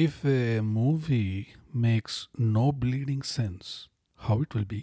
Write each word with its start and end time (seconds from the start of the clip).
if 0.00 0.12
a 0.26 0.60
movie 0.60 1.42
makes 1.76 2.42
no 2.42 2.70
bleeding 2.70 3.20
sense, 3.20 3.88
how 4.28 4.38
it 4.38 4.48
will 4.56 4.68
be? 4.68 4.80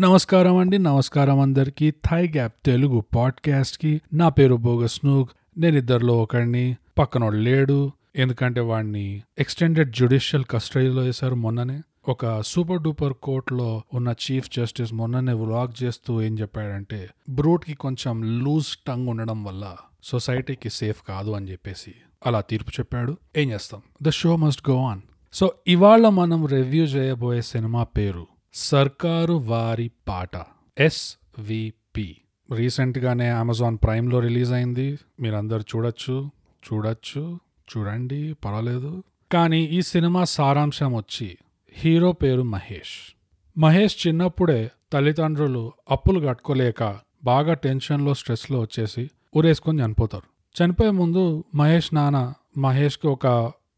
నమస్కారం 0.00 0.56
అండి. 0.56 0.78
నమస్కారం 0.78 1.40
అందరికీ. 1.40 1.90
థై 1.90 2.28
గ్యాప్ 2.28 2.54
తెలుగు 2.64 3.00
పాడ్కాస్ట్కి 3.00 4.00
నా 4.12 4.28
పేరు 4.28 4.54
బోగస్ 4.54 5.00
నూగ్ 5.04 5.26
నేను 5.60 5.76
ఇద్దరిలో 5.76 6.22
ఒకడిని. 6.22 6.76
పక్కనోడు 6.98 7.36
లేడు. 7.36 7.92
ఎందుకంటే 8.16 8.60
వాడిని 8.60 9.22
ఎక్స్టెండెడ్ 9.38 9.92
జ్యుడిషియల్ 9.92 10.44
కస్టడీలో 10.44 11.02
వేశారు 11.02 11.34
మొన్ననే. 11.34 11.82
ఒక 12.08 12.42
సూపర్ 12.42 12.82
డూపర్ 12.82 13.12
కోర్టులో 13.12 13.82
ఉన్న 13.94 14.14
చీఫ్ 14.30 14.50
జస్టిస్ 14.50 14.94
మొన్ననే 14.94 15.32
వ్లాగ్ 15.32 15.82
చేస్తూ 15.82 16.22
ఏం 16.22 16.38
చెప్పాడంటే 16.38 17.10
బ్రూట్కి 17.30 17.74
కొంచెం 17.74 18.44
లూజ్ 18.44 18.76
టంగ్ 18.86 19.08
ఉండడం 19.08 19.44
వల్ల 19.44 19.76
సొసైటీకి 20.02 20.70
సేఫ్ 20.70 21.02
కాదు 21.08 21.30
అని 21.30 21.50
చెప్పేసి. 21.50 21.94
అలా 22.26 22.40
తీర్పు 22.40 22.70
చెప్పాడు. 22.70 23.16
ఏం 23.36 23.50
చేస్తాం? 23.50 23.82
The 24.02 24.10
show 24.10 24.36
must 24.36 24.70
go 24.70 24.86
on 24.86 25.00
so 25.32 25.52
ఇవాళ 25.68 26.08
మనం 26.08 26.46
రివ్యూ 26.46 26.84
చేయబోయే 26.84 27.42
సినిమా 27.42 27.84
పేరు 27.84 28.26
సర్కారు 28.54 29.32
వారి 29.32 29.90
పాట 30.08 30.30
ఎస్విపి 30.78 32.16
రీసెంట్ 32.54 32.98
గానే 32.98 33.28
అమెజాన్ 33.28 33.78
ప్రైమ్లో 33.84 34.20
రిలీజ్ 34.20 34.52
అయింది. 34.52 34.98
మీరందరు 35.20 35.60
చూడొచ్చు 35.60 36.30
చూడొచ్చు 36.66 37.40
చూడండి 37.76 38.32
పర్వాలేదు. 38.32 39.04
కానీ 39.32 39.62
ఈ 39.62 39.82
సినిమా 39.82 40.24
సారాంశం 40.24 40.94
వచ్చి 40.94 41.38
హీరో 41.72 42.12
పేరు 42.12 42.42
మహేష్. 42.42 43.14
మహేష్ 43.58 44.06
చిన్నప్పుడే 44.06 44.70
తల్లిదండ్రులు 44.92 45.72
అప్పులు 45.90 46.26
కట్టుకోలేక 46.26 46.98
బాగా 47.24 47.54
టెన్షన్లో 47.54 48.14
స్ట్రెస్లో 48.14 48.60
వచ్చేసి 48.60 49.10
ఊరేసుకొని 49.36 49.84
చనిపోతారు. 49.84 50.33
చనిపోయే 50.56 50.90
ముందు 50.90 51.44
మహేష్ 51.54 51.94
నాన్న 51.94 52.32
మహేష్కి 52.58 53.06
ఒక 53.08 53.26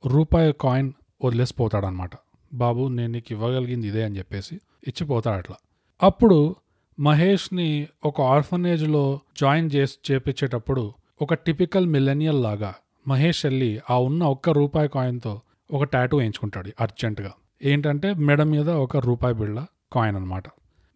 రూపాయి 0.06 0.54
కాయిన్ 0.60 0.92
వదిలేసిపోతాడనమాట 1.24 2.10
బాబు 2.54 2.88
నేను 2.88 3.12
నీకు 3.12 3.26
ఇవ్వగలిగింది 3.30 3.88
ఇదే 3.88 4.04
అని 4.04 4.18
చెప్పేసి 4.18 4.54
ఇచ్చిపోతాడు 4.56 5.36
అట్లా. 5.36 5.56
అప్పుడు 6.02 6.56
మహేష్ని 7.00 7.88
ఒక 8.04 8.20
ఆర్ఫనేజ్లో 8.20 9.20
జాయిన్ 9.40 9.70
చేసి 9.74 10.12
చేపించేటప్పుడు 10.12 10.92
ఒక 11.22 11.34
టిపికల్ 11.34 11.86
మిలెనియల్ 11.86 12.42
లాగా 12.42 12.74
మహేష్ 13.08 13.46
వెళ్ళి 13.46 13.80
ఆ 13.90 13.98
ఉన్న 13.98 14.24
ఒక్క 14.24 14.50
రూపాయి 14.50 14.88
కాయిన్తో 14.88 15.40
ఒక 15.70 15.82
టాటూ 15.84 16.16
వేయించుకుంటాడు 16.16 16.70
అర్జెంటుగా. 16.80 17.32
ఏంటంటే 17.62 18.14
మెడ 18.14 18.42
మీద 18.42 18.70
ఒక 18.70 18.96
రూపాయి 18.96 19.34
బిళ్ళ 19.34 19.66
కాయిన్ 19.92 20.16
అనమాట 20.16 20.44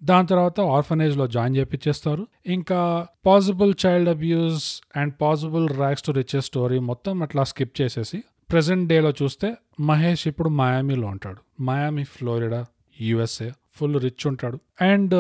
దాని 0.05 0.27
తర్వాత 0.27 0.61
ఆర్ఫనేజ్లో 0.61 1.27
జాయిన్ 1.27 1.57
చేపించేస్తారు 1.57 2.27
ఇంకా 2.47 3.07
possible 3.27 3.75
child 3.87 4.11
abuse 4.11 4.81
and 4.97 5.15
possible 5.21 5.69
rags 5.69 6.05
to 6.05 6.13
riches 6.13 6.47
story 6.47 6.79
మొత్తం 6.79 7.23
అట్లా 7.23 7.45
స్కిప్ 7.45 7.81
చేసేసి 7.81 8.23
ప్రెసెంట్ 8.51 8.89
డేలో 8.89 9.11
చూస్తే 9.11 9.55
మహేష్ 9.81 10.29
ఇప్పుడు 10.29 10.49
మయామీలో 10.49 11.09
ఉంటాడు. 11.09 11.63
Miami 11.63 12.05
Florida 12.05 12.67
USA 13.01 13.51
full 13.73 14.01
rich 14.01 14.27
ఉంటాడు. 14.27 14.59
అండ్ 14.83 15.15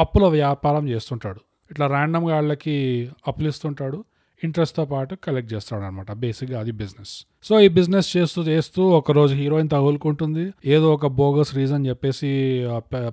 అప్పుల 0.00 0.26
వ్యాపారం 0.26 0.88
చేస్తుంటాడు. 0.88 1.40
ఇట్లా 1.70 1.86
ర్యాండమ్గా 1.86 2.34
వాళ్ళకి 2.34 3.08
అప్పులు 3.28 3.48
ఇస్తుంటాడు 3.48 4.04
ఇంట్రెస్ట్తో 4.42 4.84
పాటు 4.84 5.14
కలెక్ట్ 5.24 5.52
చేస్తాడు 5.52 5.84
అనమాట 5.84 6.12
బేసిక్గా 6.12 6.60
అది 6.60 6.72
బిజినెస్. 6.80 7.12
సో 7.44 7.60
ఈ 7.60 7.68
బిజినెస్ 7.68 8.08
చేస్తూ 8.16 8.40
చేస్తూ 8.42 8.82
ఒక 8.98 9.12
రోజు 9.12 9.34
హీరోయిన్ 9.34 9.68
తగులుకుంటుంది. 9.74 10.44
ఏదో 10.74 10.94
ఒక 10.94 11.06
బోగస్ 11.06 11.54
రీజన్ 11.54 11.86
చెప్పేసి 11.86 12.30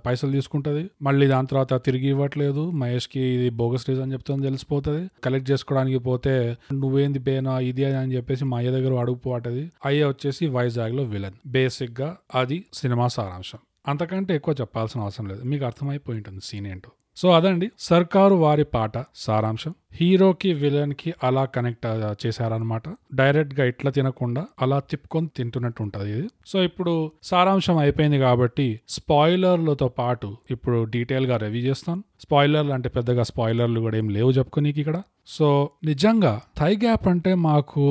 పైసలు 0.06 0.32
తీసుకుంటుంది. 0.32 0.84
మళ్ళీ 1.02 1.28
దాని 1.28 1.48
తర్వాత 1.48 1.74
తిరిగి 1.86 2.08
ఇవ్వట్లేదు. 2.08 2.64
మహేష్కి 2.82 3.22
ఇది 3.36 3.50
బోగస్ 3.62 3.86
రీజన్ 3.90 4.14
చెప్తుంది 4.14 4.48
తెలిసిపోతుంది. 4.48 5.04
కలెక్ట్ 5.26 5.52
చేసుకోవడానికి 5.52 5.98
పోతే 5.98 6.36
నువ్వేంది 6.74 7.20
బేనా 7.20 7.56
ఇది 7.72 7.86
అని 7.86 8.16
చెప్పేసి 8.16 8.46
మా 8.46 8.58
అయ్య 8.58 8.72
దగ్గర 8.78 9.00
అడుగుపోవటది 9.00 9.66
అయ్య 9.86 10.08
వచ్చేసి 10.14 10.48
వైజాగ్లో 10.48 11.04
విలన్. 11.04 11.38
బేసిక్గా 11.58 12.10
అది 12.36 12.60
సినిమా 12.74 13.08
సారాంశం. 13.18 13.60
అంతకంటే 13.88 14.32
ఎక్కువ 14.36 14.56
చెప్పాల్సిన 14.62 15.02
అవసరం 15.02 15.28
లేదు. 15.28 15.44
మీకు 15.52 15.66
అర్థమైపోయి 15.66 16.18
ఉంటుంది 16.18 16.42
సీన్ 16.44 16.68
ఏంటో. 16.68 16.92
సో 17.18 17.30
అదండి. 17.30 17.68
సర్కారు 17.80 18.36
వారి 18.36 18.64
పాట 18.64 18.96
సారాంశం. 19.16 19.74
హీరోకి 19.94 20.54
విలన్కి 20.54 21.10
అలా 21.24 21.44
కనెక్ట్ 21.46 21.88
చేశారనమాట 22.26 22.84
డైరెక్ట్గా 23.14 23.64
ఇట్లా 23.66 23.92
తినకుండా 23.92 24.44
అలా 24.62 24.80
తిప్పుకొని 24.92 25.28
తింటున్నట్టు 25.38 25.82
ఉంటది 25.84 26.10
ఇది. 26.18 26.28
సో 26.46 26.64
ఇప్పుడు 26.64 26.94
సారాంశం 27.24 27.78
అయిపోయింది 27.78 28.20
కాబట్టి 28.20 28.68
స్పాయిలర్లతో 28.90 29.88
పాటు 30.00 30.30
ఇప్పుడు 30.52 30.80
డీటెయిల్గా 30.96 31.38
రివ్యూ 31.38 31.64
చేస్తాను 31.70 32.04
స్పాయిలర్లు 32.22 32.74
అంటే 32.74 32.90
పెద్దగా 32.90 33.24
స్పాయిలర్లు 33.24 33.80
కూడా 33.80 33.98
ఏం 33.98 34.10
లేవు 34.10 34.32
చెప్పుకోనీకి 34.32 34.80
ఇక్కడ. 34.80 34.98
సో 35.28 35.70
నిజంగా 35.86 36.34
థై 36.60 36.74
గ్యాప్ 36.76 37.08
అంటే 37.08 37.34
మాకు 37.50 37.84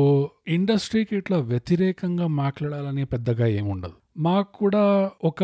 ఇండస్ట్రీకి 0.49 1.17
ఇట్లా 1.17 1.39
వ్యతిరేకంగా 1.53 2.27
మాట్లాడాలని 2.43 3.05
పెద్దగా 3.05 3.47
ఏముండదు 3.47 3.97
మాకు 4.19 4.51
కూడా 4.59 4.85
ఒక 5.25 5.43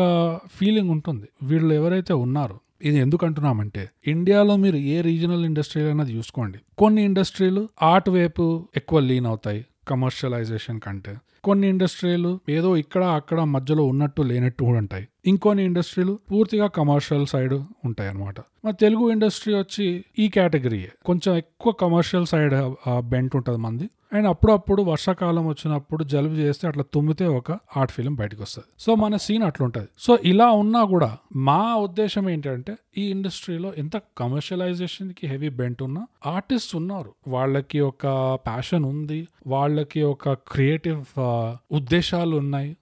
ఫీలింగ్ 0.55 0.89
ఉంటుంది. 0.89 1.27
వీళ్ళు 1.43 1.73
ఎవరైతే 1.73 2.13
ఉన్నారో 2.13 2.57
ఇది 2.81 2.97
ఎందుకు 2.97 3.25
అంటున్నామంటే 3.25 3.89
ఇండియాలో 4.07 4.55
మీరు 4.55 4.75
ఏ 4.75 5.01
రీజనల్ 5.01 5.45
ఇండస్ట్రీ 5.45 5.83
అనేది 5.83 6.13
చూసుకోండి. 6.13 6.59
కొన్ని 6.77 7.03
ఇండస్ట్రీలు 7.03 7.67
ఆర్ట్ 7.81 8.09
వైపు 8.09 8.67
ఎక్కువ 8.75 8.99
లీన్ 8.99 9.25
అవుతాయి 9.25 9.65
కమర్షియలైజేషన్ 9.87 10.79
కంటే. 10.79 11.15
కొన్ని 11.43 11.67
ఇండస్ట్రీలు 11.69 12.39
ఏదో 12.49 12.77
ఇక్కడ 12.77 13.03
అక్కడ 13.03 13.39
మధ్యలో 13.41 13.83
ఉన్నట్టు 13.83 14.21
లేనట్టు 14.21 14.63
కూడా 14.63 14.77
ఉంటాయి. 14.77 15.07
ఇంకొన్ని 15.25 15.65
ఇండస్ట్రీలు 15.65 16.19
పూర్తిగా 16.31 16.67
కమర్షియల్ 16.67 17.27
సైడ్ 17.27 17.53
ఉంటాయి 17.85 18.09
అనమాట 18.09 18.39
మా 18.65 18.71
తెలుగు 18.71 19.11
ఇండస్ట్రీ 19.11 19.53
వచ్చి 19.53 20.05
ఈ 20.19 20.29
కేటగిరీయే. 20.29 20.91
కొంచెం 21.05 21.35
ఎక్కువ 21.35 21.71
కమర్షియల్ 21.71 22.25
సైడ్ 22.25 22.55
బెంట్ 22.99 23.35
ఉంటుంది 23.35 23.59
మంది. 23.59 23.89
అండ్ 24.13 24.27
అప్పుడప్పుడు 24.27 24.81
వర్షాకాలం 24.81 25.47
వచ్చినప్పుడు 25.47 26.03
జలుబు 26.03 26.33
చేస్తే 26.33 26.67
అట్లా 26.67 26.83
తుమ్మితే 26.93 27.25
ఒక 27.25 27.51
ఆర్ట్ 27.51 27.91
ఫిలిం 27.91 28.15
బయటకు 28.15 28.41
వస్తుంది. 28.41 28.67
సో 28.79 28.95
మన 28.95 29.15
సీన్ 29.15 29.43
అట్లుంటది. 29.43 29.87
సో 29.99 30.19
ఇలా 30.23 30.51
ఉన్నా 30.51 30.83
కూడా 30.83 31.17
మా 31.35 31.75
ఉద్దేశం 31.75 32.29
ఏంటంటే 32.29 32.75
ఈ 32.97 33.05
ఇండస్ట్రీలో 33.09 33.73
ఎంత 33.77 33.97
కమర్షియలైజేషన్కి 34.17 35.27
హెవీ 35.27 35.49
బెంట్ 35.49 35.83
ఉన్నా 35.83 36.07
ఆర్టిస్ట్ 36.25 36.75
ఉన్నారు. 36.75 37.13
వాళ్ళకి 37.27 37.79
ఒక 37.79 38.07
ప్యాషన్ 38.45 38.85
ఉంది. 38.85 39.27
వాళ్ళకి 39.47 40.01
ఒక 40.01 40.29
క్రియేటివ్ 40.29 41.05
ఉద్దేశాలు 41.71 42.37
ఉన్నాయి. 42.37 42.77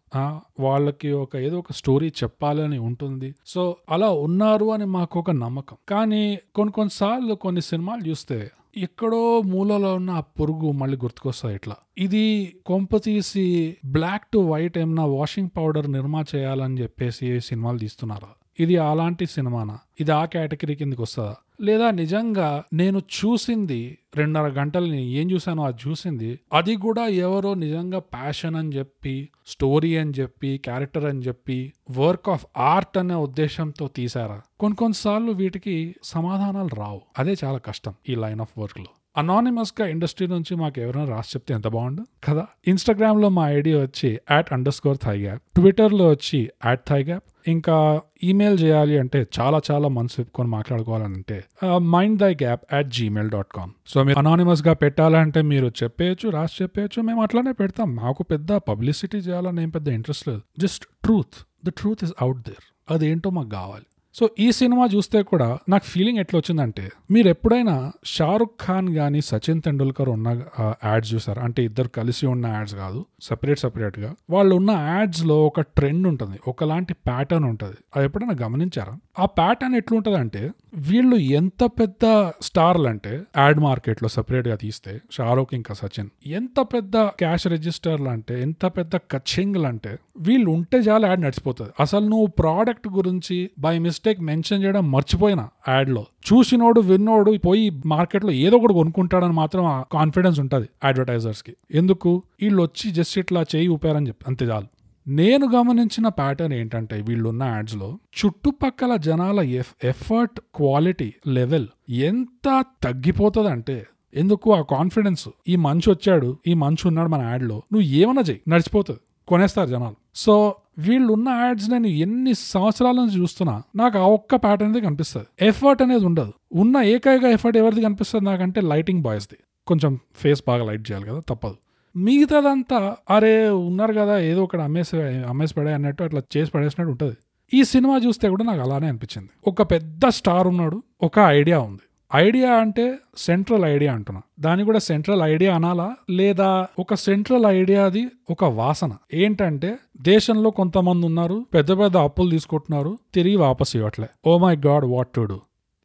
వాళ్ళకి 0.59 1.11
ఒక 1.11 1.35
ఏదో 1.35 1.59
ఒక 1.59 1.71
స్టోరీ 1.71 2.07
చెప్పాలని 2.07 2.77
ఉంటుంది. 2.77 3.35
సో 3.45 3.75
అలా 3.89 4.09
ఉన్నారు 4.09 4.73
అని 4.73 4.85
మాకు 4.85 5.19
ఒక 5.19 5.31
నమ్మకం. 5.31 5.77
కానీ 5.89 6.39
కొన్ని 6.55 6.71
కొన్నిసార్లు 6.71 7.33
కొన్ని 7.33 7.61
సినిమాలు 7.61 8.09
చూస్తే 8.09 8.51
ఎక్కడో 8.77 9.41
మూలలో 9.41 9.95
ఉన్న 9.95 10.11
ఆ 10.11 10.19
పురుగు 10.19 10.71
మళ్ళీ 10.71 10.97
గుర్తుకొస్తుంది 10.97 11.55
ఇట్లా. 11.55 11.75
ఇది 11.97 12.55
కొంప 12.65 12.97
తీసి 12.97 13.77
బ్లాక్ 13.85 14.25
టు 14.33 14.37
వైట్ 14.37 14.77
ఏమన్నా 14.77 15.05
వాషింగ్ 15.05 15.49
పౌడర్ 15.57 15.91
నిర్మా 15.91 16.25
చేయాలని 16.35 16.81
చెప్పేసి 16.81 17.39
సినిమాలు 17.39 17.77
తీస్తున్నారా? 17.77 18.27
ఇది 18.59 18.77
అలాంటి 18.77 19.25
సినిమానా? 19.25 19.79
ఇది 19.99 20.11
ఆ 20.11 20.25
కేటగిరీ 20.25 20.75
కిందకి 20.75 21.01
వస్తుందా? 21.01 21.35
లేదా 21.61 21.91
నిజంగా 21.91 22.63
నేను 22.73 22.99
చూసింది 22.99 23.97
రెండున్నర 24.15 24.47
గంటలని 24.49 25.11
ఏం 25.11 25.31
చూసానో 25.31 25.63
అది 25.63 25.89
చూసింది 25.89 26.39
అది 26.53 26.75
కూడా 26.75 27.07
ఎవరో 27.07 27.53
నిజంగా 27.53 27.99
ప్యాషన్ 27.99 28.55
అని 28.55 28.73
చెప్పి 28.73 29.29
స్టోరీ 29.47 29.97
అని 29.97 30.11
చెప్పి 30.11 30.57
క్యారెక్టర్ 30.57 31.05
అని 31.05 31.21
చెప్పి 31.21 31.73
వర్క్ 31.91 32.29
ఆఫ్ 32.29 32.45
ఆర్ట్ 32.57 32.97
అనే 32.97 33.15
ఉద్దేశంతో 33.15 33.87
తీసారా 33.87 34.41
కొన్ని 34.59 34.75
కొన్నిసార్లు 34.75 35.31
వీటికి 35.31 35.95
సమాధానాలు 36.03 36.75
రావు. 36.75 37.01
అదే 37.17 37.35
చాలా 37.43 37.57
కష్టం 37.57 37.93
ఈ 38.09 38.15
లైన్ 38.15 38.41
ఆఫ్ 38.41 38.59
వర్క్లో 38.59 38.85
అనానిమస్గా 39.17 39.87
ఇండస్ట్రీ 39.87 40.27
నుంచి 40.27 40.55
మాకు 40.55 40.81
ఎవరైనా 40.81 41.15
రాసి 41.15 41.29
చెప్తే 41.35 41.53
ఎంత 41.53 41.67
బాగుండు? 41.67 42.03
కదా? 42.23 42.45
ఇన్స్టాగ్రామ్లో 42.67 43.29
మా 43.29 43.49
ఐడి 43.49 43.73
వచ్చి 43.75 44.19
at 44.31 44.53
under 44.53 44.73
score 44.73 44.97
thigh 45.03 45.17
gap 45.17 45.41
ట్విట్టర్లో 45.55 46.09
వచ్చి 46.09 46.49
యాట్ 46.65 46.81
థై 46.89 47.03
గ్యాప్ 47.03 47.23
ఇంకా 47.47 48.01
ఈమెయిల్ 48.23 48.59
చేయాలి 48.59 48.97
అంటే 48.97 49.27
చాలా 49.39 49.61
చాలా 49.71 49.87
మనసు 49.87 50.15
విప్పుకొని 50.17 50.49
మాట్లాడుకోవాలంటే 50.49 51.43
mind 51.79 52.19
the 52.19 52.33
gap 52.33 52.73
at 52.73 52.89
gmail 52.89 53.29
dot 53.29 53.47
com 53.55 53.71
so 53.87 54.03
మీరు 54.03 54.19
అనానిమస్గా 54.19 54.73
పెట్టాలంటే 54.73 55.41
మీరు 55.41 55.67
చెప్పేయచ్చు 55.83 56.29
రాసి 56.29 56.63
చెప్పేయచ్చు 56.63 57.01
మేము 57.01 57.21
అట్లానే 57.21 57.51
పెడతాం. 57.51 57.95
మాకు 57.95 58.23
పెద్ద 58.23 58.51
పబ్లిసిటీ 58.51 59.17
చేయాలని 59.17 59.61
ఏం 59.61 59.69
పెద్ద 59.69 59.87
ఇంట్రెస్ట్ 59.87 60.27
లేదు. 60.27 60.41
Just 60.59 60.85
truth 61.03 61.37
the 61.65 61.69
truth 61.69 62.03
is 62.03 62.13
out 62.21 62.37
there 62.37 62.65
అదేంటో 62.91 63.29
మాకు 63.29 63.49
కావాలి. 63.49 63.85
సో 64.17 64.29
ఈ 64.39 64.51
సినిమా 64.51 64.85
చూస్తే 64.95 65.21
కూడా 65.21 65.57
నాకు 65.69 65.83
ఫీలింగ్ 65.83 66.17
ఎట్లా 66.17 66.37
వచ్చిందంటే 66.37 66.91
మీరు 67.11 67.27
ఎప్పుడైనా 67.27 67.91
షారుఖ్ 68.05 68.65
ఖాన్ 68.65 68.89
గాని 68.89 69.21
సచిన్ 69.21 69.61
తెండూల్కర్ 69.61 70.09
ఉన్న 70.09 70.41
యాడ్స్ 70.85 71.13
చూసారు? 71.15 71.39
అంటే 71.39 71.63
ఇద్దరు 71.63 71.87
కలిసి 71.87 72.25
ఉన్న 72.25 72.45
యాడ్స్ 72.47 72.75
కాదు 72.75 73.05
సపరేట్ 73.21 73.59
సపరేట్గా 73.59 74.15
వాళ్ళు 74.29 74.55
ఉన్న 74.55 74.71
యాడ్స్లో 74.71 75.45
ఒక 75.45 75.61
ట్రెండ్ 75.61 76.07
ఉంటుంది 76.07 76.39
ఒకలాంటి 76.47 76.93
ప్యాటర్న్ 76.93 77.45
ఉంటుంది. 77.45 77.75
అది 77.95 78.05
ఎప్పుడైనా 78.05 78.35
గమనించారా? 78.41 78.95
ఆ 79.19 79.25
ప్యాటర్న్ 79.25 79.75
ఎట్లుంటుంది 79.75 80.17
అంటే 80.17 80.51
వీళ్ళు 80.75 81.15
ఎంత 81.15 81.63
పెద్ద 81.65 82.31
స్టార్లు 82.41 82.87
అంటే 82.87 83.21
యాడ్ 83.37 83.59
మార్కెట్లో 83.59 84.09
సపరేట్గా 84.09 84.55
తీస్తే 84.55 85.01
షారుఖ్ 85.11 85.53
ఇంకా 85.53 85.73
సచిన్ 85.73 86.09
ఎంత 86.27 86.67
పెద్ద 86.73 86.97
క్యాష్ 86.97 87.47
రిజిస్టర్లు 87.47 88.09
అంటే 88.09 88.41
ఎంత 88.41 88.65
పెద్ద 88.65 88.95
కచ్చింగ్లు 88.95 89.67
అంటే 89.67 89.97
వీళ్ళు 90.19 90.49
ఉంటే 90.49 90.77
చాలా 90.77 91.07
యాడ్ 91.07 91.21
నడిచిపోతుంది. 91.21 91.71
అసలు 91.79 92.05
నువ్వు 92.07 92.25
ప్రోడక్ట్ 92.25 92.87
గురించి 92.87 93.49
బై 93.59 93.79
మిస్టేక్ 93.79 94.04
మిస్టేక్ 94.05 94.25
మెన్షన్ 94.25 94.63
చేయడం 94.63 94.91
మర్చిపోయినా 94.91 95.49
యాడ్లో. 95.69 96.05
చూసినోడు 96.27 96.79
విన్నోడు 96.79 97.37
పోయి 97.45 97.69
మార్కెట్లో 97.85 98.31
ఏదో 98.31 98.57
ఒకటి 98.57 98.73
కొనుక్కుంటాడని 98.73 99.33
మాత్రం 99.33 99.65
ఆ 99.65 99.83
కాన్ఫిడెన్స్ 99.91 100.39
ఉంటుంది 100.39 100.67
అడ్వర్టైజర్స్కి. 100.83 101.53
ఎందుకు? 101.71 102.11
వీళ్ళు 102.41 102.61
వచ్చి 102.61 102.91
జస్ట్ 102.91 103.19
ఇట్లా 103.19 103.41
చేయి 103.55 103.67
ఊపారని 103.67 104.07
చెప్పి 104.07 104.25
అంతే 104.27 104.45
చాలు. 104.45 104.67
నేను 105.07 105.45
గమనించిన 105.55 106.07
ప్యాటర్న్ 106.07 106.53
ఏంటంటే 106.53 107.01
వీళ్ళున్న 107.01 107.43
యాడ్స్లో 107.43 107.89
చుట్టుపక్కల 108.19 108.95
జనాల 108.95 109.39
ఎఫ్ 109.39 109.73
ఎఫర్ట్ 109.83 110.39
క్వాలిటీ 110.55 111.13
లెవెల్ 111.27 111.67
ఎంత 111.89 112.65
తగ్గిపోతుందంటే 112.83 113.77
ఎందుకు 114.13 114.53
ఆ 114.53 114.61
కాన్ఫిడెన్స్? 114.61 115.29
ఈ 115.47 115.55
మంచి 115.55 115.89
వచ్చాడు 115.89 116.37
ఈ 116.47 116.53
మంచి 116.53 116.87
ఉన్నాడు 116.87 117.09
మన 117.09 117.21
యాడ్లో 117.21 117.57
నువ్వు 117.73 117.87
ఏమన్నా 118.03 118.21
చేయి 118.21 118.41
నడిచిపోతుంది 118.47 118.99
కొనేస్తారు 119.27 119.69
జనాలు. 119.69 119.95
సో 120.15 120.55
వీళ్ళున్న 120.77 121.29
యాడ్స్ 121.29 121.69
నేను 121.69 121.87
ఎన్ని 121.87 122.33
సంవత్సరాల 122.33 122.95
నుంచి 122.95 123.17
చూస్తున్నా 123.19 123.63
నాకు 123.75 123.97
ఆ 123.97 124.01
ఒక్క 124.01 124.35
ప్యాటర్న్ 124.35 124.69
అనేది 124.69 124.85
కనిపిస్తుంది. 124.85 125.45
ఎఫర్ట్ 125.45 125.81
అనేది 125.81 126.05
ఉండదు. 126.05 126.33
ఉన్న 126.53 126.77
ఏకైక 126.77 127.23
ఎఫర్ట్ 127.23 127.57
ఎవరిది 127.57 127.81
కనిపిస్తుంది 127.81 128.25
నాకంటే 128.25 128.61
లైటింగ్ 128.61 129.01
బాయ్స్ది 129.01 129.37
కొంచెం 129.67 129.99
ఫేస్ 130.15 130.43
బాగా 130.47 130.65
లైట్ 130.65 130.91
చేయాలి 130.91 131.05
కదా 131.05 131.21
తప్పదు. 131.29 131.55
మిగతాదంతా 131.97 132.95
అరే 133.09 133.49
ఉన్నారు 133.49 133.93
కదా 133.93 134.19
ఏదో 134.19 134.43
ఒకటి 134.43 134.61
అమ్మేసి 134.61 134.97
అమ్మేసి 135.01 135.53
పడే 135.53 135.73
అన్నట్టు 135.73 136.03
అట్లా 136.03 136.21
చేసి 136.37 136.51
పడేసినట్టు 136.51 136.91
ఉంటుంది. 136.91 137.17
ఈ 137.53 137.63
సినిమా 137.63 137.97
చూస్తే 137.97 138.29
కూడా 138.29 138.43
నాకు 138.43 138.61
అలానే 138.61 138.87
అనిపించింది. 138.87 139.29
ఒక 139.47 139.61
పెద్ద 139.71 140.05
స్టార్ 140.07 140.47
ఉన్నాడు 140.47 140.83
ఒక 141.01 141.19
ఐడియా 141.19 141.59
ఉంది. 141.59 141.85
ఐడియా 142.15 142.51
అంటే 142.53 142.95
సెంట్రల్ 143.17 143.63
ఐడియా 143.65 143.93
అంటున్నా. 143.93 144.21
దాన్ని 144.39 144.65
కూడా 144.65 144.79
సెంట్రల్ 144.79 145.21
ఐడియా 145.21 145.55
అనాలా? 145.55 145.95
లేదా 146.09 146.67
ఒక 146.79 146.93
సెంట్రల్ 146.93 147.45
ఐడియాది 147.45 148.07
ఒక 148.29 148.43
వాసన? 148.43 148.91
ఏంటంటే 149.13 149.77
దేశంలో 150.01 150.49
కొంతమంది 150.49 151.05
ఉన్నారు 151.05 151.45
పెద్ద 151.53 151.79
పెద్ద 151.79 151.97
అప్పులు 151.97 152.29
తీసుకుంటున్నారు 152.29 152.97
తిరిగి 153.13 153.35
వాపస్ 153.35 153.75
ఇవ్వట్లే. 153.75 154.07
ఓ 154.27 154.37
my 154.37 154.55
God 154.55 154.85
what 154.85 155.07
to 155.07 155.21
do 155.21 155.39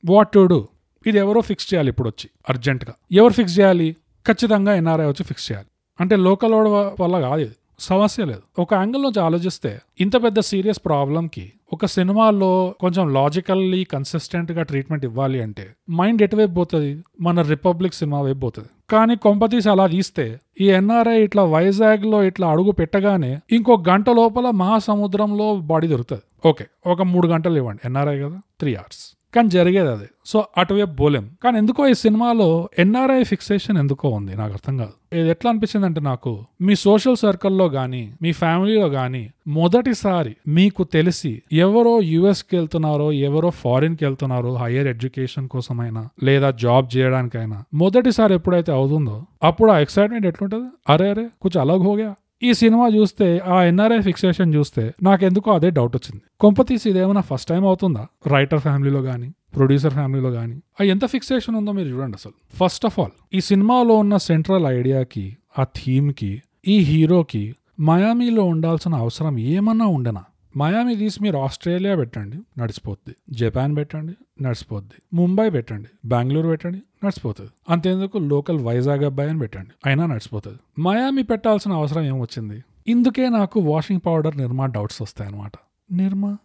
what 0.04 0.28
to 0.28 0.46
do 0.46 0.68
ఇది 1.06 1.18
ఎవరో 1.18 1.40
ఫిక్స్ 1.40 1.74
చేయాలి 1.74 1.88
ఇప్పుడు 1.88 2.08
వచ్చి 2.08 2.30
అర్జెంట్గా 2.48 2.94
ఎవరు 3.12 3.32
ఫిక్స్ 3.32 3.58
చేయాలి? 3.60 3.96
ఖచ్చితంగా 4.26 4.74
ఎన్ఆర్ఐ 4.74 5.06
వచ్చి 5.06 5.24
ఫిక్స్ 5.24 5.52
చేయాలి. 5.52 5.66
అంటే 6.00 6.16
లోకల్ 6.16 6.52
వల్ల 7.00 7.20
కాదు 7.20 7.50
సమస్య 7.78 8.24
లేదు. 8.24 8.42
ఒక 8.58 8.74
యాంగిల్ 8.74 9.02
నుంచి 9.02 9.20
ఆలోచిస్తే 9.20 9.80
ఇంత 10.00 10.16
పెద్ద 10.24 10.40
సీరియస్ 10.40 10.80
ప్రాబ్లంకి 10.84 11.52
ఒక 11.72 11.86
సినిమాలో 11.86 12.74
కొంచెం 12.80 13.12
లాజికల్లీ 13.14 13.84
కన్సిస్టెంట్గా 13.84 14.62
ట్రీట్మెంట్ 14.62 15.04
ఇవ్వాలి 15.04 15.42
అంటే 15.42 15.66
మైండ్ 15.90 16.22
ఎటువైపు 16.22 16.50
పోతుంది? 16.50 17.02
మన 17.20 17.40
రిపబ్లిక్ 17.42 17.94
సినిమా 17.94 18.20
వైపు 18.20 18.38
పోతుంది. 18.38 18.68
కానీ 18.90 19.16
కొంపతీసి 19.16 19.70
అలా 19.70 19.86
తీస్తే 19.86 20.40
ఈ 20.60 20.70
ఎన్ఆర్ఐ 20.70 21.22
ఇట్లా 21.22 21.44
వైజాగ్లో 21.44 22.22
ఇట్లా 22.22 22.48
అడుగు 22.48 22.70
పెట్టగానే 22.70 23.40
ఇంకో 23.52 23.84
గంట 23.88 24.10
లోపల 24.10 24.50
మహాసముద్రంలో 24.50 25.56
బాడీ 25.56 25.86
దొరుకుతుంది. 25.86 26.48
ఓకే 26.48 26.66
ఒక 26.86 27.02
మూడు 27.02 27.28
గంటలు 27.28 27.56
ఇవ్వండి. 27.56 27.80
ఎన్ఆర్ఐ 27.84 28.18
కదా? 28.18 28.40
Three 28.60 28.74
hours. 28.74 29.19
కానీ 29.34 29.48
జరిగేది 29.48 29.90
అది. 29.90 30.08
సో 30.26 30.44
అటువైపు 30.58 30.90
బోలేం. 30.90 31.30
కానీ 31.44 31.58
ఎందుకో 31.58 31.86
ఈ 31.86 31.94
సినిమాలో 31.94 32.68
ఎన్ఆర్ఐ 32.78 33.22
ఫిక్సేషన్ 33.24 33.78
ఎందుకో 33.78 34.08
ఉంది 34.08 34.36
నాకు 34.36 34.52
అర్థం 34.52 34.76
కాదు. 34.76 34.92
ఇది 35.12 35.30
ఎట్లా 35.30 35.50
అనిపించింది 35.50 35.86
అంటే 35.86 36.00
నాకు 36.00 36.46
మీ 36.60 36.74
సోషల్ 36.74 37.16
సర్కిల్లో 37.16 37.68
కానీ 37.68 38.14
మీ 38.22 38.32
ఫ్యామిలీలో 38.32 38.88
కానీ 38.88 39.30
మొదటిసారి 39.46 40.36
మీకు 40.48 40.84
తెలిసి 40.84 41.42
ఎవరో 41.52 42.00
యుఎస్కి 42.00 42.56
వెళ్తున్నారో 42.56 43.12
ఎవరో 43.12 43.50
ఫారిన్కి 43.50 44.04
వెళ్తున్నారో 44.04 44.56
హైయర్ 44.56 44.86
ఎడ్యుకేషన్ 44.86 45.48
కోసమైనా 45.48 46.08
లేదా 46.22 46.50
జాబ్ 46.50 46.96
చేయడానికైనా 46.96 47.64
మొదటిసారి 47.74 48.34
ఎప్పుడైతే 48.34 48.72
అవుతుందో 48.72 49.22
అప్పుడు 49.42 49.72
ఆ 49.72 49.78
ఎక్సైట్మెంట్ 49.78 50.26
ఎట్లుంటుంది? 50.26 50.68
అరే 50.88 51.10
అరే 51.10 51.22
కొంచెం 51.22 51.60
అలగ్ 51.60 51.82
హోగా. 51.82 52.14
ఈ 52.42 52.54
సినిమా 52.54 52.88
చూస్తే 52.88 53.38
ఆ 53.38 53.64
ఎన్ఆర్ఐ 53.64 54.00
ఫిక్సేషన్ 54.00 54.54
చూస్తే 54.54 54.94
నాకెందుకో 55.02 55.50
అదే 55.50 55.70
డౌట్ 55.70 55.96
వచ్చింది. 55.96 56.22
కొంపతీసి 56.40 56.90
ఇదేమైనా 56.90 57.20
ఫస్ట్ 57.20 57.48
టైం 57.48 57.66
అవుతుందా? 57.66 58.06
రైటర్ 58.26 58.60
ఫ్యామిలీలో 58.60 59.02
కానీ 59.02 59.32
ప్రొడ్యూసర్ 59.56 59.92
ఫ్యామిలీలో 59.92 60.30
కానీ 60.30 60.62
ఆ 60.80 60.84
ఎంత 60.84 61.06
ఫిక్సేషన్ 61.06 61.56
ఉందో 61.56 61.72
మీరు 61.72 61.88
చూడండి 61.88 62.16
అసలు. 62.20 62.32
ఫస్ట్ 62.56 62.86
ఆఫ్ 62.86 63.00
ఆల్ 63.00 63.10
ఈ 63.34 63.40
సినిమాలో 63.40 63.96
ఉన్న 63.96 64.16
సెంట్రల్ 64.16 64.66
ఐడియాకి 64.66 65.36
ఆ 65.58 65.64
థీమ్కి 65.64 66.42
ఈ 66.68 66.78
హీరోకి 66.78 67.54
మయామీలో 67.80 68.44
ఉండాల్సిన 68.44 68.94
అవసరం 68.94 69.38
ఏమన్నా 69.38 69.86
ఉండనా? 69.86 70.24
మయామి 70.56 70.96
తీసి 70.96 71.22
మీరు 71.22 71.36
ఆస్ట్రేలియా 71.36 71.96
పెట్టండి 71.96 72.60
నడిచిపోద్ది. 72.60 73.16
జపాన్ 73.30 73.76
పెట్టండి 73.76 74.42
నడిచిపోద్ది. 74.42 75.16
ముంబై 75.16 75.50
పెట్టండి 75.50 75.88
బెంగళూరు 76.04 76.48
పెట్టండి 76.48 76.78
నడిచిపోతుంది. 76.78 77.50
అంతేందుకు 77.68 78.18
లోకల్ 78.18 78.58
వైజాగ్ 78.58 79.04
అబ్బాయి 79.04 79.30
అని 79.30 79.38
పెట్టండి 79.38 79.70
అయినా 79.86 80.06
నడిచిపోతుంది. 80.06 80.58
మయామి 80.78 81.22
పెట్టాల్సిన 81.22 81.72
అవసరం 81.72 82.02
ఏమొచ్చింది? 82.02 82.64
ఇందుకే 82.88 83.28
నాకు 83.28 83.60
వాషింగ్ 83.60 84.00
పౌడర్ 84.06 84.36
నిర్మా 84.36 84.66
డౌట్స్ 84.66 85.02
వస్తాయన్నమాట. 85.02 85.52
నిర్మా 85.92 86.36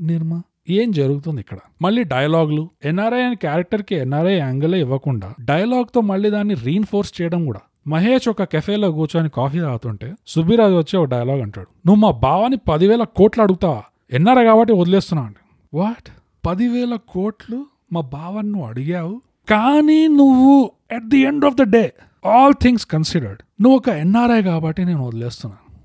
నిర్మా 0.00 0.42
ఏం 0.70 0.90
జరుగుతుంది 0.90 1.40
ఇక్కడ? 1.40 1.58
మళ్ళీ 1.82 2.04
డైలాగులు 2.04 2.70
ఎన్ఆర్ఐ 2.84 3.22
అనే 3.22 3.34
క్యారెక్టర్కి 3.34 3.94
ఎన్ఆర్ఐ 3.94 4.34
యాంగిలే 4.34 4.80
ఇవ్వకుండా 4.80 5.34
డైలాగ్తో 5.40 6.00
మళ్ళీ 6.00 6.30
దాన్ని 6.30 6.54
రీఇన్ఫోర్స్ 6.54 7.22
చేయడం 7.22 7.46
కూడా. 7.46 7.60
మహేష్ 7.86 8.28
ఒక 8.28 8.42
కెఫేలో 8.42 8.92
కూర్చొని 8.92 9.30
కాఫీ 9.30 9.60
తాగుతుంటే 9.60 10.14
సుబ్బిరాజు 10.26 10.74
వచ్చి 10.74 10.96
ఒక 10.96 11.08
డైలాగ్ 11.08 11.42
అంటాడు. 11.42 11.68
నువ్వు 11.86 12.00
మా 12.00 12.10
బావని 12.10 12.56
పదివేల 12.56 13.04
కోట్లు 13.04 13.42
అడుగుతావా? 13.42 13.82
ఎన్ఆర్ఐ 14.12 14.44
కాబట్టి 14.44 14.74
వదిలేస్తున్నా 14.74 15.24
అండి 15.24 15.56
వాట్ 15.74 16.10
పదివేల 16.46 16.98
కోట్లు 17.08 17.66
మా 17.92 18.00
బావని 18.00 18.50
నువ్వు 18.50 18.68
అడిగావు? 18.68 19.20
కానీ 19.50 20.08
నువ్వు 20.08 20.70
at 20.92 21.08
the 21.08 21.18
end 21.18 21.44
of 21.44 21.54
the 21.54 21.62
day 21.62 21.92
all 22.26 22.54
things 22.62 22.86
considered 22.86 23.62
నువ్వు 23.62 23.76
ఒక 23.76 23.88
ఎన్ఆర్ఐ 23.88 24.42
కాబట్టి 24.42 24.84
నేను 24.84 25.06
వదిలేస్తున్నాను. 25.06 25.78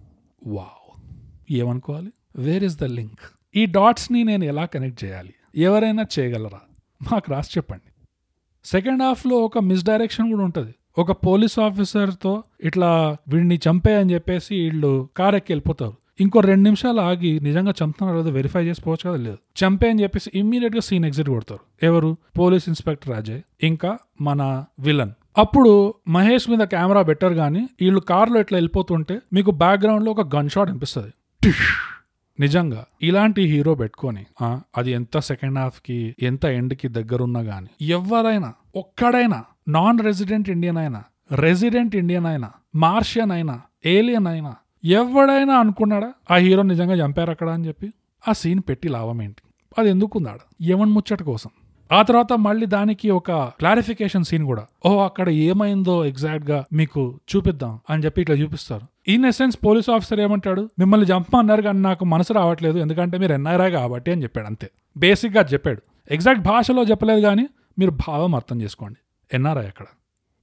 వావ్ 0.55 1.01
ఏమనుకోవాలి? 1.51 2.13
వేర్ 2.35 2.63
ఇస్ 2.63 2.77
ద 2.77 2.83
లింక్ 2.83 3.19
ఈ 3.55 3.65
డాట్స్ని 3.65 4.23
నేను 4.23 4.43
ఎలా 4.43 4.65
కనెక్ట్ 4.65 5.03
చేయాలి? 5.03 5.33
ఎవరైనా 5.55 6.05
చేయగలరా? 6.19 6.59
మాకు 7.11 7.31
రాసి 7.31 7.49
చెప్పండి. 7.57 8.05
సెకండ్ 8.65 9.03
హాఫ్లో 9.03 9.37
ఒక 9.37 9.57
మిస్డైరెక్షన్ 9.57 10.29
కూడా 10.29 10.43
ఉంటుంది. 10.43 10.73
ఒక 10.97 11.11
పోలీస్ 11.11 11.59
ఆఫీసర్తో 11.59 12.43
ఇట్లా 12.61 13.17
వీడిని 13.27 13.59
చంపే 13.69 13.95
అని 13.95 14.13
చెప్పేసి 14.13 14.55
వీళ్ళు 14.55 15.09
కార్ 15.17 15.35
ఎక్కి 15.35 15.53
వెళ్ళిపోతారు. 15.53 15.93
ఇంకో 16.19 16.39
రెండు 16.39 16.63
నిమిషాలు 16.63 17.01
ఆగి 17.01 17.39
నిజంగా 17.39 17.73
చంపుతున్నారు 17.83 18.17
లేదో 18.17 18.31
వెరిఫై 18.31 18.63
చేసుకోవచ్చు 18.63 19.09
కదా 19.09 19.23
లేదు. 19.23 19.37
చంపే 19.63 19.89
అని 19.89 20.03
చెప్పేసి 20.03 20.31
ఇమ్మీడియట్గా 20.35 20.81
సీన్ 20.81 21.05
ఎగ్జిట్ 21.05 21.29
కొడతారు. 21.29 21.85
ఎవరు? 21.85 22.17
పోలీస్ 22.39 22.63
ఇన్స్పెక్టర్ 22.67 23.17
అజయ్ 23.17 23.41
ఇంకా 23.63 23.97
మన 24.21 24.65
విలన్ 24.79 25.11
అప్పుడు 25.37 25.93
మహేష్ 26.07 26.49
మీద 26.49 26.59
కెమెరా 26.59 27.01
బెటర్ 27.01 27.33
గానీ 27.33 27.67
వీళ్ళు 27.81 27.99
కార్లో 27.99 28.39
ఇట్లా 28.39 28.55
వెళ్ళిపోతుంటే 28.55 29.19
మీకు 29.33 29.51
బ్యాక్గ్రౌండ్లో 29.51 30.11
ఒక 30.11 30.35
గన్ 30.35 30.49
షాట్ 30.49 30.69
అనిపిస్తుంది. 30.69 31.13
నిజంగా 32.39 32.85
ఇలాంటి 33.01 33.41
హీరో 33.41 33.75
పెట్టుకొని 33.75 34.25
అది 34.77 34.91
ఎంత 34.91 35.19
సెకండ్ 35.19 35.59
హాఫ్కి 35.59 36.15
ఎంత 36.21 36.45
ఎండ్కి 36.45 36.87
దగ్గరున్నా 36.87 37.39
గానీ 37.39 37.67
ఎవరైనా 37.85 38.53
ఒక్కడైనా 38.75 39.43
నాన్ 39.67 39.99
రెసిడెంట్ 39.99 40.49
ఇండియన్ 40.49 40.77
అయినా 40.77 41.03
రెసిడెంట్ 41.31 41.95
ఇండియన్ 41.95 42.25
అయినా 42.25 42.51
మార్షియన్ 42.75 43.31
అయినా 43.31 43.61
ఏలియన్ 43.85 44.27
అయినా 44.27 44.55
ఎవడైనా 44.85 45.53
అనుకున్నాడా 45.53 46.13
ఆ 46.31 46.35
హీరో 46.35 46.61
నిజంగా 46.61 47.05
చంపారు 47.05 47.31
అక్కడ 47.31 47.49
అని 47.49 47.67
చెప్పి? 47.67 47.93
ఆ 48.27 48.33
సీన్ 48.33 48.61
పెట్టి 48.69 48.87
లాభం 48.87 49.21
ఏంటి? 49.21 49.41
అది 49.77 49.89
ఎందుకుందాడు 49.89 50.63
యవన్ 50.63 50.91
ముచ్చట 50.91 51.23
కోసం. 51.23 51.49
ఆ 51.91 52.01
తర్వాత 52.01 52.33
మళ్ళీ 52.33 52.65
దానికి 52.65 53.09
ఒక 53.09 53.31
క్లారిఫికేషన్ 53.31 54.23
సీన్ 54.23 54.43
కూడా. 54.43 54.65
ఓ 54.85 55.03
అక్కడ 55.03 55.29
ఏమైందో 55.29 56.05
ఎగ్జాక్ట్గా 56.05 56.65
మీకు 56.73 57.19
చూపిద్దాం 57.35 57.79
అని 57.89 58.05
చెప్పి 58.05 58.21
ఇట్లా 58.21 58.35
చూపిస్తారు. 58.35 59.11
ఇన్ 59.11 59.25
ఎసెన్స్ 59.25 59.57
పోలీస్ 59.65 59.89
ఆఫీసర్ 59.89 60.19
ఏమంటాడు? 60.19 60.69
మిమ్మల్ని 60.79 61.07
చంపమన్నారు 61.07 61.61
కానీ 61.61 61.79
నాకు 61.79 62.05
మనసు 62.05 62.33
రావట్లేదు 62.33 62.77
ఎందుకంటే 62.77 63.17
మీరు 63.17 63.33
ఎన్ఆర్ఐ 63.33 63.71
కాబట్టి 63.71 64.11
అని 64.11 64.23
చెప్పాడు 64.23 64.47
అంతే. 64.47 64.69
బేసిక్గా 64.97 65.43
చెప్పాడు. 65.43 65.81
ఎగ్జాక్ట్ 66.11 66.43
భాషలో 66.43 66.83
చెప్పలేదు 66.83 67.21
కానీ 67.21 67.47
మీరు 67.79 67.91
భావం 67.91 68.35
అర్థం 68.35 68.61
చేసుకోండి. 68.61 68.97
ఎన్ఆర్ఐ 69.33 69.65
అక్కడ. 69.65 69.85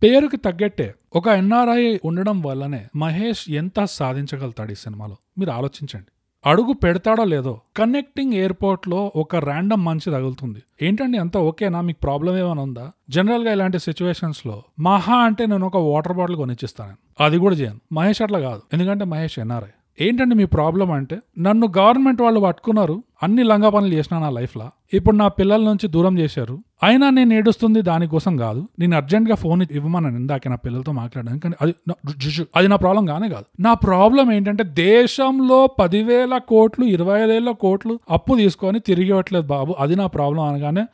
పేరుకి 0.03 0.37
తగ్గట్టే 0.37 0.95
ఒక 1.17 1.29
ఎన్ఆర్ఐ 1.29 1.99
ఉండడం 2.05 2.43
వల్లనే 2.43 2.87
మహేష్ 2.97 3.51
ఎంత 3.51 3.85
సాధించగలుగుతాడు 3.85 4.73
ఈ 4.73 4.75
సినిమాలో? 4.75 5.17
మీరు 5.39 5.51
ఆలోచించండి. 5.51 6.07
అడుగు 6.47 6.73
పెడతాడో 6.73 7.25
లేదో 7.25 7.61
కనెక్టింగ్ 7.77 8.33
ఎయిర్పోర్ట్లో 8.33 9.13
ఒక 9.17 9.37
ర్యాండమ్ 9.37 9.85
మంచి 9.85 10.13
తగులుతుంది. 10.13 10.63
ఏంటండి 10.83 11.19
అంతా 11.19 11.41
ఓకేనా? 11.41 11.81
మీకు 11.81 11.99
ప్రాబ్లం 12.03 12.39
ఏమైనా 12.39 12.63
ఉందా? 12.63 12.93
జనరల్గా 13.11 13.53
ఇలాంటి 13.53 13.79
సిచ్యువేషన్స్లో 13.79 14.63
మహా 14.81 15.17
అంటే 15.17 15.47
నేను 15.47 15.67
ఒక 15.67 15.77
వాటర్ 15.77 16.13
బాటిల్ 16.13 16.37
కొనిచ్చిస్తాను. 16.37 17.25
అది 17.25 17.39
కూడా 17.39 17.55
చేయను. 17.55 17.81
మహేష్ 17.93 18.23
అట్లా 18.23 18.39
కాదు. 18.39 18.63
ఎందుకంటే 18.73 19.05
మహేష్ 19.05 19.39
ఎన్ఆర్ఐ. 19.39 19.69
ఏంటండి 20.01 20.35
మీ 20.35 20.45
ప్రాబ్లం 20.45 20.91
అంటే? 20.91 21.19
నన్ను 21.39 21.73
గవర్నమెంట్ 21.79 22.23
వాళ్ళు 22.23 22.41
పట్టుకున్నారు 22.41 23.03
అన్ని 23.23 23.43
లంగా 23.43 23.69
పనులు 23.71 23.95
చేసిన 23.95 24.19
నా 24.19 24.31
లైఫ్లో. 24.31 24.71
ఇప్పుడు 24.95 25.17
నా 25.17 25.29
పిల్లల 25.29 25.65
నుంచి 25.65 25.89
దూరం 25.89 26.19
చేశారు. 26.19 26.65
అయినా 26.83 27.11
నేను 27.11 27.35
ఏడుస్తుంది 27.35 27.83
దానికోసం 27.83 28.37
కాదు. 28.37 28.69
నేను 28.79 28.97
అర్జెంట్గా 28.97 29.35
ఫోన్ 29.35 29.67
ఇవ్వమన్నాను 29.71 30.19
ఇందాక 30.19 30.49
నా 30.49 30.57
పిల్లలతో 30.57 30.93
మాట్లాడాను 30.93 31.39
కానీ 31.39 31.55
అది 31.63 31.75
నా- 31.89 32.45
అది 32.57 32.69
నా 32.69 32.77
ప్రాబ్లం 32.77 33.07
కానే 33.07 33.29
కాదు. 33.29 33.45
నా 33.61 33.75
ప్రాబ్లం 33.75 34.33
ఏంటంటే 34.33 34.65
దేశంలో 34.65 35.67
పదివేల 35.67 36.39
కోట్లు 36.39 36.85
ఇరవై 36.85 37.27
వేల 37.27 37.51
కోట్లు 37.51 37.99
అప్పు 38.11 38.35
తీసుకొని 38.35 38.81
తిరిగి 38.81 39.09
ఇవ్వట్లేదు 39.09 39.47
బాబు. 39.47 39.75
అది 39.79 39.97
నా 39.97 40.07
ప్రాబ్లం 40.07 40.43
అనగానే 40.43 40.87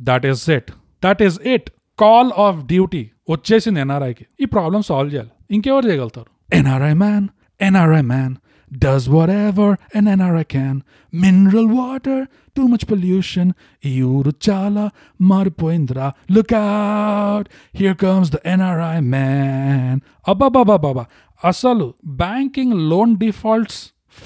that 0.00 0.26
is 0.26 0.50
it 0.50 0.72
that 1.04 1.22
is 1.22 1.40
it 1.42 1.70
call 1.98 2.30
of 2.40 2.64
duty 2.64 3.10
వచ్చేసింది 3.30 3.80
ఎన్ఆర్ఐకి 3.80 4.26
ఈ 4.40 4.44
ప్రాబ్లం 4.44 4.82
సాల్వ్ 4.82 5.12
చేయాలి. 5.12 5.30
ఇంకెవరు 5.50 5.86
చేయగలుగుతారు? 5.86 6.56
NRI 6.56 6.92
man 6.92 7.28
NRI 7.59 8.01
man 8.01 8.35
does 8.71 9.07
whatever 9.07 9.77
an 9.93 10.05
NRI 10.05 10.45
can. 10.45 10.83
Mineral 11.13 11.67
water, 11.69 12.27
too 12.55 12.67
much 12.67 12.85
pollution. 12.87 13.47
ఈ 13.83 13.93
ఊరు 14.01 14.31
చాలా 14.49 14.85
మారిపోయిందిరా 15.19 16.07
look 16.31 16.53
out 16.53 17.47
here 17.77 17.97
comes 17.97 18.31
the 18.31 18.39
NRI 18.45 18.99
man 19.15 19.99
అబ్బాబాబాబా 20.27 21.03
అసలు 21.41 21.87
banking 22.17 22.75
loan 22.91 23.15
defaults 23.15 23.79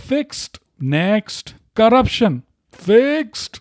fixed 0.08 0.58
next 0.94 1.50
corruption 1.78 2.38
fixed 2.80 3.58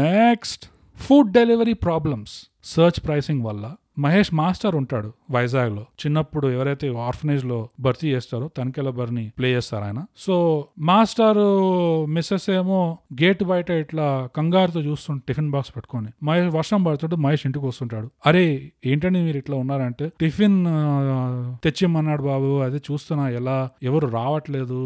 next 0.00 0.64
food 0.96 1.32
delivery 1.32 1.76
problems 1.86 2.34
surge 2.64 3.00
pricing 3.06 3.42
వల్ల 3.42 3.64
Mahesh 3.97 4.29
master 4.33 4.75
ఉంటాడు 4.75 5.09
వైజాగ్లో. 5.31 5.81
చిన్నప్పుడు 6.01 6.47
ఎవరైతే 6.49 6.87
ఆర్ఫనేజ్లో 7.01 7.57
భర్తీ 7.79 8.07
చేస్తారో 8.11 8.45
తనకెల 8.57 8.89
బర్ని 8.91 9.25
ప్లే 9.37 9.49
చేస్తారు 9.51 9.83
ఆయన. 9.83 9.99
సో 10.17 10.35
మాస్టర్ 10.81 11.39
మిస్సెస్ 12.09 12.47
ఏమో 12.51 12.79
గేట్ 13.21 13.43
బయట 13.43 13.69
ఇట్లా 13.81 14.05
కంగారుతో 14.37 14.81
చూస్తుంటే 14.81 15.23
టిఫిన్ 15.27 15.51
బాక్స్ 15.51 15.71
పెట్టుకొని 15.75 16.09
మహేష్ 16.23 16.49
వర్షం 16.55 16.81
పడుతుంటే 16.83 17.15
మహేష్ 17.17 17.45
ఇంటికి 17.45 17.65
వస్తుంటాడు. 17.65 18.07
అరే 18.25 18.45
ఏంటండి 18.85 19.21
మీరు 19.21 19.37
ఇట్లా 19.37 19.55
ఉన్నారంటే 19.57 20.07
టిఫిన్ 20.19 20.57
ఆ, 20.69 20.79
తెచ్చిమ్మన్నాడు 21.63 22.23
బాబు 22.23 22.51
అది 22.63 22.81
చూస్తున్నా 22.87 23.25
ఎలా 23.39 23.57
ఎవరు 23.83 24.07
రావట్లేదు 24.13 24.79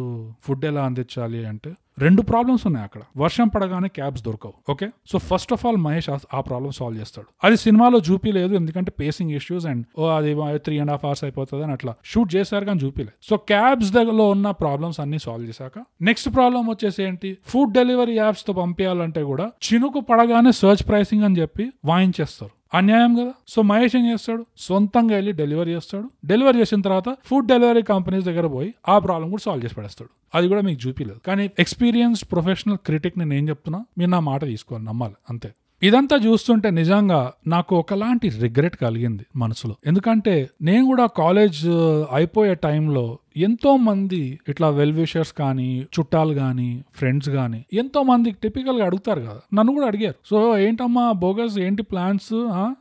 ఫుడ్ 0.43 0.65
ఎలా 0.65 0.83
అందించాలి 0.85 1.41
అంటే 1.45 1.71
రెండు 1.99 2.21
ప్రాబ్లమ్స్ 2.21 2.67
ఉన్నాయి 2.67 2.83
అక్కడ. 2.83 3.01
వర్షం 3.17 3.47
పడగానే 3.47 3.87
క్యాబ్స్ 3.87 4.23
దొరకవు 4.23 4.53
okay 4.71 4.89
so 5.11 5.19
first 5.19 5.53
of 5.53 5.65
all 5.65 5.77
Mahesh 5.77 6.09
ఆ- 6.09 6.41
ప్రాబ్లమ్ 6.41 6.71
సాల్వ్ 6.71 6.99
చేస్తాడు. 6.99 7.27
అది 7.43 7.57
సినిమాలో 7.57 7.99
చూపిలేదు 8.11 8.55
ఎందుకంటే 8.55 8.91
పేసింగ్ 8.91 9.31
ఇష్యూస్ 9.31 9.65
అండ్ 9.65 9.85
ఓ 9.99 10.07
అది 10.07 10.35
త్రీ 10.59 10.79
అండ్ 10.79 10.91
హాఫ్ 10.91 11.05
అవర్స్ 11.05 11.23
అయిపోతుంది 11.23 11.63
అని 11.63 11.71
అట్లా. 11.71 11.93
షూట్ 12.05 12.35
చేశారు 12.35 12.65
కానీ 12.65 12.79
చూపిలేదు 12.79 13.11
సో 13.29 13.37
క్యాబ్స్ 13.37 13.91
దగ్గరలో 13.91 14.29
ఉన్న 14.29 14.51
ప్రాబ్లమ్స్ 14.51 14.99
అన్ని 14.99 15.19
సాల్వ్ 15.19 15.47
చేశాక 15.47 15.83
నెక్స్ట్ 16.01 16.35
ప్రాబ్లం 16.35 16.67
వచ్చేసి 16.69 17.03
ఏంటి? 17.03 17.37
ఫుడ్ 17.45 17.73
డెలివరీ 17.73 18.15
యాప్స్తో 18.15 18.53
పంపించాలంటే 18.53 19.23
కూడా 19.23 19.45
చినుకు 19.45 19.99
పడగానే 19.99 20.51
సర్చ్ 20.51 20.87
ప్రైసింగ్ 20.87 21.23
అని 21.23 21.41
చెప్పి 21.41 21.71
వాయించేస్తారు. 21.85 22.51
అన్యాయం 22.75 23.15
కదా? 23.15 23.33
సో 23.47 23.61
మహేష్ 23.61 23.95
ఏం 23.95 24.11
చేస్తాడు? 24.11 24.45
సొంతంగా 24.57 25.15
వెళ్ళి 25.15 25.31
డెలివరీ 25.31 25.71
చేస్తాడు. 25.71 26.09
డెలివరీ 26.25 26.59
చేసిన 26.59 26.81
తర్వాత 26.81 27.17
ఫుడ్ 27.25 27.47
డెలివరీ 27.47 27.81
కంపెనీస్ 27.81 28.25
దగ్గర 28.25 28.47
పోయి 28.47 28.75
ఆ 28.89 28.99
ప్రాబ్లం 28.99 29.29
కూడా 29.29 29.41
సాల్వ్ 29.45 29.65
చేసి 29.65 29.75
పడేస్తాడు. 29.75 30.37
అది 30.37 30.47
కూడా 30.47 30.61
మీకు 30.61 30.87
చూపిలేదు. 30.87 31.19
కానీ 31.27 31.49
ఎక్స్పీరియన్స్ 31.59 32.25
ప్రొఫెషనల్ 32.31 32.77
క్రిటిక్ 32.77 33.19
నేను 33.19 33.33
ఏం 33.33 33.49
చెప్తున్నా? 33.49 33.85
మీరు 33.97 34.09
నా 34.09 34.19
మాట 34.19 34.45
తీసుకోవాలి 34.45 34.85
నమ్మాలి. 34.85 35.13
అంతే. 35.29 35.53
ఇదంతా 35.85 36.15
చూస్తుంటే 36.15 36.69
నిజంగా 36.69 37.33
నాకు 37.47 37.75
ఒకలాంటి 37.75 38.29
రిగ్రెట్ 38.29 38.77
కలిగింది 38.77 39.25
మనసులో. 39.35 39.75
ఎందుకంటే 39.85 40.49
నేను 40.61 40.85
కూడా 40.85 41.05
కాలేజ్ 41.05 41.67
అయిపోయే 42.13 42.53
టైంలో 42.53 43.17
ఎంతో 43.37 43.77
మంది 43.77 44.39
ఇట్లా 44.49 44.69
వెల్ 44.69 44.93
విషర్స్ 44.93 45.33
కానీ 45.33 45.87
చుట్టాలు 45.95 46.33
కానీ 46.33 46.85
ఫ్రెండ్స్ 46.95 47.29
కానీ 47.29 47.65
ఎంతో 47.73 48.03
మంది 48.03 48.31
టిపికల్గా 48.31 48.85
అడుగుతారు 48.85 49.19
కదా. 49.19 49.41
నన్ను 49.53 49.73
కూడా 49.73 49.87
అడిగారు. 49.87 50.15
సో 50.25 50.57
ఏంటమ్మా 50.57 51.11
బోగస్ 51.11 51.59
ఏంటి 51.59 51.83
ప్లాన్స్ 51.83 52.33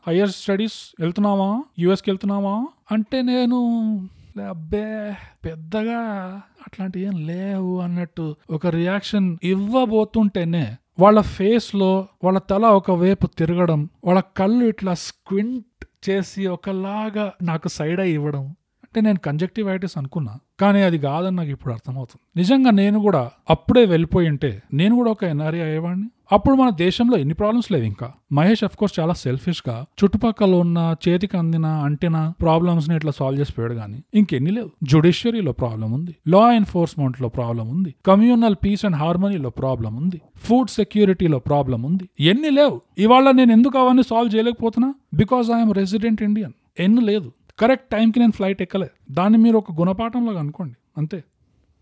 హయ్యర్ 0.08 0.30
స్టడీస్ 0.30 0.78
వెళ్తున్నావా? 1.00 1.62
యుఎస్కి 1.78 2.10
వెళ్తున్నావా? 2.10 2.66
అంటే 2.92 3.22
నేను 3.22 3.58
అబ్బే 4.48 5.12
పెద్దగా 5.44 6.00
అట్లాంటి 6.66 7.00
ఏం 7.00 7.26
లేవు 7.26 7.80
అన్నట్టు 7.80 8.36
ఒక 8.50 8.66
రియాక్షన్ 8.66 9.36
ఇవ్వబోతుంటేనే 9.42 10.76
వాళ్ళ 10.98 11.20
ఫేస్లో 11.20 12.08
వాళ్ళ 12.24 12.38
తల 12.38 12.66
ఒకవైపు 12.66 13.26
తిరగడం 13.26 13.88
వాళ్ళ 14.04 14.20
కళ్ళు 14.36 14.64
ఇట్లా 14.64 14.94
స్క్వింట్ 14.94 15.86
చేసి 16.10 16.46
ఒకలాగా 16.46 17.32
నాకు 17.42 17.68
సైడ్ 17.68 18.00
అయి 18.00 18.12
ఇవ్వడం 18.12 18.44
అంటే 18.84 19.00
నేను 19.00 19.18
కంజక్టివైటిస్ 19.18 19.98
అనుకున్నా. 19.98 20.38
కానీ 20.60 20.82
అది 20.82 20.98
కాదని 20.98 21.36
నాకు 21.36 21.50
ఇప్పుడు 21.50 21.72
అర్థమవుతుంది. 21.72 22.20
నిజంగా 22.36 22.70
నేను 22.70 22.98
కూడా 23.00 23.30
అప్పుడే 23.50 23.84
వెళ్ళిపోయి 23.84 24.28
ఉంటే 24.28 24.62
నేను 24.74 24.94
కూడా 24.94 25.10
ఒక 25.10 25.24
ఎన్ఆర్ఐ 25.24 25.60
అయ్యేవాడిని? 25.60 26.06
అప్పుడు 26.32 26.54
మన 26.54 26.70
దేశంలో 26.70 27.18
ఎన్ని 27.18 27.34
ప్రాబ్లమ్స్ 27.34 27.72
లేవు 27.72 27.84
ఇంకా. 27.84 28.12
మహేష్ 28.32 28.64
అఫ్ 28.64 28.76
కోర్స్ 28.76 29.00
చాలా 29.00 29.14
సెల్ఫిష్గా 29.14 29.84
చుట్టుపక్కల 30.04 30.54
ఉన్న 30.54 30.96
చేతికి 31.08 31.36
అందిన 31.36 31.66
అంటిన 31.66 32.32
ప్రాబ్లమ్స్ని 32.42 32.96
ఇట్లా 32.96 33.12
సాల్వ్ 33.16 33.40
చేసి 33.40 33.52
పోయాడు 33.52 33.74
కానీ 33.74 34.02
ఇంకెన్ని 34.14 34.50
లేవు. 34.50 34.70
జుడిషియరీలో 34.84 35.52
ప్రాబ్లం 35.52 35.92
ఉంది. 35.92 36.16
లా 36.28 36.52
ఎన్ఫోర్స్మెంట్లో 36.52 37.28
ప్రాబ్లం 37.28 37.68
ఉంది. 37.68 37.94
కమ్యూనల్ 38.06 38.54
పీస్ 38.64 38.84
అండ్ 38.84 38.96
హార్మనీలో 38.96 39.50
ప్రాబ్లం 39.50 39.96
ఉంది. 39.96 40.20
ఫుడ్ 40.36 40.70
సెక్యూరిటీలో 40.70 41.38
ప్రాబ్లం 41.38 41.82
ఉంది. 41.82 42.08
ఎన్ని 42.20 42.50
లేవు. 42.50 42.80
ఇవాళ 42.98 43.30
నేను 43.30 43.52
ఎందుకు 43.52 43.78
అవన్నీ 43.78 44.02
సాల్వ్ 44.02 44.36
చేయలేకపోతున్నా? 44.36 44.94
బికాస్ 45.14 45.50
ఐఎమ్ 45.50 45.74
రెసిడెంట్ 45.74 46.22
ఇండియన్ 46.22 46.52
ఎన్ని 46.78 47.00
లేదు. 47.00 47.32
కరెక్ట్ 47.58 47.90
టైంకి 47.90 48.20
నేను 48.20 48.32
ఫ్లైట్ 48.32 48.62
ఎక్కలేదు 48.62 49.12
దాన్ని 49.12 49.38
మీరు 49.38 49.56
ఒక 49.56 49.72
గుణపాఠంలో 49.72 50.32
అనుకోండి. 50.32 50.74
అంతే. 50.98 51.24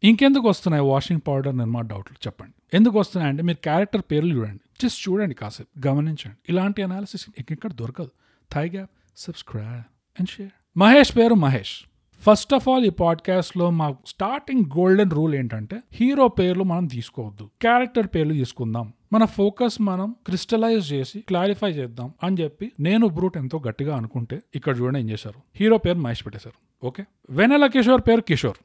ఇంకెందుకు 0.05 0.49
వస్తున్నాయి 0.49 0.85
వాషింగ్ 0.85 1.21
పౌడర్ 1.27 1.57
నిర్మా 1.57 1.81
డౌట్లు? 1.81 2.17
చెప్పండి. 2.27 2.77
ఎందుకు 2.77 2.99
వస్తున్నాయంటే 2.99 3.43
మీరు 3.43 3.63
క్యారెక్టర్ 3.63 4.03
పేర్లు 4.11 4.35
చూడండి. 4.35 4.61
జస్ట్ 4.83 5.09
చూడండి 5.09 5.35
కాసేపు. 5.35 5.87
గమనించండి. 5.87 6.37
ఇలాంటి 6.49 6.83
అనాలిసిస్ 6.83 7.27
ఇంకెక్కడ 7.39 7.73
దొరకదు. 7.73 8.11
Thigh 8.55 8.69
gap 8.69 8.91
subscribe 9.17 9.69
and 9.69 10.29
share 10.29 10.51
Mahesh 10.77 11.17
పేరు 11.17 11.35
మహేష్. 11.35 11.81
ఫస్ట్ 12.21 12.55
ఆఫ్ 12.55 12.69
ఆల్ 12.69 12.85
ఈ 12.85 12.91
పాడ్కాస్ట్లో 12.91 13.71
మా 13.71 13.97
స్టార్టింగ్ 14.07 14.65
గోల్డెన్ 14.79 15.11
రూల్ 15.11 15.35
ఏంటంటే 15.35 15.81
హీరో 15.93 16.29
పేర్లు 16.29 16.65
మనం 16.65 16.87
తీసుకోవద్దు. 16.87 17.51
క్యారెక్టర్ 17.61 18.07
పేర్లు 18.07 18.33
తీసుకుందాం. 18.33 18.93
మన 19.13 19.25
ఫోకస్ 19.25 19.81
మనం 19.81 20.15
క్రిస్టలైజ్ 20.27 20.93
చేసి 20.93 21.21
క్లారిఫై 21.21 21.71
చేద్దాం 21.71 22.15
అని 22.23 22.37
చెప్పి 22.37 22.73
నేను 22.81 23.09
బ్రూట్ 23.09 23.37
ఎంతో 23.37 23.63
గట్టిగా 23.69 23.97
అనుకుంటే 23.97 24.43
ఇక్కడ 24.55 24.81
చూడండి 24.81 25.01
ఏం 25.01 25.11
చేశారు. 25.11 25.41
హీరో 25.57 25.79
పేరు 25.79 25.99
మహేష్ 25.99 26.27
పెట్టేశారు. 26.27 26.87
ఓకే 26.87 27.05
వెనెల 27.31 27.67
కిషోర్ 27.67 28.03
పేరు 28.09 28.21
కిషోర్. 28.21 28.57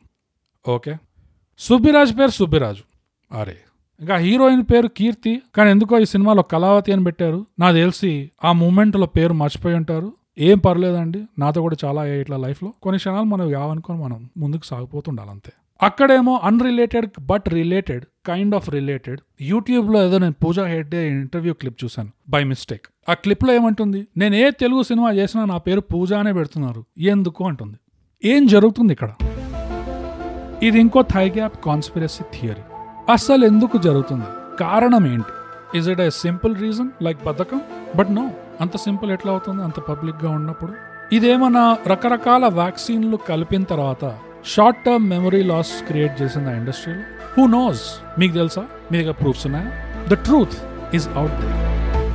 ఓకే 0.70 0.98
సుబ్బిరాజ్ 1.60 2.12
పేరు 2.20 2.30
సుబ్బిరాజు. 2.30 2.84
అరే 3.32 3.58
ఇంకా 4.02 4.16
హీరోయిన్ 4.18 4.64
పేరు 4.64 4.88
కీర్తి 4.88 5.42
కానీ 5.56 5.70
ఎందుకో 5.72 6.00
ఈ 6.00 6.06
సినిమాలో 6.06 6.44
కళావతి 6.44 6.92
అని 6.92 7.04
పెట్టారు. 7.04 7.46
నాకు 7.60 7.76
తెలిసి 7.76 8.32
ఆ 8.44 8.52
మూమెంట్లో 8.52 9.06
పేరు 9.06 9.34
మర్చిపోయి 9.34 9.76
ఉంటారు. 9.76 10.14
ఏం 10.40 10.58
పర్లేదండి 10.58 11.22
నాతో 11.40 11.62
కూడా 11.62 11.78
చాలా 11.86 12.06
ఇట్లా 12.06 12.38
లైఫ్లో. 12.38 12.74
కొన్ని 12.84 12.98
క్షణాలు 12.98 13.24
మనం 13.24 13.52
కావనుకొని 13.52 14.00
మనం 14.00 14.30
ముందుకు 14.38 14.66
సాగిపోతుండాలి 14.66 15.30
అంతే. 15.30 15.52
అక్కడేమో 15.82 16.42
unrelated 16.44 17.10
but 17.20 17.50
related 17.50 18.06
kind 18.28 18.56
of 18.56 18.70
related 18.70 19.20
యూట్యూబ్లో 19.42 20.06
ఏదో 20.06 20.18
నేను 20.18 20.36
పూజా 20.46 20.66
హెడ్డే 20.66 21.10
ఇంటర్వ్యూ 21.10 21.54
క్లిప్ 21.54 21.84
చూశాను 21.84 22.12
బై 22.30 22.44
మిస్టేక్ 22.44 22.88
ఆ 23.10 23.14
క్లిప్లో 23.14 23.54
ఏమంటుంది 23.54 24.08
నేను 24.18 24.36
ఏ 24.36 24.52
తెలుగు 24.52 24.84
సినిమా 24.84 25.12
చేసినా 25.12 25.46
నా 25.46 25.58
పేరు 25.58 25.82
పూజ 25.82 26.14
అనే 26.14 26.34
పెడుతున్నారు. 26.34 26.86
ఎందుకు 27.00 27.48
అంటుంది. 27.48 27.78
ఏం 28.24 28.46
జరుగుతుంది 28.48 28.94
ఇక్కడ? 28.94 29.12
ఇది 30.64 30.80
ఇంకో 30.80 31.02
థై 31.02 31.30
గ్యాప్ 31.30 31.66
కాన్స్పిరసీ 31.66 32.24
థియరీ. 32.40 32.62
అసలు 33.14 33.46
ఎందుకు 33.46 33.78
జరుగుతుంది? 33.78 34.26
కారణం 34.60 35.08
ఏంటి? 35.08 35.34
Is 35.78 35.90
it 35.90 36.02
a 36.02 36.10
simple 36.10 36.56
reason 36.56 36.90
like 37.02 37.26
బద్ధకం? 37.26 37.62
బట్ 37.96 38.12
నో 38.12 38.30
అంత 38.62 38.78
సింపుల్ 38.78 39.12
ఎట్లా 39.12 39.32
అవుతుంది? 39.32 39.64
అంత 39.64 39.80
పబ్లిక్గా 39.80 40.32
ఉన్నప్పుడు? 40.32 40.74
ఇదేమన్నా 41.16 41.78
రకరకాల 41.88 42.46
వ్యాక్సిన్లు 42.48 43.18
కలిపిన 43.18 43.64
తర్వాత 43.64 44.18
short 44.46 44.86
term 44.86 45.10
memory 45.10 45.44
loss 45.44 45.84
create 45.88 46.22
చేసింది 46.22 46.50
ఆ 46.50 46.54
ఇండస్ట్రీలో 46.54 47.02
హూ 47.38 47.48
నోస్ 47.48 47.82
మీకు 48.20 48.34
తెలుసా? 48.34 48.66
మీ 48.92 48.98
దగ్గర 48.98 49.12
ప్రూఫ్స్ 49.12 49.46
ఉన్నాయా? 49.46 49.72
The 50.08 50.14
truth 50.14 50.58
is 50.96 51.10
out 51.10 51.32
there 51.32 51.52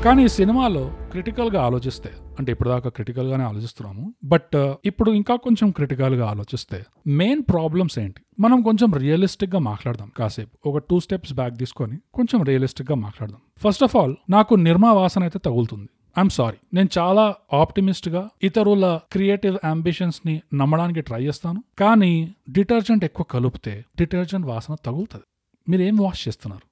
కానీ 0.03 0.25
ఈ 0.25 0.29
సినిమాలో 0.29 0.91
క్రిటికల్గా 1.13 1.61
ఆలోచిస్తే 1.69 2.11
అంటే 2.39 2.51
ఇప్పటిదాకా 2.55 2.89
క్రిటికల్గానే 2.97 3.45
ఆలోచిస్తున్నాము 3.49 4.05
బట్ 4.25 4.55
uh, 4.57 4.71
ఇప్పుడు 4.85 5.11
ఇంకా 5.19 5.35
కొంచెం 5.47 5.69
క్రిటికల్గా 5.71 6.25
ఆలోచిస్తే 6.33 6.79
మెయిన్ 7.21 7.43
ప్రాబ్లమ్స్ 7.53 7.97
ఏంటి? 7.99 8.21
మనం 8.41 8.59
కొంచెం 8.63 8.89
రియలిస్టిక్గా 9.03 9.61
మాట్లాడదాం 9.71 10.09
కాసేపు. 10.19 10.53
ఒక 10.69 10.79
టూ 10.91 10.97
స్టెప్స్ 11.01 11.33
బ్యాక్ 11.33 11.57
తీసుకొని 11.59 11.97
కొంచెం 12.15 12.41
రియలిస్టిక్గా 12.51 12.97
మాట్లాడదాం. 13.05 13.41
ఫస్ట్ 13.65 13.85
ఆఫ్ 13.89 13.97
ఆల్ 14.03 14.15
నాకు 14.31 14.55
నిర్మా 14.67 14.93
వాసన 15.01 15.23
అయితే 15.23 15.41
తగులుతుంది. 15.49 15.89
ఐఎమ్ 16.19 16.33
సారీ 16.39 16.59
నేను 16.77 16.91
చాలా 16.99 17.27
ఆప్టిమిస్ట్గా 17.61 18.23
ఇతరుల 18.43 18.87
క్రియేటివ్ 19.13 19.57
అంబిషన్స్ని 19.65 20.35
నమ్మడానికి 20.55 21.03
ట్రై 21.11 21.23
చేస్తాను 21.29 21.63
కానీ 21.81 22.13
డిటర్జెంట్ 22.51 23.05
ఎక్కువ 23.11 23.27
కలిపితే 23.35 23.75
డిటర్జెంట్ 24.01 24.47
వాసన 24.47 24.75
తగులుతుంది. 24.89 25.27
మీరు 25.67 25.83
ఏం 25.83 25.97
వాష్ 25.97 26.23
చేస్తున్నారు? 26.29 26.67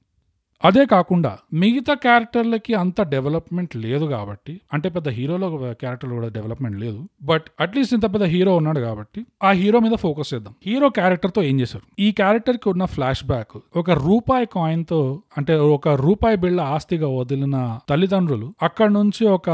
అదే 0.65 0.87
కాకుండా 0.87 1.39
మిగతా 1.55 1.95
క్యారెక్టర్లకి 1.95 2.75
అంత 2.75 3.03
డెవలప్మెంట్ 3.03 3.77
లేదు 3.77 4.05
కాబట్టి 4.05 4.61
అంటే 4.73 4.89
పెద్ద 4.89 5.09
హీరోలో 5.09 5.49
క్యారెక్టర్ 5.73 6.11
కూడా 6.11 6.29
డెవలప్మెంట్ 6.29 6.79
లేదు 6.81 7.09
బట్ 7.23 7.43
అట్లీస్ట్ 7.61 7.95
ఇంత 7.95 8.05
పెద్ద 8.05 8.23
హీరో 8.23 8.57
ఉన్నాడు 8.57 8.81
కాబట్టి 8.81 9.27
ఆ 9.43 9.51
హీరో 9.51 9.81
మీద 9.81 9.93
ఫోకస్ 9.93 10.35
చేద్దాం. 10.35 10.55
హీరో 10.67 10.89
క్యారెక్టర్తో 10.89 11.43
ఏం 11.43 11.61
చేశారు? 11.61 11.83
ఈ 11.99 12.13
క్యారెక్టర్కి 12.13 12.69
ఉన్న 12.69 12.85
ఫ్లాష్ 12.85 13.25
బ్యాక్ 13.25 13.59
ఒక 13.77 13.91
రూపాయి 13.91 14.47
కాయిన్తో 14.47 15.23
అంటే 15.39 15.55
ఒక 15.55 15.89
రూపాయి 15.89 16.37
బిళ్ళ 16.37 16.61
ఆస్తిగా 16.61 17.09
వదిలిన 17.09 17.79
తల్లిదండ్రులు 17.89 18.55
అక్కడ 18.63 18.91
నుంచి 18.91 19.27
ఒక 19.27 19.51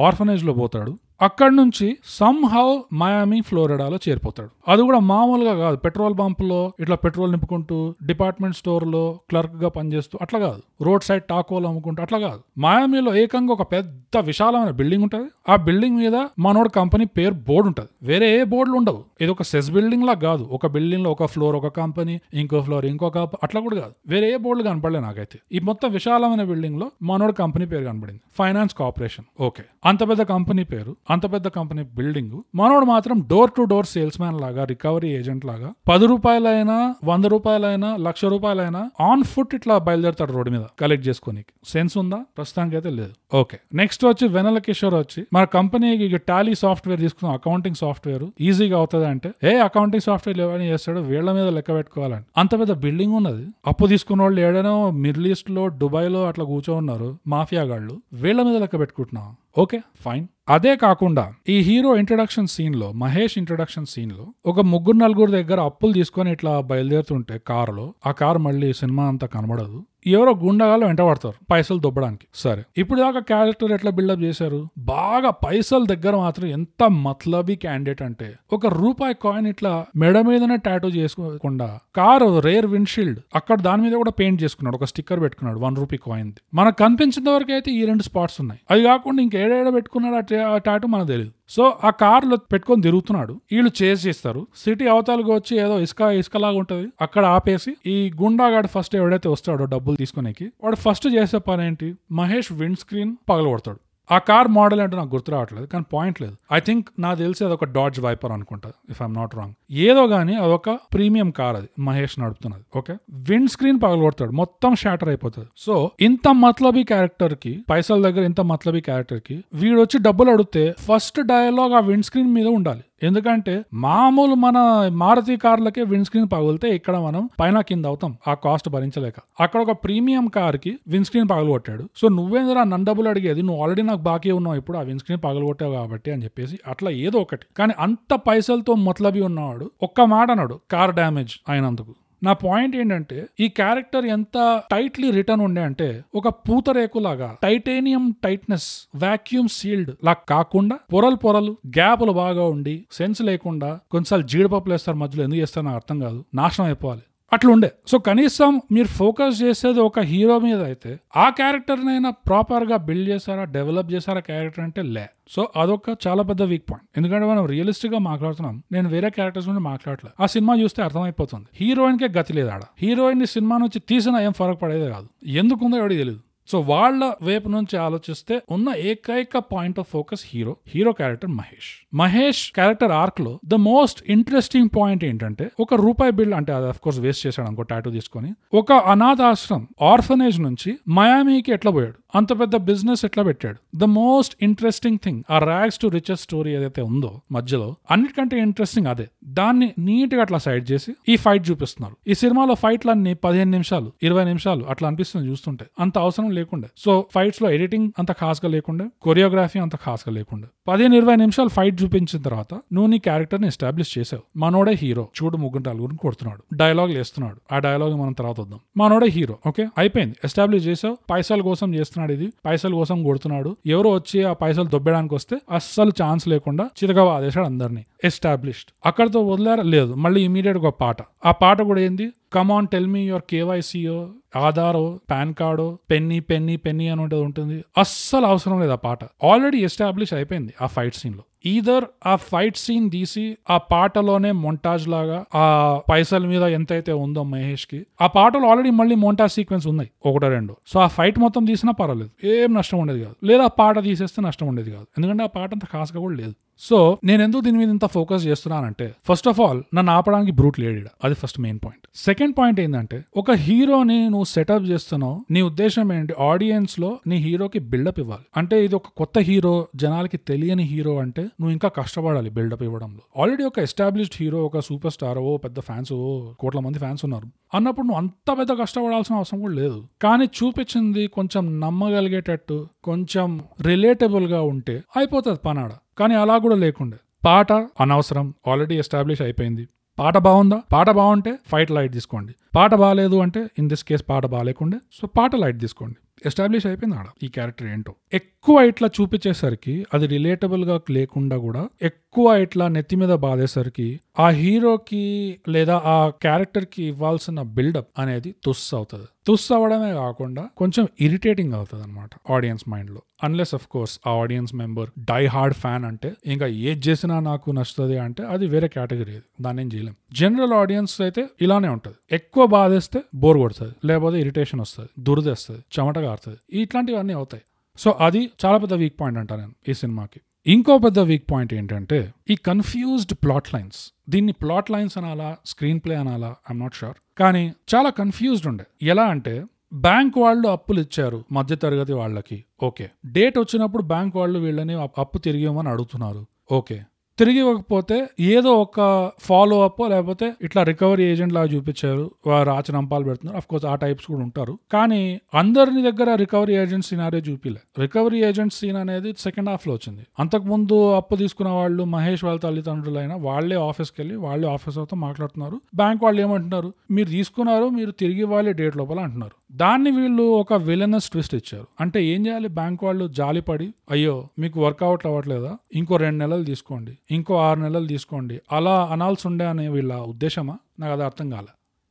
ఆర్ఫనేజ్లో 0.00 0.52
పోతాడు. 0.52 0.98
అక్కడి 1.22 1.56
నుంచి 1.56 1.98
సమ్ 2.04 2.44
హౌ 2.44 2.78
మయామి 2.92 3.40
ఫ్లోరిడాలో 3.40 3.98
చేరిపోతాడు. 4.08 4.50
అది 4.68 4.82
కూడా 4.82 4.98
మామూలుగా 4.98 5.54
కాదు. 5.54 5.76
పెట్రోల్ 5.76 6.14
బంపులో 6.14 6.72
ఇట్లా 6.80 6.96
పెట్రోల్ 6.96 7.30
నింపుకుంటూ 7.30 7.94
డిపార్ట్మెంట్ 8.06 8.56
స్టోర్లో 8.56 9.18
క్లర్క్గా 9.30 9.68
పనిచేస్తూ 9.68 10.18
అట్లా 10.22 10.40
కాదు. 10.40 10.84
రోడ్ 10.84 11.02
సైడ్ 11.02 11.24
టాకోలు 11.24 11.66
అమ్ముకుంటూ 11.66 12.02
అట్లా 12.02 12.18
కాదు. 12.18 12.40
మయామిలో 12.58 13.14
ఏకంగా 13.14 13.52
ఒక 13.52 13.72
పెద్ద 13.72 14.16
విశాలమైన 14.20 14.70
బిల్డింగ్ 14.70 15.02
ఉంటుంది. 15.02 15.28
ఆ 15.48 15.56
బిల్డింగ్ 15.56 15.96
మీద 15.96 16.26
మనోడు 16.38 16.68
కంపెనీ 16.68 17.04
పేరు 17.04 17.34
బోర్డు 17.34 17.66
ఉంటుంది. 17.66 17.88
వేరే 18.02 18.40
ఏ 18.40 18.44
బోర్డులు 18.44 18.76
ఉండవు. 18.76 19.04
ఇది 19.20 19.30
ఒక 19.30 19.42
సెస్ 19.42 19.70
బిల్డింగ్ 19.70 20.04
లా 20.04 20.12
కాదు. 20.12 20.48
ఒక 20.52 20.66
బిల్డింగ్లో 20.66 21.10
ఒక 21.10 21.24
ఫ్లోర్ 21.24 21.56
ఒక 21.56 21.66
కంపెనీ 21.66 22.20
ఇంకో 22.34 22.62
ఫ్లోర్ 22.62 22.86
ఇంకొక 22.86 23.18
అట్లా 23.18 23.60
కూడా 23.60 23.76
కాదు. 23.76 23.92
వేరే 24.06 24.34
ఏ 24.34 24.36
బోర్డులు 24.36 24.68
కనపడలే 24.68 25.00
నాకైతే. 25.00 25.38
ఈ 25.52 25.58
మొత్తం 25.58 25.90
విశాలమైన 25.90 26.42
బిల్డింగ్లో 26.42 26.90
మనోడు 27.02 27.32
కంపెనీ 27.32 27.66
పేరు 27.66 27.84
కనపడింది. 27.84 28.20
Finance 28.38 28.74
corporation. 28.74 29.42
ఓకే. 29.42 29.62
అంత 29.86 30.08
పెద్ద 30.08 30.22
కంపెనీ 30.22 30.64
పేరు. 30.64 30.96
అంత 31.10 31.32
పెద్ద 31.32 31.48
కంపెనీ 31.48 31.82
బిల్డింగ్. 31.96 32.32
మనోడు 32.54 32.84
మాత్రం 32.84 33.16
door 33.30 33.50
to 33.56 33.62
door 33.62 33.86
sales 33.86 34.20
man 34.20 34.40
లాగా 34.40 34.64
రికవరీ 34.64 35.10
ఏజెంట్ 35.18 35.44
లాగా 35.46 35.70
పది 35.88 36.06
రూపాయలైనా 36.06 36.94
వంద 37.04 37.24
రూపాయలైనా 37.24 37.96
లక్ష 37.96 38.24
రూపాయలైనా 38.24 38.82
ఆన్ 39.00 39.24
ఫుట్ 39.24 39.54
ఇట్లా 39.54 39.78
బయలుదేరతాడు 39.78 40.32
రోడ్డు 40.32 40.50
మీద 40.50 40.64
కలెక్ట్ 40.80 41.08
చేసుకోనికి. 41.08 41.52
సెన్స్ 41.70 41.98
ఉందా? 41.98 42.18
ప్రస్తుతానికి 42.36 42.76
అయితే 42.76 42.90
లేదు. 42.90 43.12
ఓకే 43.36 43.58
నెక్స్ట్ 43.74 44.04
వచ్చి 44.04 44.28
వెనల 44.28 44.58
కిషోర్ 44.58 44.94
వచ్చి 44.94 45.26
మన 45.32 45.44
కంపెనీకి 45.44 46.04
ఇక 46.04 46.16
టాలీ 46.16 46.54
సాఫ్ట్వేర్ 46.54 47.00
తీసుకున్న 47.00 47.32
అకౌంటింగ్ 47.32 47.74
సాఫ్ట్వేర్ 47.74 48.26
ఈజీగా 48.40 48.76
అవుతుంది 48.78 49.06
అంటే 49.06 49.30
ఏ 49.44 49.54
అకౌంటింగ్ 49.68 50.02
సాఫ్ట్వేర్ 50.02 50.40
ఎవరైనా 50.40 50.64
చేస్తాడు 50.64 51.00
వీళ్ళ 51.00 51.32
మీద 51.32 51.48
లెక్క 51.48 51.74
పెట్టుకోవాలని. 51.74 52.24
అంత 52.36 52.60
పెద్ద 52.60 52.72
బిల్డింగ్ 52.72 53.12
ఉన్నది. 53.12 53.46
అప్పు 53.66 53.86
తీసుకున్న 53.86 54.22
వాళ్ళు 54.22 54.40
ఏడైనా 54.40 54.90
మిడిల్ 54.90 55.26
ఈస్ట్లో 55.26 55.68
దుబాయ్లో 55.68 56.26
అట్లా 56.28 56.44
కూర్చో 56.44 56.74
ఉన్నారు 56.74 57.18
మాఫియా 57.26 57.62
గాళ్ళు. 57.62 57.96
వీళ్ళ 58.12 58.42
మీద 58.42 58.56
లెక్క 58.56 58.78
పెట్టుకుంటున్నాం 58.80 59.28
ఓకే 59.58 59.78
ఫైన్. 60.04 60.26
అదే 60.48 60.76
కాకుండా 60.76 61.22
ఈ 61.48 61.56
హీరో 61.60 61.96
ఇంట్రడక్షన్ 61.96 62.46
సీన్లో 62.46 62.92
మహేష్ 62.92 63.38
ఇంట్రడక్షన్ 63.38 63.86
సీన్లో 63.86 64.24
ఒక 64.46 64.60
ముగ్గురు 64.60 64.96
నలుగురు 64.96 65.30
దగ్గర 65.30 65.60
అప్పులు 65.60 65.92
తీసుకొని 65.92 66.32
ఇట్లా 66.32 66.60
బయలుదేరుతుంటే 66.60 67.38
కారులో 67.46 67.86
ఆ 68.06 68.12
కారు 68.12 68.38
మళ్ళీ 68.38 68.72
సినిమా 68.72 69.08
అంతా 69.08 69.26
కనబడదు. 69.26 69.78
ఎవరో 70.10 70.32
గుండగాలు 70.44 70.84
వెంట 70.86 71.00
పడతారు 71.00 71.34
పైసలు 71.50 71.78
దొబ్బడానికి. 71.78 72.26
సరే. 72.34 72.62
ఇప్పుడు 72.78 73.00
దాకా 73.00 73.20
క్యారెక్టర్ 73.20 73.72
ఎట్లా 73.72 73.90
బిల్డప్ 73.90 74.22
చేశారు? 74.22 74.60
బాగా 74.78 75.30
పైసల 75.30 75.84
దగ్గర 75.84 76.16
మాత్రం 76.16 76.46
ఎంత 76.48 76.82
మత్లబీ 76.90 77.56
క్యాండిడేట్ 77.56 78.02
అంటే 78.02 78.28
ఒక 78.52 78.66
రూపాయి 78.66 79.14
కాయిన్ 79.24 79.46
ఇట్లా 79.46 79.72
మెడ 79.96 80.18
మీదనే 80.20 80.56
టాటూ 80.56 80.88
చేసుకోకుండా 80.88 81.68
కారు 81.96 82.40
రేర్ 82.40 82.66
విండ్షీల్డ్ 82.66 83.20
అక్కడ 83.34 83.60
దాని 83.60 83.82
మీద 83.82 83.92
కూడా 83.92 84.10
పెయింట్ 84.10 84.42
చేసుకున్నాడు 84.42 84.76
ఒక 84.76 84.84
స్టిక్కర్ 84.84 85.20
పెట్టుకున్నాడు 85.20 85.58
వన్ 85.58 85.76
రూపీ 85.76 85.96
కాయిన్ 85.96 86.32
మనకు 86.54 86.76
కనిపించిన 86.76 87.30
వరకు 87.30 87.52
అయితే 87.52 87.70
ఈ 87.70 87.84
రెండు 87.84 88.02
స్పాట్స్ 88.02 88.40
ఉన్నాయి. 88.40 88.60
అవి 88.70 88.82
కాకుండా 88.82 89.22
ఇంకేడేడ 89.22 89.74
పెట్టుకున్నాడు 89.74 90.36
ఆ 90.36 90.58
టాటూ 90.58 90.88
మనకు 90.88 91.06
తెలియదు 91.06 91.32
సో 91.50 91.78
ఆ 91.84 91.90
కార్లో 91.90 92.36
పెట్టుకొని 92.36 92.82
తిరుగుతున్నాడు. 92.82 93.32
వీళ్ళు 93.52 93.70
చేజ్ 93.82 94.06
చేస్తారు 94.06 94.46
సిటీ 94.56 94.86
అవతలకు 94.86 95.34
వచ్చి 95.34 95.60
ఏదో 95.60 95.80
ఇసుక 95.80 96.00
ఇసుకలాగా 96.00 96.58
ఉంటుంది. 96.58 96.88
అక్కడ 97.00 97.24
ఆపేసి 97.24 97.76
ఈ 97.86 98.12
గుండాగాడు 98.22 98.66
ఫస్ట్ 98.66 98.96
ఎవడైతే 98.96 99.28
వస్తాడో 99.28 99.64
డబ్బులు 99.64 99.96
తీసుకునేకి 99.96 100.46
వాడు 100.64 100.76
ఫస్ట్ 100.76 101.06
చేసే 101.06 101.38
పని 101.38 101.66
ఏంటి 101.66 101.94
మహేష్ 102.12 102.52
విండ్ 102.52 102.78
స్క్రీన్ 102.78 103.16
పగలగొడతాడు. 103.28 103.80
ఆ 104.12 104.18
కార్ 104.18 104.48
మోడల్ 104.48 104.80
అంటే 104.80 104.96
నాకు 104.96 105.08
గుర్తు 105.08 105.30
రావట్లేదు 105.30 105.66
కానీ 105.66 105.84
పాయింట్ 105.92 106.22
లేదు. 106.22 106.36
ఐ 106.52 106.60
థింక్ 106.60 106.88
నాకు 106.98 107.18
తెలిసి 107.18 107.44
అదొక 107.44 107.64
డాడ్జ్ 107.64 108.00
వైపర్ 108.00 108.32
అనుకుంటా 108.32 108.72
ఇఫ్ 108.90 109.02
ఐఎమ్ 109.02 109.14
నాట్ 109.14 109.36
రాంగ్ 109.36 109.54
ఏదో 109.70 110.06
గానీ 110.06 110.34
అదొక 110.34 110.70
ప్రీమియం 110.70 111.30
కార్ 111.30 111.56
అది 111.56 111.68
మహేష్ 111.78 112.20
నడుపుతున్నది 112.20 112.78
ఓకే 112.78 112.96
విండ్ 113.10 113.50
స్క్రీన్ 113.50 113.80
పగలగొడతాడు 113.82 114.30
మొత్తం 114.30 114.74
షాటర్ 114.74 115.08
అయిపోతుంది. 115.08 115.48
సో 115.56 115.90
ఇంత 116.00 116.28
మత్లబీ 116.28 116.84
క్యారెక్టర్కి 116.84 117.64
పైసల 117.70 118.02
దగ్గర 118.02 118.24
ఇంత 118.24 118.40
మత్లబీ 118.40 118.80
క్యారెక్టర్కి 118.80 119.44
వీడు 119.54 119.80
వచ్చి 119.80 120.02
డబ్బులు 120.02 120.30
అడిగితే 120.30 120.74
ఫస్ట్ 120.80 121.20
డయలాగ్ 121.20 121.72
ఆ 121.72 121.80
విండ్ 121.80 122.04
స్క్రీన్ 122.04 122.34
మీద 122.34 122.46
ఉండాలి. 122.46 122.84
ఎందుకంటే 123.02 123.64
మామూలు 123.74 124.34
మన 124.34 124.56
మారుతి 124.92 125.36
కార్లకే 125.36 125.82
విండ్ 125.82 126.04
స్క్రీన్ 126.04 126.28
పగిలితే 126.32 126.68
ఇక్కడ 126.74 126.96
మనం 126.96 127.30
పైన 127.40 127.60
కింద 127.60 127.86
అవుతాం 127.86 128.16
ఆ 128.28 128.34
కాస్ట్ 128.34 128.68
భరించలేక. 128.68 129.14
అక్కడ 129.40 129.60
ఒక 129.60 129.70
ప్రీమియం 129.70 130.26
కార్కి 130.26 130.78
విండ్ 130.88 131.06
స్క్రీన్ 131.06 131.28
పగలగొట్టాడు. 131.28 131.88
సో 131.96 132.08
నువ్వేంద్రా 132.08 132.64
నన్ను 132.64 132.84
డబ్బులు 132.84 133.08
అడిగేది? 133.08 133.42
నువ్వు 133.42 133.62
ఆల్రెడీ 133.62 133.82
నాకు 133.82 134.00
బాకీ 134.00 134.30
ఉన్నావు 134.30 134.56
ఇప్పుడు 134.56 134.78
ఆ 134.78 134.80
విండ్ 134.80 135.00
స్క్రీన్ 135.00 135.22
పగలగొట్టావు 135.24 135.72
కాబట్టి 135.72 136.10
అని 136.10 136.24
చెప్పేసి 136.24 136.58
అట్లా 136.66 136.90
ఏదో 136.90 137.18
ఒకటి. 137.18 137.46
కానీ 137.56 137.74
అంత 137.78 138.14
పైసలతో 138.14 138.74
మొత్లబి 138.74 139.20
ఉన్నవాడు 139.20 139.70
ఒక్క 139.82 140.00
మాట 140.00 140.30
అన్నాడు 140.30 140.60
కార్ 140.70 140.94
డ్యామేజ్ 140.94 141.34
అయినందుకు. 141.48 141.94
నా 142.22 142.32
పాయింట్ 142.32 142.76
ఏంటంటే 142.76 143.28
ఈ 143.40 143.48
క్యారెక్టర్ 143.48 144.06
ఎంత 144.06 144.62
టైట్లీ 144.70 145.10
రిటర్న్ 145.10 145.42
ఉండే 145.42 145.60
అంటే 145.60 146.04
ఒక 146.14 146.28
పూతరేకులాగా 146.28 147.38
టైటేనియం 147.42 148.14
టైట్నెస్ 148.24 148.88
వాక్యూమ్ 148.94 149.48
సీల్డ్ 149.48 149.90
లా 150.04 150.12
కాకుండా 150.12 150.78
పొరలు 150.92 151.16
పొరలు 151.16 151.56
గ్యాపులు 151.66 152.12
బాగా 152.12 152.42
ఉండి 152.44 152.86
సెన్స్ 152.92 153.22
లేకుండా 153.22 153.80
కొన్నిసార్లు 153.90 154.26
జీడిపప్పులు 154.26 154.74
వేస్తారు 154.74 154.96
మధ్యలో 154.96 155.24
ఎందుకు 155.24 155.40
చేస్తారు 155.40 155.66
నాకు 155.66 155.76
అర్థం 155.76 156.00
కాదు. 156.00 156.24
నాశనం 156.34 156.66
అయిపోవాలి. 156.66 157.02
అట్లా 157.32 157.52
ఉండే. 157.52 157.72
సో 157.86 157.98
కనీసం 157.98 158.60
మీరు 158.72 158.88
ఫోకస్ 158.88 159.42
చేసేది 159.42 159.80
ఒక 159.80 160.00
హీరో 160.00 160.38
మీద 160.38 160.62
అయితే 160.62 161.00
ఆ 161.16 161.28
క్యారెక్టర్నైనా 161.28 162.10
ప్రాపర్గా 162.10 162.76
బిల్డ్ 162.76 163.08
చేశారా 163.08 163.44
డెవలప్ 163.44 163.92
చేశారా 163.92 164.20
క్యారెక్టర్ 164.20 164.64
అంటే 164.64 164.82
లే. 164.82 165.06
సో 165.28 165.48
అదొక 165.56 165.96
చాలా 166.06 166.22
పెద్ద 166.22 166.42
వీక్ 166.42 166.70
పాయింట్. 166.70 166.88
ఎందుకంటే 166.96 167.26
మనం 167.26 167.46
రియలిస్టిక్గా 167.46 167.98
మాట్లాడుతున్నాం 167.98 168.62
నేను 168.72 168.88
వేరే 168.88 169.10
క్యారెక్టర్స్ 169.10 169.48
గురించి 169.48 169.64
మాట్లాడలేదు 169.64 170.22
ఆ 170.22 170.26
సినిమా 170.26 170.54
చూస్తే 170.54 170.82
అర్థమైపోతుంది. 170.82 171.46
హీరోయిన్ 171.54 171.98
కే 171.98 172.08
గతి 172.18 172.32
లేదు 172.32 172.48
ఆడ. 172.48 172.62
హీరోయిన్ 172.78 173.26
సినిమా 173.26 173.58
నుంచి 173.58 173.78
తీసినా 173.78 174.20
ఏం 174.20 174.32
ఫరక్ 174.32 174.62
పడేదే 174.62 174.88
కాదు. 174.88 175.08
ఎందుకుందో 175.26 175.76
ఎవరికి 175.76 175.98
తెలియదు 175.98 176.20
సో 176.48 176.60
వాళ్ళ 176.60 177.12
వైపు 177.22 177.48
నుంచి 177.48 177.76
ఆలోచిస్తే 177.76 178.42
ఉన్న 178.50 178.68
ఏకైక 178.76 179.38
point 179.38 179.78
of 179.78 179.88
focus 179.92 180.22
hero 180.26 180.56
hero 180.68 180.92
character 180.92 181.30
Mahesh. 181.30 181.68
Mahesh 181.94 182.52
character 182.52 182.92
ఆర్క్లో 182.92 183.40
the 183.44 183.54
most 183.54 184.02
interesting 184.08 184.68
point 184.76 185.04
ఏంటంటే 185.04 185.50
ఒక 185.60 185.74
రూపాయి 185.74 186.12
బిల్ 186.12 186.34
అంటే 186.34 186.52
అది 186.52 186.66
అఫ్ 186.66 186.80
కోర్స్ 186.80 187.00
వేస్ట్ 187.00 187.26
చేశాడు 187.26 187.48
అనుకో 187.48 187.62
టాటూ 187.62 187.90
తీసుకొని 187.90 188.30
ఒక 188.54 188.72
అనాథ 188.72 189.22
ఆశ్రమం 189.22 189.68
ఆర్ఫనేజ్ 189.82 190.40
నుంచి 190.40 190.78
మయామీకి 190.88 191.52
ఎట్లా 191.52 191.72
పోయాడు? 191.72 191.98
అంత 192.14 192.40
పెద్ద 192.40 192.56
బిజినెస్ 192.56 193.04
ఎట్లా 193.04 193.24
పెట్టాడు? 193.24 193.78
ద 193.78 193.84
మోస్ట్ 193.84 194.36
ఇంట్రెస్టింగ్ 194.42 194.98
థింగ్ 195.04 195.22
ఆ 195.30 195.38
ర్యాక్స్ 195.38 195.78
టు 195.78 195.86
రిచెస్ 195.86 196.20
స్టోరీ 196.20 196.54
ఏదైతే 196.54 196.82
ఉందో 196.82 197.20
మధ్యలో 197.32 197.74
అన్నిటికంటే 197.90 198.38
ఇంట్రెస్టింగ్ 198.38 198.86
అదే. 198.86 199.08
దాన్ని 199.24 199.74
నీట్గా 199.78 200.20
అట్లా 200.20 200.38
సైడ్ 200.38 200.70
చేసి 200.70 200.94
ఈ 201.08 201.16
ఫైట్ 201.16 201.50
చూపిస్తున్నారు. 201.50 201.96
ఈ 202.10 202.14
సినిమాలో 202.14 202.54
ఫైట్లు 202.54 202.90
అన్ని 202.90 203.14
పదిహేను 203.14 203.50
నిమిషాలు 203.50 203.92
ఇరవై 204.02 204.24
నిమిషాలు 204.24 204.64
అట్లా 204.64 204.88
అనిపిస్తుంది 204.88 205.30
చూస్తుంటే. 205.30 205.66
అంత 205.80 205.98
అవసరం 205.98 206.30
లేకుండా. 206.30 206.68
సో 206.76 207.06
ఫైట్స్లో 207.14 207.50
ఎడిటింగ్ 207.50 207.90
అంత 207.98 208.12
ఖాస్గా 208.12 208.50
లేకుండా. 208.50 208.90
కొరియోగ్రఫీ 209.02 209.58
అంత 209.58 209.76
ఖాస్గా 209.76 210.14
లేకుండా. 210.14 210.48
పదిహేను 210.68 210.94
ఇరవై 210.94 211.16
నిమిషాలు 211.16 211.48
ఫైట్ 211.48 211.82
చూపించిన 211.82 212.22
తర్వాత 212.22 212.54
నువ్వు 212.54 212.86
నీ 212.86 212.98
క్యారెక్టర్ని 212.98 213.46
ఎస్టాబ్లిష్ 213.46 213.98
చేసావు. 213.98 214.38
మనోడే 214.38 214.72
హీరో 214.72 215.08
చూడు 215.22 215.36
ముగ్గురు 215.36 215.70
నలుగురిని 215.70 215.98
కొడుతున్నాడు. 215.98 216.42
డైలాగ్ 216.54 216.92
వేస్తున్నాడు 216.92 217.54
ఆ 217.54 217.58
డైలాగ్ 217.58 217.94
మనం 217.94 218.12
తర్వాత 218.12 218.40
వద్దాం. 218.40 218.60
మనోడే 218.76 219.06
హీరో 219.06 219.38
ఓకే 219.46 219.68
అయిపోయింది. 219.78 220.14
ఎస్టాబ్లిష్ 220.24 220.66
చేసావు. 220.66 220.98
పైసల 221.10 221.40
కోసం 221.40 221.74
చేస్తున్నాడు. 221.74 221.97
ఇది. 222.06 222.32
పైసల 222.46 222.72
కోసం 222.72 223.02
కొడుతున్నాడు. 223.02 223.56
ఎవరో 223.66 223.90
వచ్చి 223.90 224.24
ఆ 224.24 224.32
పైసలు 224.32 224.64
దొబ్బడానికి 224.64 225.14
వస్తే 225.14 225.38
అస్సలు 225.50 225.92
ఛాన్స్ 226.02 226.28
లేకుండా 226.28 226.64
చితగా 226.64 227.04
వాదేశాడు 227.04 227.46
అందరినీ. 227.46 227.84
ఎస్టాబ్లిష్డ్ 228.04 228.72
అక్కడతో 228.86 229.26
వదిలేరా? 229.26 229.62
లేదు. 229.62 229.94
మళ్ళీ 229.94 230.24
ఇమీడియట్ 230.24 230.58
ఒక 230.58 230.78
పాట. 230.80 230.96
ఆ 231.26 231.30
పాట 231.30 231.62
కూడా 231.62 231.80
ఏంది? 231.80 232.10
Come on 232.32 232.66
tell 232.68 232.86
me 232.86 233.00
your 233.00 233.22
కేవైసీయో 233.30 234.10
ఆధారో 234.36 235.00
పాన్ 235.10 235.34
కార్డో 235.34 235.78
పెన్ని 235.90 236.20
పెన్ని 236.20 236.56
పెన్ని 236.56 236.88
అని 236.88 237.02
ఉంటుంది 237.02 237.22
ఉంటుంది. 237.22 237.64
అస్సలు 237.78 238.26
అవసరం 238.26 238.60
లేదు 238.60 238.72
ఆ 238.72 238.74
పాట. 238.74 239.04
ఆల్రెడీ 239.04 239.58
ఎస్టాబ్లిష్ 239.58 240.14
అయిపోయింది 240.14 240.54
ఆ 240.62 240.66
ఫైట్ 240.66 240.94
సీన్లో. 240.94 241.22
ఈదర్ 241.46 241.84
ఆ 242.06 242.16
ఫైట్ 242.16 242.56
సీన్ 242.56 242.90
తీసి 242.90 243.38
ఆ 243.50 243.56
పాటలోనే 243.56 244.32
మొంటాజ్ 244.32 244.88
లాగా 244.88 245.24
ఆ 245.34 245.80
పైసల 245.90 246.26
మీద 246.26 246.42
ఎంతైతే 246.42 246.92
ఉందో 246.92 247.22
మహేష్కి 247.22 247.86
ఆ 248.00 248.06
పాటలో 248.06 248.48
ఆల్రెడీ 248.48 248.70
మళ్ళీ 248.70 248.94
మొంటాజ్ 248.94 249.32
సీక్వెన్స్ 249.32 249.66
ఉన్నాయి 249.66 249.90
ఒకటో 250.06 250.28
రెండు. 250.28 250.56
సో 250.66 250.80
ఆ 250.80 250.86
ఫైట్ 250.86 251.18
మొత్తం 251.18 251.44
తీసినా 251.44 251.72
పర్వాలేదు. 251.72 252.26
ఏం 252.26 252.54
నష్టం 252.54 252.78
ఉండేది 252.78 253.04
కాదు. 253.04 253.26
లేదా 253.26 253.44
ఆ 253.44 253.46
పాట 253.46 253.82
తీసేస్తే 253.82 254.22
నష్టం 254.22 254.46
ఉండేది 254.46 254.70
కాదు. 254.70 254.86
ఎందుకంటే 254.98 255.22
ఆ 255.22 255.26
పాట 255.26 255.52
అంత 255.52 255.64
ఖాస్గా 255.64 256.00
కూడా 256.00 256.14
లేదు. 256.14 256.34
సో 256.60 256.98
నేను 257.04 257.22
ఎందుకు 257.22 257.40
దీని 257.40 257.58
మీద 257.58 257.68
ఇంత 257.68 257.84
ఫోకస్ 257.84 258.26
చేస్తున్నానంటే 258.26 258.94
ఫస్ట్ 259.08 259.28
ఆఫ్ 259.28 259.40
ఆల్ 259.40 259.62
నన్ను 259.74 259.92
ఆపడానికి 259.92 260.32
బ్రూట్ 260.32 260.60
లేడు 260.60 260.86
అది 261.04 261.14
first 261.14 261.40
main 261.40 261.58
point 261.64 261.88
second 261.94 262.38
point 262.38 262.60
ఏంటంటే 262.60 263.04
ఒక 263.16 263.30
హీరోని 263.30 264.04
నువ్వు 264.04 264.24
సెటప్ 264.24 264.64
చేస్తున్నావు 264.64 265.24
నీ 265.30 265.42
ఉద్దేశం 265.42 265.92
ఏంటి? 265.92 266.14
ఆడియన్స్లో 266.20 266.98
నీ 267.06 267.16
హీరోకి 267.16 267.58
బిల్డప్ 267.58 268.00
ఇవ్వాలి. 268.00 268.24
అంటే 268.36 268.64
ఇది 268.64 268.74
ఒక 268.74 268.88
కొత్త 268.96 269.18
హీరో 269.18 269.68
జనాలకి 269.76 270.16
తెలియని 270.16 270.62
హీరో 270.62 270.98
అంటే 270.98 271.22
నువ్వు 271.22 271.50
ఇంకా 271.50 271.68
కష్టపడాలి 271.68 272.30
బిల్డప్ 272.30 272.62
ఇవ్వడంలో. 272.62 273.22
ఆల్రెడీ 273.22 273.44
ఒక 273.44 273.58
ఎస్టాబ్లిష్డ్ 273.58 274.16
హీరో 274.20 274.46
ఒక 274.46 274.58
సూపర్ 274.58 274.92
స్టార్ 274.92 275.18
ఓ 275.18 275.36
పెద్ద 275.36 275.60
ఫ్యాన్స్ 275.60 275.92
ఓ 275.92 276.32
కోట్ల 276.32 276.60
మంది 276.60 276.78
ఫ్యాన్స్ 276.78 277.04
ఉన్నారు. 277.04 277.28
అన్నప్పుడు 277.54 277.86
నువ్వు 277.86 278.02
అంత 278.02 278.38
పెద్ద 278.38 278.52
కష్టపడాల్సిన 278.52 279.16
అవసరం 279.16 279.40
కూడా 279.40 279.54
లేదు. 279.54 279.84
కానీ 280.02 280.24
చూపించింది 280.24 281.06
కొంచెం 281.06 281.60
నమ్మగలిగేటట్టు 281.60 282.66
కొంచెం 282.84 283.40
రిలేటబుల్గా 283.62 284.42
ఉంటే 284.42 284.82
అయిపోతుంది 284.96 285.38
పనాడ. 285.46 285.70
కానీ 285.98 286.14
అలా 286.14 286.38
కూడా 286.38 286.56
లేకుండే. 286.56 286.96
పాట 287.24 287.52
అనవసరం 287.52 288.34
ఆల్రెడీ 288.48 288.78
ఎస్టాబ్లిష్ 288.78 289.22
అయిపోయింది. 289.22 289.68
పాట 289.98 290.18
బాగుందా? 290.18 290.62
పాట 290.72 290.90
బాగుంటే 290.90 291.38
ఫైట్ 291.46 291.70
లైట్ 291.70 291.92
తీసుకోండి. 291.92 292.34
పాట 292.56 292.74
బాగాలేదు 292.74 293.16
అంటే 293.16 293.46
ఇన్ 293.58 293.68
దిస్ 293.68 293.84
కేస్ 293.84 294.02
పాట 294.08 294.26
బాగాలేకుండే 294.26 294.76
సో 294.92 295.06
పాట 295.06 295.36
లైట్ 295.36 295.60
తీసుకోండి. 295.60 295.96
ఎస్టాబ్లిష్ 296.26 296.66
అయిపోయింది 296.66 296.98
ఆడ. 296.98 297.04
ఈ 297.22 297.28
క్యారెక్టర్ 297.28 297.66
ఏంటో. 297.66 297.94
ఎక్కువ 298.12 298.60
ఇట్లా 298.60 298.88
చూపించేసరికి 299.00 299.86
అది 299.94 300.06
రిలేటబుల్గా 300.06 300.80
లేకుండా 300.90 301.36
కూడా 301.36 301.68
ఎక్కువ 301.82 302.36
ఇట్లా 302.36 302.68
నెత్తి 302.68 302.96
మీద 302.96 303.14
బాధేసరికి 303.14 304.00
ఆ 304.18 304.28
హీరోకి 304.28 305.38
లేదా 305.48 305.82
ఆ 305.84 306.08
క్యారెక్టర్కి 306.08 306.82
ఇవ్వాల్సిన 306.84 307.42
బిల్డప్ 307.42 307.88
అనేది 307.98 308.34
తుస్ 308.44 308.74
అవుతుంది. 308.74 309.06
తుస్ 309.26 309.52
అవ్వడమే 309.52 309.92
కాకుండా 309.92 310.48
కొంచెం 310.56 310.88
ఇరిటేటింగ్ 311.00 311.52
అవుతుంది 311.52 311.84
అనమాట 311.84 312.10
ఆడియన్స్ 312.32 312.68
మైండ్లో 312.68 313.02
అన్లెస్ 313.24 313.54
అఫ్ 313.54 313.66
కోర్స్ 313.66 314.00
ఆ 314.06 314.10
audience 314.10 314.54
member 314.54 314.90
die 314.98 315.26
hard 315.26 315.54
fan 315.54 315.84
అంటే 315.84 316.14
ఇంకా 316.26 316.46
ఏది 316.46 316.88
చేసినా 316.88 317.20
నాకు 317.20 317.50
నచ్చుతుంది 317.50 317.98
అంటే 317.98 318.22
అది 318.22 318.46
వేరే 318.46 318.68
కేటగిరీ 318.68 319.12
అది. 319.12 319.22
దాన్ని 319.40 319.62
ఏం 319.62 319.70
చేయలేం. 319.74 319.96
జనరల్ 320.12 320.52
ఆడియన్స్ 320.52 321.00
అయితే 321.00 321.28
ఇలానే 321.40 321.68
ఉంటుంది. 321.68 321.96
ఎక్కువ 322.12 322.46
బాధేస్తే 322.46 323.02
బోర్ 323.14 323.38
కొడుతుంది. 323.38 323.74
లేకపోతే 323.84 324.20
ఇరిటేషన్ 324.20 324.60
వస్తుంది. 324.60 324.88
దురదేస్తుంది. 324.98 325.60
చెమట 325.78 325.98
కారుతుంది. 325.98 326.38
ఇట్లాంటివన్నీ 326.52 327.12
అవుతాయి. 327.12 327.42
సో 327.78 327.90
అది 327.90 328.30
చాలా 328.44 328.58
పెద్ద 328.58 328.74
వీక్ 328.74 329.00
పాయింట్ 329.00 329.18
అంటాను 329.18 329.40
నేను 329.40 329.54
ఈ 329.68 329.74
సినిమాకి. 329.74 330.20
ఇంకో 330.48 330.78
పెద్ద 330.78 330.98
వీక్ 330.98 331.30
పాయింట్ 331.30 331.54
ఏంటంటే 331.54 332.14
ఈ 332.30 332.34
కన్ఫ్యూజ్డ్ 332.34 333.12
ప్లాట్ 333.12 333.54
లైన్స్ 333.54 333.92
దీన్ని 334.08 334.32
ప్లాట్ 334.32 334.70
లైన్స్ 334.70 334.98
అనాలా 334.98 335.36
స్క్రీన్ 335.46 335.80
ప్లే 335.80 335.94
అనాలా 335.94 336.36
ఐమ్ 336.50 336.60
నాట్ 336.60 336.74
షూర్ 336.74 336.94
కానీ 337.18 337.52
చాలా 337.74 337.90
కన్ఫ్యూజ్డ్ 337.90 338.46
ఉండే. 338.46 338.64
ఎలా 338.82 339.02
అంటే 339.02 339.44
బ్యాంక్ 339.74 340.18
వాళ్ళు 340.18 340.48
అప్పులు 340.48 340.80
ఇచ్చారు 340.80 341.24
మధ్యతరగతి 341.32 341.92
వాళ్ళకి. 341.92 342.44
ఓకే. 342.62 342.90
డేట్ 343.06 343.38
వచ్చినప్పుడు 343.38 343.82
బ్యాంక్ 343.82 344.16
వాళ్ళు 344.16 344.38
వీళ్ళని 344.38 344.74
అప్పు 344.74 345.18
తిరిగేమని 345.18 345.68
అడుగుతున్నారు. 345.68 346.26
ఓకే. 346.52 346.82
తిరిగి 347.18 347.38
ఇవ్వకపోతే 347.38 348.06
ఏదో 348.20 348.52
ఒక 348.52 349.10
ఫాలో 349.18 349.64
అప్ 349.64 349.90
లేకపోతే 349.90 350.32
ఇట్లా 350.42 350.62
రికవరీ 350.62 351.04
ఏజెంట్ 351.04 351.34
లాగా 351.34 351.46
చూపించారు 351.46 352.10
వారు 352.26 352.50
ఆచనంపాలు 352.50 353.04
పెడుతున్నారు. 353.04 353.36
అఫ్ 353.36 353.46
కోర్స్ 353.46 353.66
ఆ 353.66 353.74
టైప్స్ 353.74 354.06
కూడా 354.06 354.20
ఉంటారు. 354.20 354.58
కానీ 354.72 355.20
అందరిని 355.34 355.82
దగ్గర 355.82 356.14
రికవరీ 356.14 356.56
ఏజెంట్ 356.56 356.86
సీనారే 356.86 357.18
చూపిలే. 357.18 357.60
రికవరీ 357.78 358.24
ఏజెంట్ 358.24 358.54
సీన్ 358.54 358.76
అనేది 358.76 359.14
సెకండ్ 359.18 359.48
హాఫ్లో 359.48 359.74
వచ్చింది. 359.74 360.06
అంతకుముందు 360.18 360.92
అప్పు 360.92 361.16
తీసుకున్న 361.16 361.52
వాళ్ళు 361.52 361.84
మహేష్ 361.84 362.24
వాళ్ళ 362.24 362.40
తల్లిదండ్రులైనా 362.40 363.16
వాళ్ళే 363.16 363.56
ఆఫీస్కి 363.56 363.96
వెళ్ళి 364.00 364.16
వాళ్ళే 364.16 364.48
ఆఫీసర్తో 364.48 364.96
మాట్లాడుతున్నారు. 364.96 365.60
బ్యాంక్ 365.74 366.04
వాళ్ళు 366.04 366.20
ఏమంటున్నారు? 366.20 366.72
మీరు 366.90 367.08
తీసుకున్నారు 367.08 367.68
మీరు 367.68 367.90
తిరిగి 367.90 368.20
ఇవ్వాలి 368.20 368.52
డేట్ 368.52 368.76
లోపల 368.76 369.00
అంటున్నారు. 369.00 369.37
దాన్ని 369.52 369.90
వీళ్ళు 369.90 370.22
ఒక 370.22 370.52
విలనస్ 370.52 371.10
ట్విస్ట్ 371.10 371.34
ఇచ్చారు. 371.34 371.66
అంటే 371.80 372.04
ఏం 372.04 372.26
చేయాలి? 372.26 372.48
బ్యాంక్ 372.48 372.84
వాళ్ళు 372.84 373.08
జాలిపడి 373.08 373.74
అయ్యో 373.90 374.28
మీకు 374.38 374.64
వర్కౌట్ 374.64 375.06
అవ్వట్లేదా? 375.06 375.56
ఇంకో 375.74 375.96
రెండు 375.96 376.18
నెలలు 376.18 376.44
తీసుకోండి. 376.44 376.98
ఇంకో 377.10 377.36
ఆరు 377.36 377.60
నెలలు 377.60 377.86
తీసుకోండి. 377.86 378.40
అలా 378.52 378.88
అనాల్సి 378.92 379.28
ఉండే 379.28 379.44
అనే 379.44 379.68
వీళ్ళ 379.68 379.94
ఉద్దేశమా? 379.94 380.58
నాకు 380.80 380.92
అది 380.92 381.04
అర్థం 381.04 381.30
కాలే. 381.30 381.46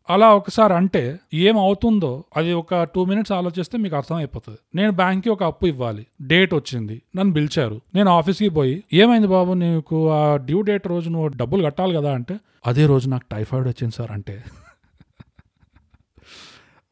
అలా 0.10 0.34
ఒకసారి 0.34 0.74
అంటే 0.74 1.20
ఏం 1.34 1.58
అవుతుందో 1.58 2.24
అది 2.38 2.54
ఒక 2.54 2.84
టూ 2.84 3.06
మినిట్స్ 3.06 3.32
ఆలోచిస్తే 3.32 3.78
మీకు 3.78 3.96
అర్థం 3.96 4.16
అయిపోతుంది 4.16 4.58
నేను 4.76 4.92
బ్యాంక్కి 4.92 5.30
ఒక 5.30 5.44
అప్పు 5.44 5.66
ఇవ్వాలి. 5.66 6.08
డేట్ 6.22 6.54
వచ్చింది. 6.54 7.02
నన్ను 7.16 7.34
పిలిచారు. 7.34 7.82
నేను 7.96 8.10
ఆఫీస్కి 8.10 8.50
పోయి 8.50 8.84
ఏమైంది 8.94 9.28
బాబు 9.28 9.54
నీకు? 9.54 10.10
ఆ 10.10 10.36
డ్యూ 10.36 10.62
డేట్ 10.62 10.88
రోజు 10.88 11.10
నువ్వు 11.10 11.28
డబ్బులు 11.28 11.64
కట్టాలి 11.64 11.94
కదా 11.94 12.14
అంటే 12.14 12.40
అదే 12.68 12.86
రోజు 12.86 13.10
నాకు 13.10 13.24
టైఫాయిడ్ 13.32 13.68
వచ్చింది 13.68 13.94
సార్ 13.98 14.12
అంటే. 14.12 14.44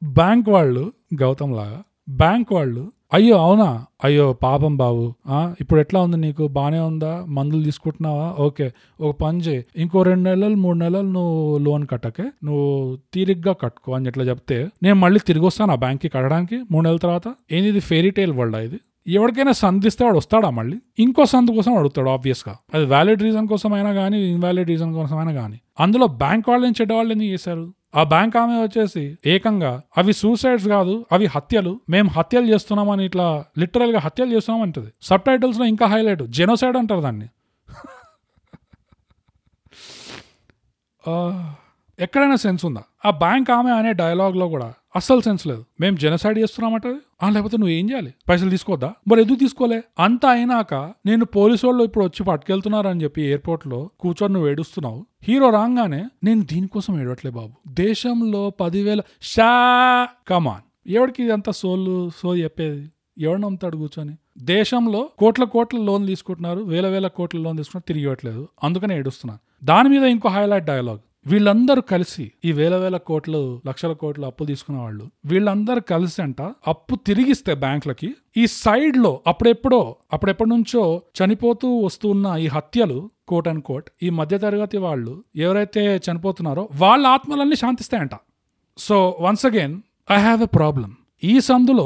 బ్యాంక్ 0.05 0.49
వాళ్ళు 0.49 0.93
గౌతమ్ 1.21 1.55
లాగా 1.55 1.83
బ్యాంక్ 2.09 2.53
వాళ్ళు 2.53 2.83
అయ్యో 3.13 3.35
అవునా? 3.37 3.85
అయ్యో 4.03 4.33
పాపం 4.33 4.77
బాబు. 4.77 5.13
ఇప్పుడు 5.61 5.79
ఎట్లా 5.79 6.01
ఉంది 6.01 6.17
నీకు? 6.17 6.47
బాగానే 6.47 6.79
ఉందా? 6.79 7.25
మందులు 7.27 7.63
తీసుకుంటున్నావా? 7.63 8.35
ఓకే 8.45 8.71
ఒక 9.01 9.15
పని 9.15 9.39
చేయి. 9.39 9.65
ఇంకో 9.77 10.01
రెండు 10.01 10.29
నెలలు 10.29 10.55
మూడు 10.55 10.77
నెలలు 10.77 11.07
నువ్వు 11.07 11.57
లోన్ 11.57 11.87
కట్టకే 11.91 12.23
నువ్వు 12.43 12.97
తీరిగ్గా 13.13 13.53
కట్టుకో 13.53 13.93
అని 13.93 14.07
ఎట్లా 14.07 14.23
చెప్తే 14.23 14.57
నేను 14.83 14.95
మళ్ళీ 14.95 15.19
తిరిగి 15.27 15.45
వస్తాను 15.45 15.71
ఆ 15.71 15.75
బ్యాంక్కి 15.75 16.09
కట్టడానికి 16.09 16.57
మూడు 16.71 16.83
నెలల 16.87 16.97
తర్వాత. 16.97 17.27
ఏంది 17.51 17.69
ఇది 17.69 17.79
ఫెయిరీ 17.79 18.11
టైల్ 18.11 18.31
వరల్డ్ 18.31 18.57
ఇది? 18.57 18.79
ఎవరికైనా 19.07 19.51
సంధిస్తే 19.51 20.05
వాడు 20.05 20.17
వస్తాడా 20.17 20.49
మళ్ళీ? 20.49 20.77
ఇంకో 20.99 21.25
సంధ 21.25 21.49
కోసం 21.51 21.77
అడుగుతాడు 21.77 22.09
ఆబ్వియస్గా 22.09 22.55
అది 22.73 22.85
వ్యాలిడ్ 22.85 23.23
రీజన్ 23.23 23.47
కోసం 23.47 23.73
అయినా 23.73 23.93
కానీ 23.93 24.19
ఇన్వాలిడ్ 24.29 24.69
రీజన్ 24.69 24.93
కోసం 24.93 25.17
అయినా 25.17 25.33
కానీ 25.41 25.57
అందులో 25.79 26.07
బ్యాంక్ 26.07 26.49
వాళ్ళని 26.49 26.75
చెడ్డ 26.81 26.93
వాళ్ళు 26.93 27.11
ఎందుకు 27.13 27.29
చేశారు? 27.29 27.65
ఆ 27.95 28.03
బ్యాంక్ 28.03 28.37
ఆమె 28.37 28.61
వచ్చేసి 28.61 29.17
ఏకంగా 29.25 29.81
అవి 29.97 30.13
సూసైడ్స్ 30.13 30.67
కాదు 30.67 31.05
అవి 31.11 31.25
హత్యలు. 31.25 31.79
మేము 31.89 32.09
హత్యలు 32.09 32.45
చేస్తున్నామని 32.45 33.05
ఇట్లా 33.05 33.45
లిటరల్గా 33.57 33.99
హత్యలు 33.99 34.31
చేస్తున్నాం 34.31 34.61
అంటది 34.61 34.91
సబ్ 35.01 35.21
టైటిల్స్లో 35.21 35.65
ఇంకా 35.65 35.85
హైలైట్ 35.85 36.29
జెనోసైడ్ 36.29 36.77
అంటారు 36.77 37.01
దాన్ని. 37.01 37.29
ఎక్కడైనా 41.99 42.35
సెన్స్ 42.35 42.65
ఉందా? 42.65 42.83
ఆ 43.05 43.17
బ్యాంక్ 43.17 43.51
ఆమె 43.51 43.71
అనే 43.71 43.93
డైలాగ్లో 43.93 44.47
కూడా 44.47 44.73
అస్సలు 44.95 45.21
సెన్స్ 45.21 45.47
లేదు. 45.47 45.65
మేము 45.79 45.97
జెనసైడ్ 45.97 46.39
చేస్తున్నామట 46.39 46.87
ఆ 47.23 47.29
లేకపోతే 47.29 47.57
నువ్వు 47.57 47.73
ఏం 47.73 47.89
చేయాలి? 47.89 48.13
పైసలు 48.29 48.49
తీసుకోవద్దా? 48.49 48.93
మరి 49.07 49.21
ఎందుకు 49.21 49.39
తీసుకోలే? 49.39 49.83
అంతా 49.99 50.29
అయినాక 50.29 50.73
నేను 51.05 51.25
పోలీసు 51.25 51.65
వాళ్ళు 51.65 51.83
ఇప్పుడు 51.83 52.05
వచ్చి 52.05 52.23
పట్టుకెళ్తున్నారని 52.23 53.03
చెప్పి 53.03 53.21
ఎయిర్పోర్ట్లో 53.21 53.89
కూర్చొని 53.99 54.33
నువ్వు 54.33 54.49
ఏడుస్తున్నావు. 54.49 55.05
హీరో 55.23 55.49
రాగానే 55.49 56.05
నేను 56.23 56.43
దీనికోసం 56.43 57.01
ఏడవట్లే 57.01 57.31
బాబు. 57.31 57.51
దేశంలో 57.67 58.49
పదివేల 58.49 59.01
షా 59.21 60.07
కమాన్ 60.27 60.89
ఎవడికి 60.89 61.23
ఇదంతా 61.23 61.51
సోలు 61.51 62.11
సో 62.17 62.35
చెప్పేది? 62.35 62.89
ఎవడు 63.17 63.39
నమ్ముతాడు 63.39 63.77
కూర్చొని? 63.77 64.15
దేశంలో 64.37 65.09
కోట్ల 65.17 65.43
కోట్ల 65.43 65.77
లోన్ 65.77 66.07
తీసుకుంటున్నారు 66.07 66.59
వేల 66.59 66.87
వేల 66.87 67.07
కోట్ల 67.07 67.39
లోన్ 67.39 67.57
తీసుకుంటున్నారు 67.57 67.87
తిరిగి 67.87 68.03
ఇవ్వట్లేదు. 68.03 68.47
అందుకనే 68.63 68.97
ఏడుస్తున్నాను 68.97 69.65
దాని 69.65 69.89
మీద 69.89 70.03
ఇంకో 70.03 70.29
హైలైట్ 70.29 70.65
డైలాగ్ 70.65 70.99
వీళ్ళందరూ 71.27 71.81
కలిసి 71.81 72.31
ఈ 72.45 72.51
వేల 72.51 72.75
వేల 72.75 72.97
కోట్లు 72.97 73.61
లక్షల 73.67 73.93
కోట్లు 73.93 74.25
అప్పు 74.25 74.43
తీసుకున్న 74.43 74.81
వాళ్ళు 74.81 75.11
వీళ్ళందరూ 75.25 75.81
కలిసి 75.81 76.21
అంట 76.21 76.41
అప్పు 76.41 76.95
తిరిగిస్తే 76.95 77.53
బ్యాంకులకి 77.53 78.15
ఈ 78.37 78.47
సైడ్లో 78.47 79.21
అప్పుడెప్పుడో 79.27 79.95
అప్పుడెప్పటి 80.13 80.49
నుంచో 80.49 81.01
చనిపోతూ 81.17 81.79
వస్తున్న 81.79 82.35
ఈ 82.35 82.47
హత్యలు 82.47 83.09
కోట్ 83.27 83.47
అండ్ 83.47 83.63
కోట్ 83.63 83.89
ఈ 84.03 84.09
మధ్య 84.09 84.37
తరగతి 84.37 84.77
వాళ్ళు 84.77 85.23
ఎవరైతే 85.35 86.01
చనిపోతున్నారో 86.11 86.69
వాళ్ళ 86.73 87.07
ఆత్మలన్నీ 87.07 87.55
శాంతిస్తాయంట. 87.55 88.11
So 88.77 89.17
once 89.21 89.45
again 89.45 89.81
I 90.11 90.15
have 90.15 90.43
a 90.43 90.45
problem 90.45 90.95
ఈ 91.25 91.33
సందులో 91.39 91.85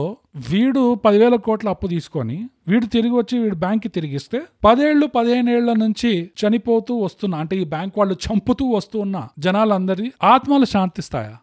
వీడు 0.50 0.96
పదివేల 0.96 1.36
కోట్ల 1.36 1.70
అప్పు 1.70 1.88
తీసుకొని 1.88 2.38
వీడు 2.68 2.86
తిరిగి 2.86 3.14
వచ్చి 3.14 3.36
వీడు 3.40 3.56
బ్యాంక్కి 3.56 3.90
తిరిగిస్తే 3.90 4.40
పదేళ్ళు 4.64 5.06
పదిహేనేళ్ళ 5.08 5.74
నుంచి 5.74 6.12
చనిపోతూ 6.40 6.94
వస్తున్న 6.98 7.36
అంటే 7.36 7.56
ఈ 7.58 7.64
బ్యాంక్ 7.64 7.98
వాళ్ళు 7.98 8.16
చంపుతూ 8.28 8.66
వస్తున్న 8.72 9.28
జనాలందరి 9.40 10.14
ఆత్మలు 10.24 10.66
శాంతిస్తాయా? 10.66 11.38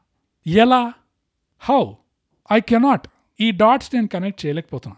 ఎలా? 0.46 0.92
హౌ 1.60 1.82
ఐ 2.52 2.60
కెనాట్ 2.60 3.06
ఈ 3.40 3.50
డాట్స్ 3.50 3.94
నేను 3.94 4.08
కనెక్ట్ 4.08 4.46
చేయలేకపోతున్నా. 4.46 4.96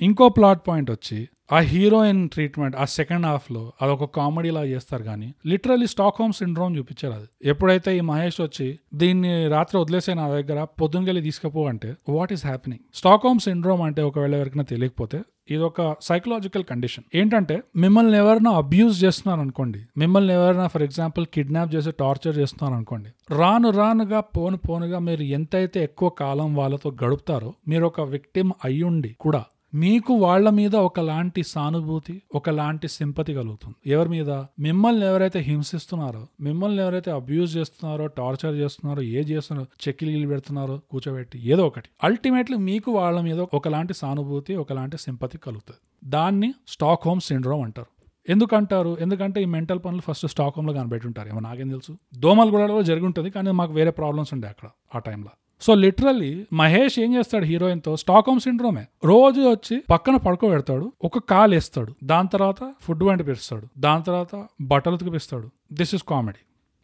ఇంకో 0.00 0.28
ప్లాట్ 0.28 0.62
పాయింట్ 0.68 0.90
వచ్చి 0.90 1.18
ఆ 1.52 1.58
హీరోయిన్ 1.70 2.20
ట్రీట్మెంట్ 2.28 2.76
ఆ 2.76 2.84
సెకండ్ 2.92 3.26
హాఫ్లో 3.26 3.62
అది 3.74 3.84
అదొక 3.86 4.06
కామెడీలా 4.16 4.62
చేస్తారు 4.70 5.04
కానీ 5.04 5.28
లిటరలీ 5.46 5.88
స్టాక్ 5.92 6.18
హోమ్ 6.20 6.32
సిండ్రోమ్ 6.38 6.72
చూపించారు 6.78 7.14
అది. 7.14 7.26
ఎప్పుడైతే 7.44 7.90
ఈ 7.96 8.02
మహేష్ 8.08 8.38
వచ్చి 8.40 8.68
దీన్ని 8.94 9.32
రాత్రి 9.48 9.76
వదిలేసే 9.80 10.14
నా 10.14 10.26
దగ్గర 10.34 10.58
పొద్దునకెళ్ళి 10.80 11.22
తీసుకుపో 11.22 11.64
అంటే 11.68 11.90
what 12.10 12.32
is 12.32 12.44
happening 12.46 12.82
Stockholm 13.26 13.42
syndrome 13.46 13.82
అంటే 13.82 14.02
ఒకవేళ 14.02 14.32
ఎవరికైనా 14.34 14.66
తెలియకపోతే 14.72 15.20
ఇది 15.50 15.64
ఒక 15.64 15.80
సైకలాజికల్ 16.02 16.64
కండిషన్ 16.64 17.04
ఏంటంటే 17.14 17.54
మిమ్మల్ని 17.76 18.16
ఎవరైనా 18.18 18.50
అబ్యూస్ 18.58 18.96
చేస్తున్నారు 19.02 19.40
అనుకోండి 19.40 19.80
మిమ్మల్ని 19.98 20.32
ఎవరైనా 20.34 20.66
ఫర్ 20.68 20.82
ఎగ్జాంపుల్ 20.82 21.24
కిడ్నాప్ 21.34 21.70
చేసి 21.74 21.92
టార్చర్ 21.98 22.36
చేస్తున్నారు 22.38 22.74
అనుకోండి 22.74 23.10
రాను 23.34 23.70
రానుగా 23.72 24.20
పోను 24.36 24.58
పోనుగా 24.66 25.00
మీరు 25.00 25.24
ఎంతైతే 25.32 25.80
ఎక్కువ 25.82 26.10
కాలం 26.20 26.50
వాళ్ళతో 26.54 26.90
గడుపుతారో 27.02 27.50
మీరు 27.68 27.86
ఒక 27.86 28.00
విక్టిమ్ 28.12 28.52
అయ్యుండి 28.64 29.10
కూడా 29.18 29.42
మీకు 29.74 30.14
వాళ్ళ 30.14 30.50
మీద 30.50 30.76
ఒకలాంటి 30.76 31.42
సానుభూతి 31.42 32.22
ఒకలాంటి 32.34 32.88
సింపతి 32.88 33.34
కలుగుతుంది. 33.34 33.90
ఎవరి 33.90 34.08
మీద? 34.08 34.30
మిమ్మల్ని 34.60 35.06
ఎవరైతే 35.06 35.38
హింసిస్తున్నారో 35.38 36.26
మిమ్మల్ని 36.40 36.82
ఎవరైతే 36.82 37.10
అబ్యూజ్ 37.10 37.56
చేస్తున్నారో 37.56 38.06
టార్చర్ 38.06 38.54
చేస్తున్నారో 38.54 39.02
ఏ 39.02 39.20
చేస్తున్నారో 39.20 39.88
చెక్కిలు 39.88 40.26
పెడుతున్నారో 40.26 40.80
కూర్చోబెట్టి 40.90 41.38
ఏదో 41.48 41.66
ఒకటి. 41.66 41.88
అల్టిమేట్లీ 42.04 42.56
మీకు 42.56 42.92
వాళ్ళ 42.92 43.20
మీద 43.20 43.40
ఒకలాంటి 43.54 43.94
సానుభూతి 43.94 44.54
ఒకలాంటి 44.54 44.96
సింపతి 44.96 45.38
కలుగుతుంది. 45.38 46.10
దాన్ని 46.10 46.54
స్టాక్ 46.68 47.00
హోమ్ 47.06 47.20
సిండ్రోమ్ 47.20 47.62
అంటారు. 47.62 48.02
ఎందుకంటారు? 48.28 48.96
ఎందుకంటే 49.00 49.42
ఈ 49.42 49.44
మెంటల్ 49.44 49.80
పనులు 49.84 50.00
ఫస్ట్ 50.00 50.26
స్టాక్ 50.26 50.54
హోమ్లో 50.56 50.74
కనబెట్టి 50.74 51.06
ఉంటారు 51.06 51.28
ఏమో 51.28 51.40
నాకేం 51.40 51.68
తెలుసు. 51.68 51.98
దోమలు 52.18 52.50
కూడా 52.50 52.82
జరిగి 52.82 53.06
ఉంటుంది 53.06 53.30
కానీ 53.30 53.50
మాకు 53.50 53.72
వేరే 53.72 53.90
ప్రాబ్లమ్స్ 53.90 54.34
ఉండే 54.34 54.48
అక్కడ 54.48 54.68
ఆ 54.94 54.98
టైంలో 54.98 55.30
సో 55.62 55.74
లిటరల్లీ 55.74 56.46
మహేష్ 56.52 56.98
ఏం 56.98 57.14
చేస్తాడు 57.14 57.44
హీరోయిన్తో 57.44 57.96
స్టాక్ 57.96 58.28
హోమ్ 58.28 58.40
సిండ్రోమే. 58.40 58.86
రోజు 59.04 59.40
వచ్చి 59.40 59.82
పక్కన 59.90 60.16
పడుకోబెడతాడు 60.16 60.92
ఒక 61.04 61.18
కాల్ 61.18 61.54
వేస్తాడు 61.54 61.94
దాని 62.04 62.28
తర్వాత 62.28 62.74
ఫుడ్ 62.80 63.04
వంటి 63.04 63.24
పిస్తాడు 63.24 63.66
దాని 63.78 64.02
తర్వాత 64.02 64.46
బట్టలు 64.60 64.94
ఉతికిపిస్తాడు 64.94 65.50
దిస్ 65.72 65.94
ఇస్ 65.94 66.02
కామెడీ 66.08 66.38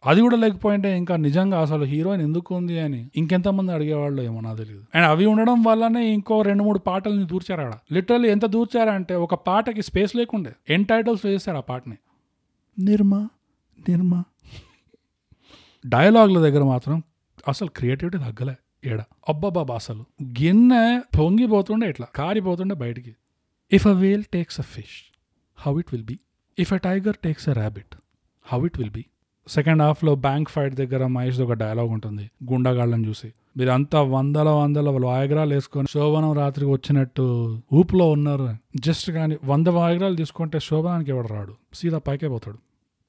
అది 0.05 0.21
కూడా 0.21 0.37
లేకపోయింటే 0.37 0.97
ఇంకా 0.97 1.15
నిజంగా 1.15 1.61
అసలు 1.61 1.83
హీరోయిన్ 1.83 2.23
ఎందుకు 2.23 2.55
ఉంది 2.55 2.79
అని 2.79 3.09
ఇంకెంతమంది 3.15 3.71
అడిగేవాళ్ళు 3.71 4.21
ఏమో 4.21 4.39
నాకు 4.39 4.57
తెలియదు. 4.57 4.83
అండ్ 4.95 5.07
అవి 5.07 5.25
ఉండడం 5.25 5.63
వల్లనే 5.63 6.07
ఇంకో 6.07 6.41
రెండు 6.41 6.63
మూడు 6.63 6.79
పాటల్ని 6.79 7.27
దూర్చారు 7.27 7.61
ఆడ 7.61 7.73
లిటరల్లీ 7.91 8.29
ఎంత 8.29 8.45
దూర్చారంటే 8.45 9.15
ఒక 9.15 9.33
పాటకి 9.33 9.81
స్పేస్ 9.81 10.15
లేకుండే. 10.15 10.51
ఎన్ 10.69 10.85
టైటిల్స్ 10.85 11.25
వేసారు 11.25 11.57
ఆ 11.57 11.61
పాటని. 11.61 11.97
నిర్మా 12.79 13.29
నిర్మా. 13.89 14.23
డైలాగ్ల 15.87 16.39
దగ్గర 16.39 16.63
మాత్రం 16.63 17.03
అసలు 17.47 17.67
క్రియేటివిటీ 17.67 18.17
తగ్గలే. 18.17 18.55
ఏడ? 18.85 19.01
అబ్బబ్బా 19.29 19.75
అసలు 19.75 20.05
గిన్నె 20.23 21.01
పొంగిపోతుండే 21.19 21.89
ఇట్లా 21.89 22.07
కారిపోతుండే 22.15 22.75
బయటికి. 22.75 23.15
If 23.71 23.87
a 23.87 23.91
whale 23.91 24.23
takes 24.23 24.59
a 24.59 24.63
fish 24.63 25.13
how 25.57 25.79
it 25.79 25.87
will 25.91 26.03
be 26.03 26.19
if 26.59 26.73
a 26.73 26.77
tiger 26.77 27.15
takes 27.23 27.49
a 27.49 27.53
rabbit 27.53 27.95
how 28.45 28.65
it 28.65 28.77
will 28.77 28.91
be 28.91 29.05
second 29.47 29.81
హాఫ్లో 29.81 30.15
బ్యాంక్ 30.15 30.49
ఫైట్ 30.49 30.75
దగ్గర 30.75 31.07
మహేష్ 31.07 31.39
ఒక 31.39 31.53
డైలాగ్ 31.53 31.89
ఉంటుంది 31.89 32.31
గుండాగాళ్ళని 32.51 33.07
చూసి. 33.07 33.33
మీరంతా 33.57 34.01
వందల 34.01 34.49
వందల 34.49 34.89
వాయగ్రాలు 34.89 35.53
వేసుకొని 35.53 35.87
శోభనం 35.91 36.33
రాత్రికి 36.33 36.71
వచ్చినట్టు 36.71 37.25
ఊపులో 37.73 38.11
ఉన్నారు. 38.11 38.57
జస్ట్ 38.75 39.11
కానీ 39.11 39.37
వంద 39.45 39.67
వాయగ్రాలు 39.67 40.15
తీసుకుంటే 40.15 40.59
శోభనానికి 40.59 41.11
ఎవడు 41.11 41.27
రాడు? 41.27 41.55
సీదా 41.73 41.97
పైకే 41.97 42.27
పోతాడు. 42.27 42.57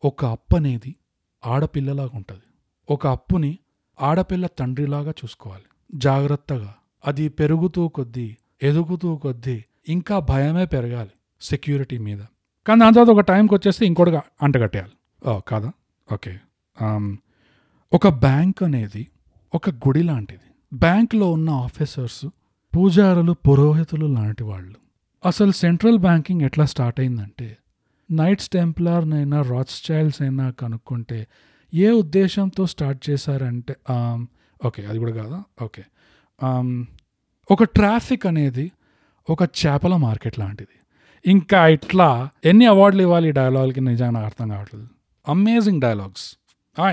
ఒక 0.04 0.24
అప్పు 0.24 0.56
అనేది 0.56 0.94
ఆడపిల్లలాగా 1.46 2.10
ఉంటుంది 2.14 2.42
ఒక 2.90 3.06
అప్పుని 3.06 3.58
ఆడపిల్ల 4.00 4.46
తండ్రిలాగా 4.46 5.10
చూసుకోవాలి. 5.10 5.62
జాగ్రత్తగా. 5.94 6.74
అది 7.06 7.28
పెరుగుతూ 7.28 7.88
కొద్దీ 7.88 8.36
ఎదుగుతూ 8.62 9.16
కొద్దీ 9.16 9.64
ఇంకా 9.88 10.18
భయమే 10.18 10.64
పెరగాలి 10.66 11.10
సెక్యూరిటీ 11.40 11.98
మీద. 11.98 12.18
కానీ 12.66 12.80
దాని 12.80 12.94
తర్వాత 12.94 13.14
ఒక 13.14 13.20
టైంకి 13.20 13.54
వచ్చేస్తే 13.54 13.86
ఇంకోటి 13.86 14.10
అంటగట్టేయాలి. 14.42 14.92
కాదా? 15.48 15.72
ఓకే. 16.12 16.38
ఒక 17.92 18.08
బ్యాంక్ 18.08 18.62
అనేది 18.62 19.08
ఒక 19.54 19.70
గుడి 19.70 20.02
లాంటిది. 20.02 20.76
బ్యాంక్లో 20.76 21.32
ఉన్న 21.32 21.50
ఆఫీసర్స్ 21.50 22.26
పూజారులు 22.76 23.32
పురోహితులు 23.32 24.06
లాంటి 24.06 24.42
వాళ్ళు. 24.42 24.74
అసలు 25.24 25.52
సెంట్రల్ 25.52 25.98
బ్యాంకింగ్ 25.98 26.42
ఎట్లా 26.42 26.64
స్టార్ట్ 26.64 27.00
అయిందంటే 27.00 27.56
నైట్స్ 28.10 28.48
టెంప్లార్నైనా 28.48 29.42
రాచ్ 29.42 29.90
చైల్డ్స్ 29.90 30.22
అయినా 30.22 30.50
కనుక్కుంటే 30.50 31.26
ఏ 31.74 31.90
ఉద్దేశంతో 31.90 32.66
స్టార్ట్ 32.66 33.10
చేశారంటే 33.10 33.76
ఓకే 34.66 34.86
అది 34.86 34.98
కూడా 34.98 35.12
కాదా? 35.12 35.42
ఓకే. 35.62 35.84
ఒక 37.50 37.62
ట్రాఫిక్ 37.64 38.26
అనేది 38.26 38.72
ఒక 39.30 39.42
చేపల 39.42 39.96
మార్కెట్ 39.96 40.38
లాంటిది. 40.38 40.76
ఇంకా 41.26 41.66
ఇట్లా 41.68 42.28
ఎన్ని 42.44 42.66
అవార్డులు 42.66 43.02
ఇవ్వాలి 43.02 43.28
ఈ 43.28 43.32
డైలాగ్కి 43.32 43.80
నిజంగా 43.80 44.10
నాకు 44.10 44.26
అర్థం 44.26 44.48
కావట్లేదు. 44.48 44.88
అమేజింగ్ 45.28 45.80
డైలాగ్స్ 45.80 46.36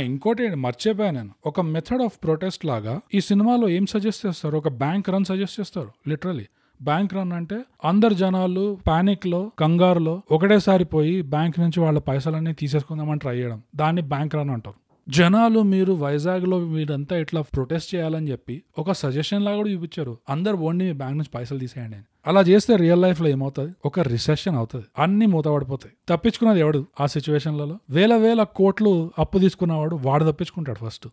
ఇంకోటి 0.01 0.55
మర్చిపోయాను 0.55 1.17
నేను. 1.17 1.33
ఒక 1.45 1.61
మెథడ్ 1.61 2.01
ఆఫ్ 2.01 2.17
ప్రొటెస్ట్ 2.23 2.65
లాగా 2.65 2.99
ఈ 3.13 3.21
సినిమాలో 3.21 3.69
ఏం 3.69 3.85
సజెస్ట్ 3.85 4.25
చేస్తారు? 4.25 4.57
ఒక 4.57 4.67
బ్యాంక్ 4.67 5.09
రన్ 5.09 5.25
సజెస్ట్ 5.25 5.59
చేస్తారు 5.59 5.91
లిటరలీ 6.07 6.47
బ్యాంక్ 6.81 7.13
రన్ 7.13 7.31
అంటే 7.31 7.59
అందరు 7.85 8.13
జనాలు 8.13 8.77
పానిక్లో 8.87 9.51
కంగారులో 9.59 10.21
ఒకటేసారి 10.31 10.85
పోయి 10.85 11.21
బ్యాంక్ 11.21 11.59
నుంచి 11.59 11.79
వాళ్ళ 11.79 11.99
పైసలన్నీ 11.99 12.53
తీసేసుకుందామని 12.53 13.19
ట్రై 13.19 13.37
చేయడం. 13.37 13.61
దాన్ని 13.75 14.01
బ్యాంక్ 14.01 14.35
రన్ 14.35 14.49
అంటారు. 14.49 14.75
జనాలు 15.09 15.59
మీరు 15.59 15.93
వైజాగ్లో 15.93 16.59
మీరంతా 16.59 17.17
ఇట్లా 17.17 17.41
ప్రొటెస్ట్ 17.41 17.95
చేయాలని 17.95 18.31
చెప్పి 18.31 18.63
ఒక 18.77 18.91
సజెషన్ 18.91 19.45
లాగా 19.45 19.55
కూడా 19.57 19.69
చూపించారు. 19.69 20.17
అందరు 20.29 20.57
ఓన్లీ 20.57 20.85
మీ 20.85 20.93
బ్యాంక్ 20.93 21.17
నుంచి 21.17 21.29
పైసలు 21.35 21.59
తీసేయండి 21.59 21.97
అలా 22.27 22.41
చేస్తే 22.41 22.75
రియల్ 22.75 23.01
లైఫ్లో 23.01 23.27
ఏమవుతుంది? 23.27 23.73
ఒక 23.85 23.99
రిసెషన్ 23.99 24.55
అవుతుంది. 24.55 24.85
అన్ని 24.99 25.25
మూతపడిపోతాయి. 25.25 25.93
తప్పించుకున్నది 26.09 26.59
ఎవడు 26.59 26.85
ఆ 27.01 27.05
సిచ్యువేషన్లలో 27.05 27.79
వేల 27.89 28.15
వేల 28.15 28.43
కోట్లు 28.43 29.11
అప్పు 29.19 29.37
తీసుకున్నవాడు 29.37 29.95
వాడు 29.95 30.31
తప్పించుకుంటాడు 30.31 30.85
first 30.85 31.07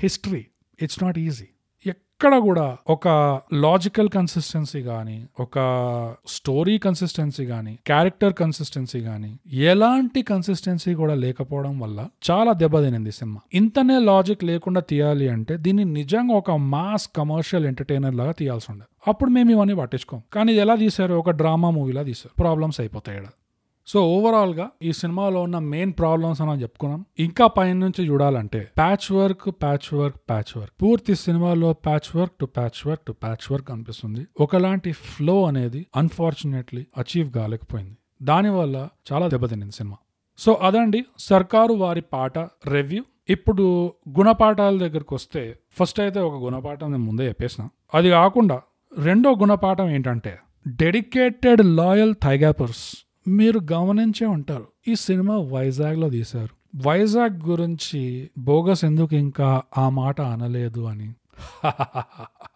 history 0.00 0.46
it's 0.82 1.04
not 1.04 1.18
easy 1.18 1.48
ఎక్కడ 2.20 2.38
కూడా 2.38 2.76
ఒక 2.90 3.08
లాజికల్ 3.52 4.08
కన్సిస్టెన్సీ 4.08 4.82
కానీ 4.82 5.26
ఒక 5.40 5.56
స్టోరీ 6.28 6.78
కన్సిస్టెన్సీ 6.78 7.46
కానీ 7.46 7.78
క్యారెక్టర్ 7.86 8.32
కన్సిస్టెన్సీ 8.32 9.00
కానీ 9.00 9.38
ఎలాంటి 9.52 10.22
కన్సిస్టెన్సీ 10.22 10.94
కూడా 10.94 11.14
లేకపోవడం 11.14 11.78
వల్ల 11.78 12.08
చాలా 12.30 12.52
దెబ్బతినింది 12.52 13.12
సినిమా. 13.12 13.40
ఇంతనే 13.54 13.98
లాజిక్ 13.98 14.44
లేకుండా 14.44 14.80
తీయాలి 14.80 15.28
అంటే 15.28 15.56
దీన్ని 15.56 15.84
నిజంగా 15.84 16.34
ఒక 16.34 16.50
మాస్ 16.50 17.08
కమర్షియల్ 17.16 17.66
ఎంటర్టైనర్ 17.66 18.14
లాగా 18.14 18.32
తీయాల్సి 18.32 18.72
ఉండదు. 18.72 19.10
అప్పుడు 19.10 19.30
మేము 19.30 19.50
ఇవన్నీ 19.50 19.74
పట్టించుకోం. 19.74 20.22
కానీ 20.32 20.52
ఇది 20.52 20.60
ఎలా 20.60 20.74
తీశారు? 20.74 21.14
ఒక 21.14 21.30
డ్రామా 21.30 21.70
మూవీలా 21.70 22.02
తీశారు. 22.02 22.42
ప్రాబ్లమ్స్ 22.42 22.80
అయిపోతాయి 22.80 23.18
సో 23.88 24.08
ఓవరాల్గా 24.08 24.70
ఈ 24.82 24.92
సినిమాలో 24.92 25.42
ఉన్న 25.42 25.58
మెయిన్ 25.58 25.92
ప్రాబ్లమ్స్ 25.92 26.40
అని 26.42 26.62
చెప్పుకున్నాం. 26.62 27.04
ఇంకా 27.18 27.46
పైన 27.46 27.76
నుంచి 27.76 28.08
చూడాలంటే 28.08 28.70
patch 28.78 29.12
work 29.12 29.50
patch 29.62 29.94
work 29.94 30.16
patch 30.30 30.58
work 30.58 30.72
పూర్తి 30.82 31.14
సినిమాలో 31.14 31.72
patch 31.72 32.16
work 32.16 32.32
to 32.40 32.46
patch 32.46 32.88
work 32.88 33.02
to 33.06 33.12
patch 33.12 33.52
work 33.52 33.70
అనిపిస్తుంది 33.70 34.26
ఒకలాంటి 34.40 34.92
ఫ్లో 34.92 35.44
అనేది 35.44 35.86
అన్ఫార్చునేట్లీ 35.96 36.86
అచీవ్ 36.98 37.32
కాలేకపోయింది. 37.32 37.96
దానివల్ల 38.22 38.88
చాలా 39.12 39.28
దెబ్బతినింది 39.28 39.72
సినిమా. 39.72 39.96
సో 40.38 40.52
అదండి 40.52 41.04
సర్కారు 41.18 41.72
వారి 41.72 42.00
పాట 42.00 42.38
రివ్యూ 42.68 43.04
ఇప్పుడు 43.30 43.92
గుణపాఠాల 44.18 44.78
దగ్గరకు 44.78 45.14
వస్తే 45.14 45.56
ఫస్ట్ 45.72 46.00
అయితే 46.00 46.20
ఒక 46.20 46.34
గుణపాఠం 46.34 46.92
నేను 46.92 47.04
ముందే 47.04 47.28
చెప్పేసిన. 47.28 47.68
అది 47.94 48.10
కాకుండా 48.10 48.62
రెండో 48.98 49.30
గుణపాఠం 49.30 49.88
ఏంటంటే 49.88 50.38
డెడికేటెడ్ 50.66 51.62
లాయల్ 51.64 52.14
థైగాపర్స్ 52.22 53.07
మీరు 53.28 53.60
గమనించే 53.72 54.26
ఉంటారు. 54.26 54.66
ఈ 54.88 54.94
సినిమా 54.94 55.38
వైజాగ్లో 55.38 56.10
తీశారు. 56.10 56.80
వైజాగ్ 56.88 57.48
గురించి 57.48 58.30
బోగస్ 58.38 58.84
ఎందుకు 58.84 59.16
ఇంకా 59.16 59.62
ఆ 59.78 59.88
మాట 59.88 60.20
అనలేదు 60.20 60.80
అని. 60.80 61.14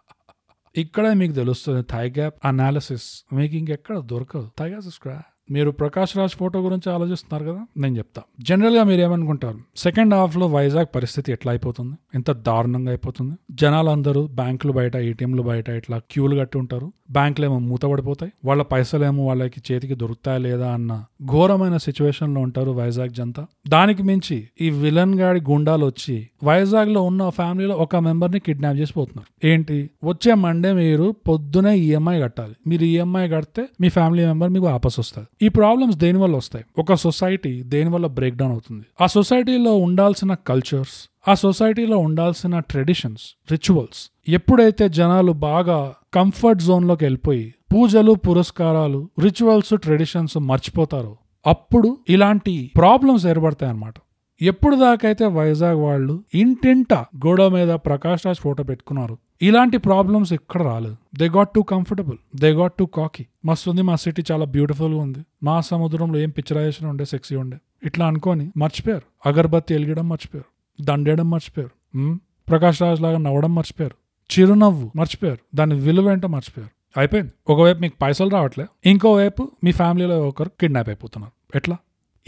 ఇక్కడే 0.77 1.15
మీకు 1.15 1.33
తెలుస్తుంది 1.33 1.83
థై 1.91 2.11
గ్యాప్ 2.11 2.35
అనాలిసిస్. 2.45 3.35
మీకు 3.35 3.55
ఇంకెక్కడ 3.55 3.99
దొరకదు. 3.99 4.51
థైగాస్ 4.59 5.09
మీరు 5.51 5.71
ప్రకాష్ 5.71 6.17
రాజ్ 6.17 6.33
ఫోటో 6.33 6.61
గురించి 6.61 6.93
ఆలోచిస్తున్నారు 6.93 7.53
కదా? 7.53 7.67
నేను 7.77 7.99
చెప్తా. 7.99 8.23
జనరల్గా 8.41 8.85
మీరు 8.85 9.01
ఏమనుకుంటారు? 9.01 9.59
సెకండ్ 9.77 10.15
హాఫ్లో 10.15 10.47
వైజాగ్ 10.47 10.87
పరిస్థితి 10.95 11.33
ఎట్లా 11.33 11.53
అయిపోతుంది? 11.53 11.97
ఎంత 12.15 12.31
దారుణంగా 12.31 12.91
అయిపోతుంది? 12.91 13.35
జనాలందరూ 13.51 14.27
బ్యాంకులు 14.27 14.73
బయట 14.73 14.97
ఏటీఎంలు 14.97 15.43
బయట 15.43 15.69
ఇట్లా 15.69 15.99
క్యూలు 15.99 16.37
కట్టి 16.37 16.59
ఉంటారు. 16.59 16.93
బ్యాంకులు 17.13 17.47
ఏమో 17.47 17.59
మూతపడిపోతాయి. 17.59 18.33
వాళ్ళ 18.45 18.63
పైసలు 18.63 19.05
ఏమో 19.05 19.27
వాళ్ళకి 19.27 19.73
చేతికి 19.73 19.95
దొరుకుతాయా 19.95 20.39
లేదా 20.39 20.73
అన్న 20.73 21.05
ఘోరమైన 21.25 21.77
సిచ్యువేషన్లో 21.77 22.41
ఉంటారు 22.41 22.71
వైజాగ్ 22.71 23.11
జంతా. 23.11 23.47
దానికి 23.69 24.03
మించి 24.03 24.49
ఈ 24.61 24.71
విలన్ 24.71 25.15
గాడి 25.15 25.41
గుండాలు 25.41 25.87
వచ్చి 25.87 26.29
వైజాగ్లో 26.45 27.03
ఉన్న 27.03 27.29
ఫ్యామిలీలో 27.29 27.75
ఒక 27.75 27.97
మెంబర్ని 27.97 28.41
కిడ్నాప్ 28.41 28.77
చేసిపోతున్నారు 28.77 29.47
ఏంటి? 29.47 29.91
వచ్చే 30.05 30.35
మండే 30.35 30.73
మీరు 30.73 31.15
పొద్దునే 31.29 31.79
ఈఎంఐ 31.79 32.21
కట్టాలి. 32.21 32.55
మీరు 32.67 32.85
ఈఎంఐ 32.85 33.29
కడితే 33.29 33.69
మీ 33.81 33.89
ఫ్యామిలీ 33.89 34.27
మెంబర్ 34.27 34.51
మీకు 34.51 34.67
వాపస్ 34.67 34.99
వస్తుంది. 34.99 35.29
ఈ 35.47 35.49
ప్రాబ్లమ్స్ 35.49 35.97
దేని 35.97 36.19
వల్ల 36.19 36.37
వస్తాయి? 36.37 36.65
ఒక 36.79 36.95
సొసైటీ 36.95 37.63
దేని 37.63 37.91
వల్ల 37.91 38.07
బ్రేక్ 38.07 38.37
డౌన్ 38.37 38.53
అవుతుంది? 38.53 38.85
ఆ 39.01 39.07
సొసైటీలో 39.07 39.77
ఉండాల్సిన 39.77 40.35
కల్చర్స్ 40.35 41.12
ఆ 41.29 41.35
సొసైటీలో 41.35 41.99
ఉండాల్సిన 41.99 42.59
ట్రెడిషన్స్ 42.59 43.23
రిచువల్స్ 43.51 44.11
ఎప్పుడైతే 44.29 44.89
జనాలు 44.89 45.33
బాగా 45.33 45.95
కంఫర్ట్ 46.15 46.63
జోన్లోకి 46.63 47.05
వెళ్ళిపోయి 47.05 47.55
పూజలు 47.75 48.13
పురస్కారాలు 48.13 49.09
రిచువల్స్ 49.21 49.79
ట్రెడిషన్స్ 49.79 50.37
మర్చిపోతారో 50.37 51.17
అప్పుడు 51.47 51.99
ఇలాంటి 52.09 52.71
ప్రాబ్లమ్స్ 52.77 53.27
ఏర్పడతాయి 53.27 53.71
అన్నమాట 53.71 53.95
ఎప్పుడు 54.43 54.77
దాకైతే 54.77 55.27
వైజాగ్ 55.27 55.79
వాళ్ళు 55.79 56.25
ఇంటింట 56.35 56.95
గోడ 56.95 57.43
మీద 57.43 57.69
ప్రకాష్ 57.69 58.27
రాజ్ 58.27 58.39
ఫోటో 58.39 58.63
పెట్టుకున్నారు 58.63 59.19
ఇలాంటి 59.43 59.77
ప్రాబ్లమ్స్ 59.77 60.33
ఎక్కడ 60.33 60.63
రాలేదు. 60.63 60.97
They 61.19 61.29
got 61.29 61.51
too 61.55 61.63
comfortable 61.63 62.19
they 62.37 62.51
got 62.51 62.73
too 62.73 62.87
cocky 62.87 63.27
మస్తు 63.45 63.71
ఉంది 63.71 63.83
మా 63.83 63.97
సిటీ 63.97 64.25
చాలా 64.33 64.45
బ్యూటిఫుల్గా 64.45 65.01
ఉంది. 65.01 65.19
మా 65.43 65.61
సముద్రంలో 65.61 66.19
ఏం 66.19 66.31
పిక్చరైజేషన్ 66.31 66.89
ఉండే 66.89 67.05
సెక్సీ 67.05 67.37
ఉండే? 67.37 67.57
ఇట్లా 67.85 68.07
అనుకొని 68.07 68.51
మర్చిపోయారు. 68.57 69.29
అగర్బత్తి 69.29 69.75
వెలిగడం 69.75 70.09
మర్చిపోయారు. 70.09 70.52
దండేయడం 70.81 71.31
మర్చిపోయారు. 71.31 72.19
ప్రకాష్ 72.49 72.83
రాజ్ 72.83 73.01
లాగా 73.01 73.19
నవ్వడం 73.19 73.55
మర్చిపోయారు. 73.55 73.97
చిరునవ్వు 74.33 74.93
మర్చిపోయారు. 74.97 75.39
దాని 75.55 75.75
విలువ 75.75 76.13
ఏంటో 76.13 76.29
మర్చిపోయారు. 76.29 77.01
అయిపోయింది. 77.01 77.33
ఒకవైపు 77.49 77.79
మీకు 77.79 77.95
పైసలు 78.03 78.31
రావట్లే 78.31 78.67
ఇంకోవైపు 78.87 79.51
మీ 79.65 79.73
ఫ్యామిలీలో 79.73 80.29
ఒకరు 80.29 80.51
కిడ్నాప్ 80.61 80.89
అయిపోతున్నారు. 80.89 81.57
ఎట్లా? 81.57 81.77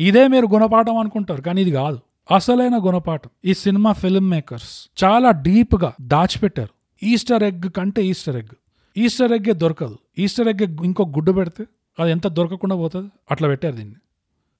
ఇదే 0.01 0.29
మీరు 0.29 0.47
గుణపాఠం 0.47 0.97
అనుకుంటారు 0.97 1.43
కానీ 1.43 1.61
ఇది 1.63 1.71
కాదు. 1.71 2.01
అసలైన 2.35 2.79
గుణపాఠం. 2.85 3.31
ఈ 3.45 3.55
సినిమా 3.55 3.93
ఫిల్మ్ 3.93 4.31
మేకర్స్ 4.31 5.05
చాలా 5.05 5.31
డీప్గా 5.31 5.93
దాచిపెట్టారు. 6.01 7.05
ఈస్టర్ 7.05 7.43
ఎగ్ 7.43 7.71
కంటే 7.71 8.07
ఈస్టర్ 8.07 8.37
ఎగ్. 8.37 8.55
ఈస్టర్ 8.97 9.33
ఎగ్గే 9.33 9.53
దొరకదు. 9.53 9.99
ఈస్టర్ 10.19 10.49
ఎగ్ 10.49 10.85
ఇంకో 10.85 11.05
గుడ్డు 11.05 11.33
పెడితే 11.33 11.65
అది 12.01 12.11
ఎంత 12.11 12.29
దొరకకుండా 12.29 12.77
పోతుంది? 12.77 13.11
అట్లా 13.31 13.49
పెట్టారు 13.49 13.77
దీన్ని. 13.77 13.95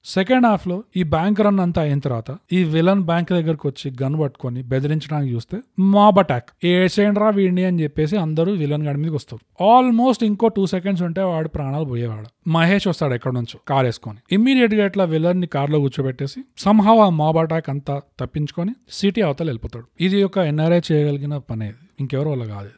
సెకండ్ 0.05 0.45
హాఫ్లో 0.45 0.83
ఈ 0.97 1.03
బ్యాంక్ 1.03 1.41
రన్ 1.41 1.59
అంతా 1.59 1.81
అయిన 1.81 1.99
తర్వాత 1.99 2.37
ఈ 2.53 2.63
విలన్ 2.63 3.01
బ్యాంక్ 3.01 3.33
దగ్గరకు 3.33 3.67
వచ్చి 3.67 3.95
గన్ 4.03 4.19
పట్టుకొని 4.19 4.63
బెదిరించడానికి 4.63 5.33
చూస్తే 5.33 5.57
మాబ్ 5.79 6.19
అటాక్ 6.19 6.49
ఏసేండ్రా 6.63 7.29
వీడిని? 7.29 7.63
అని 7.63 7.83
చెప్పేసి 7.83 8.17
అందరూ 8.17 8.51
విలన్ 8.51 8.83
గాడి 8.83 8.97
మీదకి 8.97 9.15
వస్తారు. 9.15 9.63
ఆల్మోస్ట్ 9.63 10.23
ఇంకో 10.23 10.47
టూ 10.47 10.65
సెకండ్స్ 10.65 11.03
ఉంటే 11.03 11.21
వాడు 11.21 11.49
ప్రాణాలు 11.49 11.85
పోయేవాడు. 11.85 12.49
మహేష్ 12.49 12.87
వస్తాడు 12.87 13.13
ఎక్కడ 13.13 13.31
నుంచో 13.31 13.59
కార్ 13.67 13.85
వేసుకొని. 13.85 14.17
ఇమ్మీడియట్గా 14.31 14.85
ఇట్లా 14.85 15.03
విలన్ని 15.03 15.47
కార్లో 15.47 15.79
కూర్చోబెట్టేసి 15.79 16.43
సంహావ్ 16.57 16.99
ఆ 16.99 17.09
మాబ్ 17.09 17.37
అటాక్ 17.37 17.69
అంతా 17.69 18.01
తప్పించుకొని 18.19 18.73
సిటీ 18.91 19.21
అవతల 19.21 19.45
వెళ్ళిపోతాడు. 19.45 19.85
ఇది 20.01 20.23
ఒక 20.23 20.37
ఎన్ఆర్ఐ 20.37 20.79
చేయగలిగిన 20.91 21.37
పని 21.37 21.65
ఇది. 21.65 21.75
ఇంకెవరు 21.99 22.29
వాళ్ళ 22.29 22.45
కాదు 22.45 22.69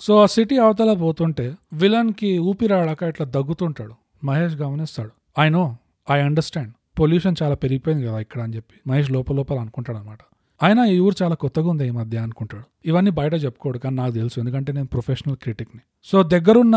సో 0.00 0.22
ఆ 0.22 0.26
సిటీ 0.26 0.58
అవతల 0.58 0.92
పోతుంటే 0.92 1.54
విలన్కి 1.72 2.38
ఊపిరాడాక 2.38 3.02
ఇట్లా 3.02 3.26
దగ్గుతుంటాడు. 3.26 3.92
Mahesh 4.24 4.54
గమనిస్తాడు. 4.54 5.10
I 5.40 5.48
know 5.48 5.76
I 6.10 6.20
understand 6.20 6.72
pollution 7.00 7.36
చాలా 7.42 7.54
పెరిగిపోయింది 7.54 8.06
కదా 8.06 8.18
ఇక్కడ 8.18 8.40
అని 8.42 8.56
చెప్పి. 8.56 8.74
మహేష్ 8.86 9.10
లోపల 9.10 9.36
లోపల 9.36 9.58
అనుకుంటాడు 9.58 9.98
అనమాట 9.98 10.18
ఆయన 10.62 10.78
ఈ 10.78 10.98
ఊరు 10.98 11.16
చాలా 11.22 11.34
కొత్తగా 11.34 11.68
ఉంది 11.70 11.86
ఈ 11.86 11.90
మధ్య 11.90 12.18
అనుకుంటాడు. 12.18 12.64
ఇవన్నీ 12.86 13.10
బయట 13.10 13.34
చెప్పుకోడు 13.34 13.78
కానీ 13.78 13.96
నాకు 13.96 14.12
తెలుసు. 14.14 14.40
ఎందుకంటే 14.40 14.72
నేను 14.72 14.86
ప్రొఫెషనల్ 14.86 15.36
క్రిటిక్ని 15.36 15.80
సో 16.04 16.22
దగ్గరున్న 16.22 16.76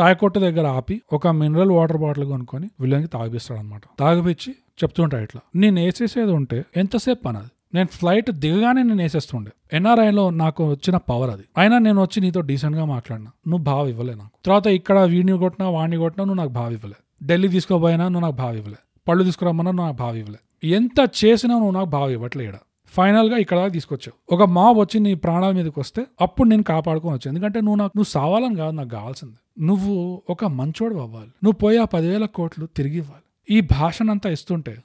చాయ్ 0.00 0.16
కొట్ట 0.16 0.38
దగ్గర 0.38 0.66
ఆపి 0.66 1.02
ఒక 1.12 1.28
మినరల్ 1.28 1.70
వాటర్ 1.70 1.96
బాటిల్ 1.96 2.24
కొనుక్కొని 2.24 2.68
విలన్కి 2.80 3.08
తాగిపిస్తాడు 3.08 3.60
అనమాట 3.60 3.82
తాగిపించి 4.00 4.50
చెప్తుంటా 4.82 5.20
ఇట్లా. 5.20 5.40
నేను 5.56 5.80
వేసేసేది 5.80 6.32
ఉంటే 6.32 6.64
ఎంతసేపు 6.76 7.28
అనది 7.28 7.50
నేను 7.74 7.88
ఫ్లైట్ 7.88 8.30
దిగగానే 8.30 8.82
నేను 8.82 9.02
వేసేస్తుండే. 9.02 9.50
ఎన్ఆర్ఐలో 9.72 10.30
నాకు 10.30 10.70
వచ్చిన 10.70 10.96
పవర్ 10.96 11.30
అది. 11.30 11.44
అయినా 11.58 11.78
నేను 11.78 12.02
వచ్చి 12.02 12.20
నీతో 12.20 12.40
డీసెంట్గా 12.40 12.84
మాట్లాడినా. 12.84 13.30
నువ్వు 13.46 13.64
బావ 13.64 13.88
ఇవ్వలే 13.88 14.14
నాకు. 14.14 14.30
తర్వాత 14.44 14.66
ఇక్కడ 14.66 14.98
వీడిని 14.98 15.38
కొట్టినా 15.38 15.68
వాడిని 15.68 15.96
కొట్టినా 15.96 16.24
నువ్వు 16.24 16.40
నాకు 16.42 16.50
బావ 16.50 16.72
ఇవ్వలే 16.72 16.94
ఢిల్లీ 17.24 17.48
తీసుకోబోయినా 17.48 18.04
నువ్వు 18.04 18.20
నాకు 18.20 18.36
భావ 18.36 18.54
ఇవ్వలే. 18.54 18.76
పళ్ళు 19.08 19.24
తీసుకురమ్మన్నా 19.24 19.70
నువ్వు 19.70 19.86
నాకు 19.86 19.96
భావ 19.96 20.16
ఇవ్వలే. 20.16 20.68
ఎంత 20.68 21.10
చేసినా 21.24 21.54
నువ్వు 21.54 21.70
నాకు 21.70 21.88
భావ 21.88 22.10
ఇవ్వట్లే 22.10 22.44
ఈడ 22.44 22.54
ఫైనల్గా 22.86 23.36
ఇక్కడ 23.36 23.72
తీసుకొచ్చావు. 23.72 24.34
ఒక 24.34 24.48
మా 24.48 24.72
వచ్చి 24.72 25.00
నీ 25.00 25.14
ప్రాణాల 25.14 25.52
మీదకి 25.52 25.80
వస్తే 25.80 26.06
అప్పుడు 26.20 26.48
నేను 26.48 26.62
కాపాడుకొని 26.62 27.14
వచ్చాను. 27.14 27.36
ఎందుకంటే 27.36 27.60
నువ్వు 27.60 27.76
నాకు 27.76 27.92
నువ్వు 27.96 28.10
సావాలని 28.10 28.56
కాదు 28.56 28.76
నాకు 28.76 28.88
కావాల్సింది. 28.88 29.64
నువ్వు 29.66 30.22
ఒక 30.30 30.44
మంచోడు 30.44 30.94
అవ్వాలి. 30.94 31.26
నువ్వు 31.26 31.52
పోయి 31.52 31.78
ఆ 31.78 31.84
పదివేల 31.84 32.24
కోట్లు 32.24 32.66
తిరిగి 32.66 32.96
ఇవ్వాలి. 32.96 33.56
ఈ 33.56 33.60
భాషనంతా 33.60 34.30
ఇస్తుంటే 34.30 34.76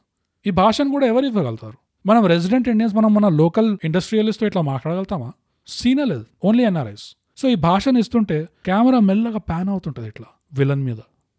ఈ 0.48 0.50
భాషను 0.50 0.92
కూడా 0.92 1.08
ఎవరు 1.08 1.26
ఇవ్వగలుగుతారు? 1.26 1.78
మనం 2.06 2.26
రెసిడెంట్ 2.26 2.70
ఇండియన్స్ 2.70 2.96
మనం 2.96 3.14
మన 3.14 3.28
లోకల్ 3.28 3.78
ఇండస్ట్రియలిస్ట్తో 3.84 4.48
ఇట్లా 4.48 4.62
మాట్లాడగలుగుతామా? 4.62 5.32
సీనే 5.68 6.06
లేదు. 6.06 6.26
Only 6.46 6.64
NRIs. 6.64 7.16
సో 7.38 7.50
ఈ 7.50 7.56
భాషను 7.56 8.00
ఇస్తుంటే 8.00 8.50
కెమెరా 8.66 9.00
మెల్లగా 9.00 9.38
ప్యాన్ 9.38 9.70
అవుతుంటుంది 9.70 10.08
ఇట్లా 10.08 10.28
విలన్ 10.54 10.84
మీద. 10.84 10.98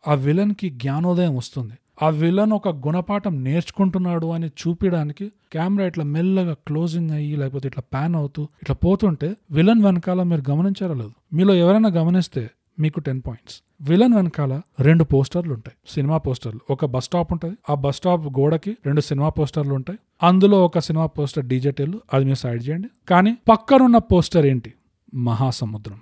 ఆ 0.08 0.14
విలన్కి 0.14 0.70
జ్ఞానోదయం 0.70 1.36
వస్తుంది. 1.36 1.72
ఆ 2.02 2.08
విలన్ 2.08 2.52
ఒక 2.52 2.68
గుణపాఠం 2.68 3.44
నేర్చుకుంటున్నాడు 3.44 4.26
అని 4.26 4.46
చూపించడానికి 4.46 5.32
కెమెరా 5.52 5.86
ఇట్లా 5.86 6.04
మెల్లగా 6.04 6.52
క్లోజింగ్ 6.52 7.10
అయ్యి 7.10 7.36
లేకపోతే 7.36 7.68
ఇట్లా 7.68 7.82
ప్యాన్ 7.92 8.14
అవుతూ 8.14 8.42
ఇట్లా 8.42 8.76
పోతుంటే 8.76 9.36
విలన్ 9.50 9.84
వెనకాల 9.84 10.22
మీరు 10.22 10.50
గమనించారా 10.50 10.94
లేదు. 10.94 11.12
మీలో 11.32 11.54
ఎవరైనా 11.54 11.88
గమనిస్తే 11.88 12.50
మీకు 12.78 13.00
టెన్ 13.00 13.22
పాయింట్స్. 13.26 13.62
విలన్ 13.80 14.14
వెనకాల 14.14 14.60
రెండు 14.80 15.04
పోస్టర్లు 15.04 15.54
ఉంటాయి. 15.54 15.76
సినిమా 15.94 16.18
పోస్టర్లు. 16.18 16.60
ఒక 16.70 16.84
బస్ 16.84 17.04
స్టాప్ 17.04 17.32
ఉంటుంది. 17.32 17.56
ఆ 17.70 17.74
బస్ 17.74 17.96
స్టాప్ 17.96 18.26
గోడకి 18.26 18.76
రెండు 18.86 19.00
సినిమా 19.00 19.28
పోస్టర్లు 19.28 19.74
ఉంటాయి. 19.74 19.98
అందులో 20.22 20.64
ఒక 20.64 20.78
సినిమా 20.78 21.06
పోస్టర్ 21.06 21.44
డీజేటీలు 21.44 22.00
అది 22.14 22.24
మీరు 22.24 22.36
సైడ్ 22.36 22.68
చేయండి. 22.68 22.88
కానీ 23.08 23.36
పక్కనున్న 23.48 23.98
పోస్టర్ 23.98 24.46
ఏంటి? 24.46 24.72
మహాసముద్రం. 25.14 25.96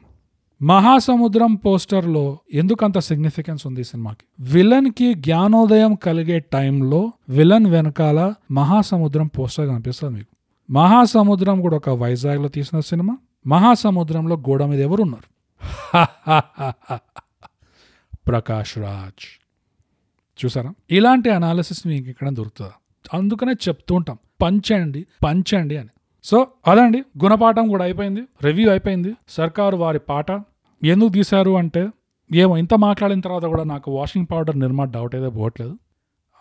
మహాసముద్రం 0.62 1.54
పోస్టర్లో 1.54 2.38
ఎందుకంత 2.52 2.98
సిగ్నిఫికెన్స్ 2.98 3.66
ఉంది 3.66 3.80
ఈ 3.80 3.84
సినిమాకి? 3.84 4.24
విలన్కి 4.40 5.14
జ్ఞానోదయం 5.14 5.94
కలిగే 5.94 6.38
టైంలో 6.38 7.12
విలన్ 7.28 7.66
వెనకాల 7.66 8.34
మహాసముద్రం 8.50 9.26
పోస్టర్ 9.26 9.68
కనిపిస్తుంది 9.68 10.14
మీకు. 10.14 10.36
మహాసముద్రం 10.72 11.60
కూడా 11.60 11.76
ఒక 11.76 11.88
వైజాగ్లో 11.88 12.48
తీసిన 12.48 12.80
సినిమా. 12.80 13.16
మహాసముద్రంలో 13.46 14.36
గోడ 14.36 14.64
మీద 14.64 14.80
ఎవరు 14.80 15.02
ఉన్నారు 15.02 15.40
ప్రకాష్ 18.28 18.78
రాజ్. 18.78 19.44
చూసారా? 20.44 20.74
ఇలాంటి 20.90 21.30
అనాలిసిస్ 21.30 21.86
మీకు 21.86 22.10
ఇక్కడ 22.10 22.28
దొరుకుతుందా? 22.28 22.72
అందుకనే 23.14 23.52
చెప్తూ 23.52 23.94
ఉంటాం. 23.94 24.18
పంచండి 24.42 25.06
పంచండి 25.24 25.76
అని. 25.76 25.88
సో 26.24 26.46
అదండి. 26.66 26.98
గుణపాఠం 26.98 27.68
కూడా 27.68 27.84
అయిపోయింది. 27.84 28.22
రివ్యూ 28.42 28.70
అయిపోయింది. 28.70 29.14
సర్కారు 29.28 29.76
వారి 29.76 29.98
పాట. 29.98 30.32
ఎందుకు 30.82 31.08
తీశారు 31.08 31.50
అంటే 31.50 31.88
ఏమో 32.34 32.56
ఇంత 32.56 32.74
మాట్లాడిన 32.74 33.20
తర్వాత 33.20 33.42
కూడా 33.42 33.64
నాకు 33.64 33.98
వాషింగ్ 33.98 34.26
పౌడర్ 34.32 34.60
నిర్మా 34.60 34.84
డౌట్ 34.84 35.14
అయితే 35.14 35.28
పోవట్లేదు. 35.28 35.78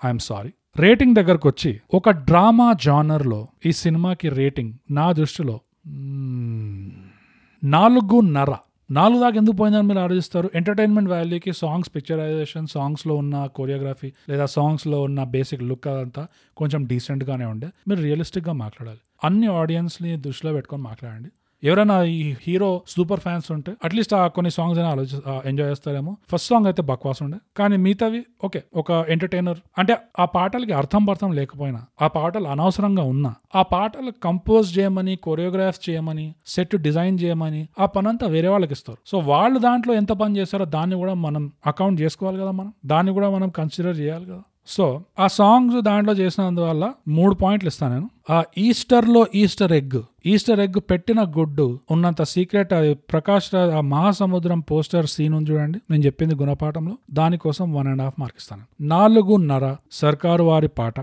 ఐఎమ్ 0.06 0.20
సారీ 0.20 0.52
రేటింగ్ 0.78 1.16
దగ్గరకు 1.16 1.50
వచ్చి 1.50 1.82
ఒక 1.94 2.10
డ్రామా 2.10 2.74
జానర్లో 2.74 3.48
ఈ 3.66 3.72
సినిమాకి 3.72 4.30
రేటింగ్ 4.30 4.74
నా 4.92 5.12
దృష్టిలో 5.12 5.60
నాలుగు 5.88 7.66
నాలుగున్నర. 7.66 8.56
నాలుగు 8.92 9.20
దాకా 9.20 9.36
ఎందుకు 9.36 9.56
పోయిందని 9.56 9.84
మీరు 9.84 10.00
ఆలోచిస్తారు? 10.00 10.52
ఎంటర్టైన్మెంట్ 10.56 11.10
వాల్యూకి 11.10 11.54
సాంగ్స్ 11.54 11.96
పిక్చరైజేషన్ 11.96 12.68
సాంగ్స్లో 12.68 13.16
ఉన్న 13.16 13.46
కొరియోగ్రఫీ 13.46 14.14
లేదా 14.30 14.46
సాంగ్స్లో 14.46 15.02
ఉన్న 15.02 15.24
బేసిక్ 15.24 15.64
లుక్ 15.64 15.88
అదంతా 15.88 16.28
కొంచెం 16.58 16.86
డీసెంట్గానే 16.86 17.46
ఉండే. 17.46 17.68
మీరు 17.88 18.02
రియలిస్టిక్గా 18.02 18.54
మాట్లాడాలి. 18.54 19.00
అన్ని 19.24 19.48
ఆడియన్స్ని 19.48 20.18
దృష్టిలో 20.18 20.54
పెట్టుకొని 20.54 20.84
మాట్లాడండి. 20.84 21.30
ఎవరైనా 21.64 22.04
ఈ 22.04 22.34
హీరో 22.48 22.82
సూపర్ 22.88 23.20
ఫ్యాన్స్ 23.20 23.52
ఉంటే 23.52 23.74
అట్లీస్ట్ 23.84 24.14
ఆ 24.14 24.28
కొన్ని 24.28 24.52
సాంగ్స్ 24.52 24.80
అయినా 24.80 24.92
ఆలోచి 24.92 25.22
ఎంజాయ్ 25.46 25.70
చేస్తారేమో. 25.70 26.18
ఫస్ట్ 26.32 26.48
సాంగ్ 26.48 26.66
అయితే 26.66 26.82
బక్వాస్ 26.82 27.24
ఉండే. 27.24 27.38
కానీ 27.58 27.78
మిగతావి 27.78 28.24
ఓకే 28.44 28.64
ఒక 28.76 28.92
ఎంటర్టైనర్. 28.92 29.58
అంటే 29.78 29.98
ఆ 30.20 30.26
పాటలకి 30.26 30.74
అర్థం 30.74 31.06
పర్థం 31.06 31.32
లేకపోయినా 31.32 31.86
ఆ 32.02 32.08
పాటలు 32.08 32.48
అనవసరంగా 32.48 33.04
ఉన్నా 33.04 33.36
ఆ 33.56 33.62
పాటలు 33.62 34.12
కంపోజ్ 34.24 34.80
చేయమని 34.80 35.16
కొరియోగ్రాఫ్ 35.16 35.90
చేయమని 35.90 36.36
సెట్ 36.48 36.76
డిజైన్ 36.76 37.20
చేయమని 37.24 37.68
ఆ 37.80 37.86
పనంతా 37.86 38.28
వేరే 38.28 38.48
వాళ్ళకి 38.48 38.74
ఇస్తారు. 38.74 38.98
సో 39.08 39.18
వాళ్ళు 39.18 39.60
దాంట్లో 39.60 39.94
ఎంత 39.94 40.10
పని 40.10 40.38
చేస్తారో 40.38 40.66
దాన్ని 40.66 40.96
కూడా 40.96 41.14
మనం 41.14 41.52
అకౌంట్ 41.66 42.02
చేసుకోవాలి 42.02 42.38
కదా 42.38 42.52
మనం. 42.52 42.74
దాన్ని 42.86 43.14
కూడా 43.14 43.30
మనం 43.30 43.50
కన్సిడర్ 43.50 44.00
చేయాలి 44.00 44.26
కదా. 44.26 44.42
సో 44.72 45.04
ఆ 45.20 45.28
సాంగ్స్ 45.28 45.82
దాంట్లో 45.82 46.14
చేసినందువల్ల 46.14 46.94
మూడు 47.08 47.36
పాయింట్లు 47.36 47.68
ఇస్తాను 47.68 47.94
నేను. 47.94 48.10
ఆ 48.30 48.44
ఈస్టర్లో 48.58 49.28
ఈస్టర్ 49.36 49.72
ఎగ్ 49.72 50.02
ఈస్టర్ 50.26 50.60
ఎగ్ 50.60 50.80
పెట్టిన 50.80 51.24
గుడ్డు 51.24 51.80
ఉన్నంత 51.92 52.24
సీక్రెట్ 52.24 52.74
అది 52.74 52.94
ప్రకాష్ 52.94 53.54
రాజ్ 53.54 53.74
ఆ 53.74 53.82
మహాసముద్రం 53.82 54.60
పోస్టర్ 54.60 55.08
సీన్ 55.08 55.34
ఉంది 55.34 55.52
చూడండి. 55.52 55.80
నేను 55.92 56.04
చెప్పింది 56.04 56.36
గుణపాఠంలో. 56.36 56.98
దానికోసం 57.12 57.74
వన్ 57.74 57.88
అండ్ 57.88 58.02
హాఫ్ 58.02 58.20
మార్క్ 58.20 58.36
ఇస్తాను. 58.40 58.62
నాలుగున్నర 58.82 59.76
సర్కారు 59.92 60.44
వారి 60.44 60.68
పాట. 60.68 60.94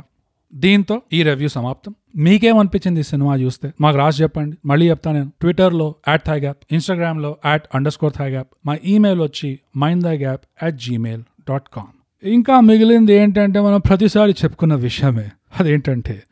దీంతో 0.54 1.02
ఈ 1.12 1.22
రివ్యూ 1.22 1.48
సమాప్తం. 1.48 1.94
మీకేమనిపించింది 2.16 3.00
ఈ 3.00 3.02
సినిమా 3.02 3.36
చూస్తే? 3.36 3.72
మాకు 3.80 3.96
రాసి 3.96 4.22
చెప్పండి. 4.22 4.56
మళ్ళీ 4.66 4.90
చెప్తాను 4.90 5.18
నేను. 5.18 5.32
ట్విట్టర్లో 5.40 5.94
యాట్ 6.08 6.24
థై 6.24 6.40
గ్యాప్ 6.40 6.58
ఇన్స్టాగ్రామ్లో 6.72 7.36
at 7.46 7.62
under 7.74 7.92
score 7.92 8.12
thigh 8.18 8.30
gap 8.30 8.48
మా 8.66 8.76
ఈమెయిల్ 8.84 9.20
వచ్చి 9.20 9.58
mind 9.76 10.04
the 10.04 10.08
gap 10.08 10.64
at 10.64 10.76
Gmail 10.76 11.22
dot 11.48 11.68
com 11.76 11.95
ఇంకా 12.22 12.60
మిగిలింది 12.60 13.12
ఏంటంటే 13.12 13.60
మనం 13.60 13.80
ప్రతిసారి 13.80 14.34
చెప్పుకున్న 14.44 14.74
విషయమే. 14.74 15.30
అదేంటంటే 15.60 16.22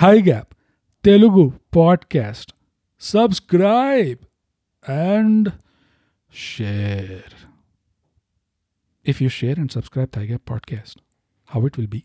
thigh 0.00 0.22
gap 0.22 0.54
Telugu 1.04 1.52
podcast 1.76 2.52
subscribe 3.00 4.18
and 4.90 5.48
share 6.34 7.46
if 9.08 9.22
you 9.22 9.28
share 9.28 9.58
and 9.58 9.70
subscribe 9.70 10.16
thigh 10.16 10.26
gap 10.26 10.50
podcast 10.50 11.00
how 11.46 11.66
it 11.66 11.74
will 11.78 11.90
be 11.90 12.02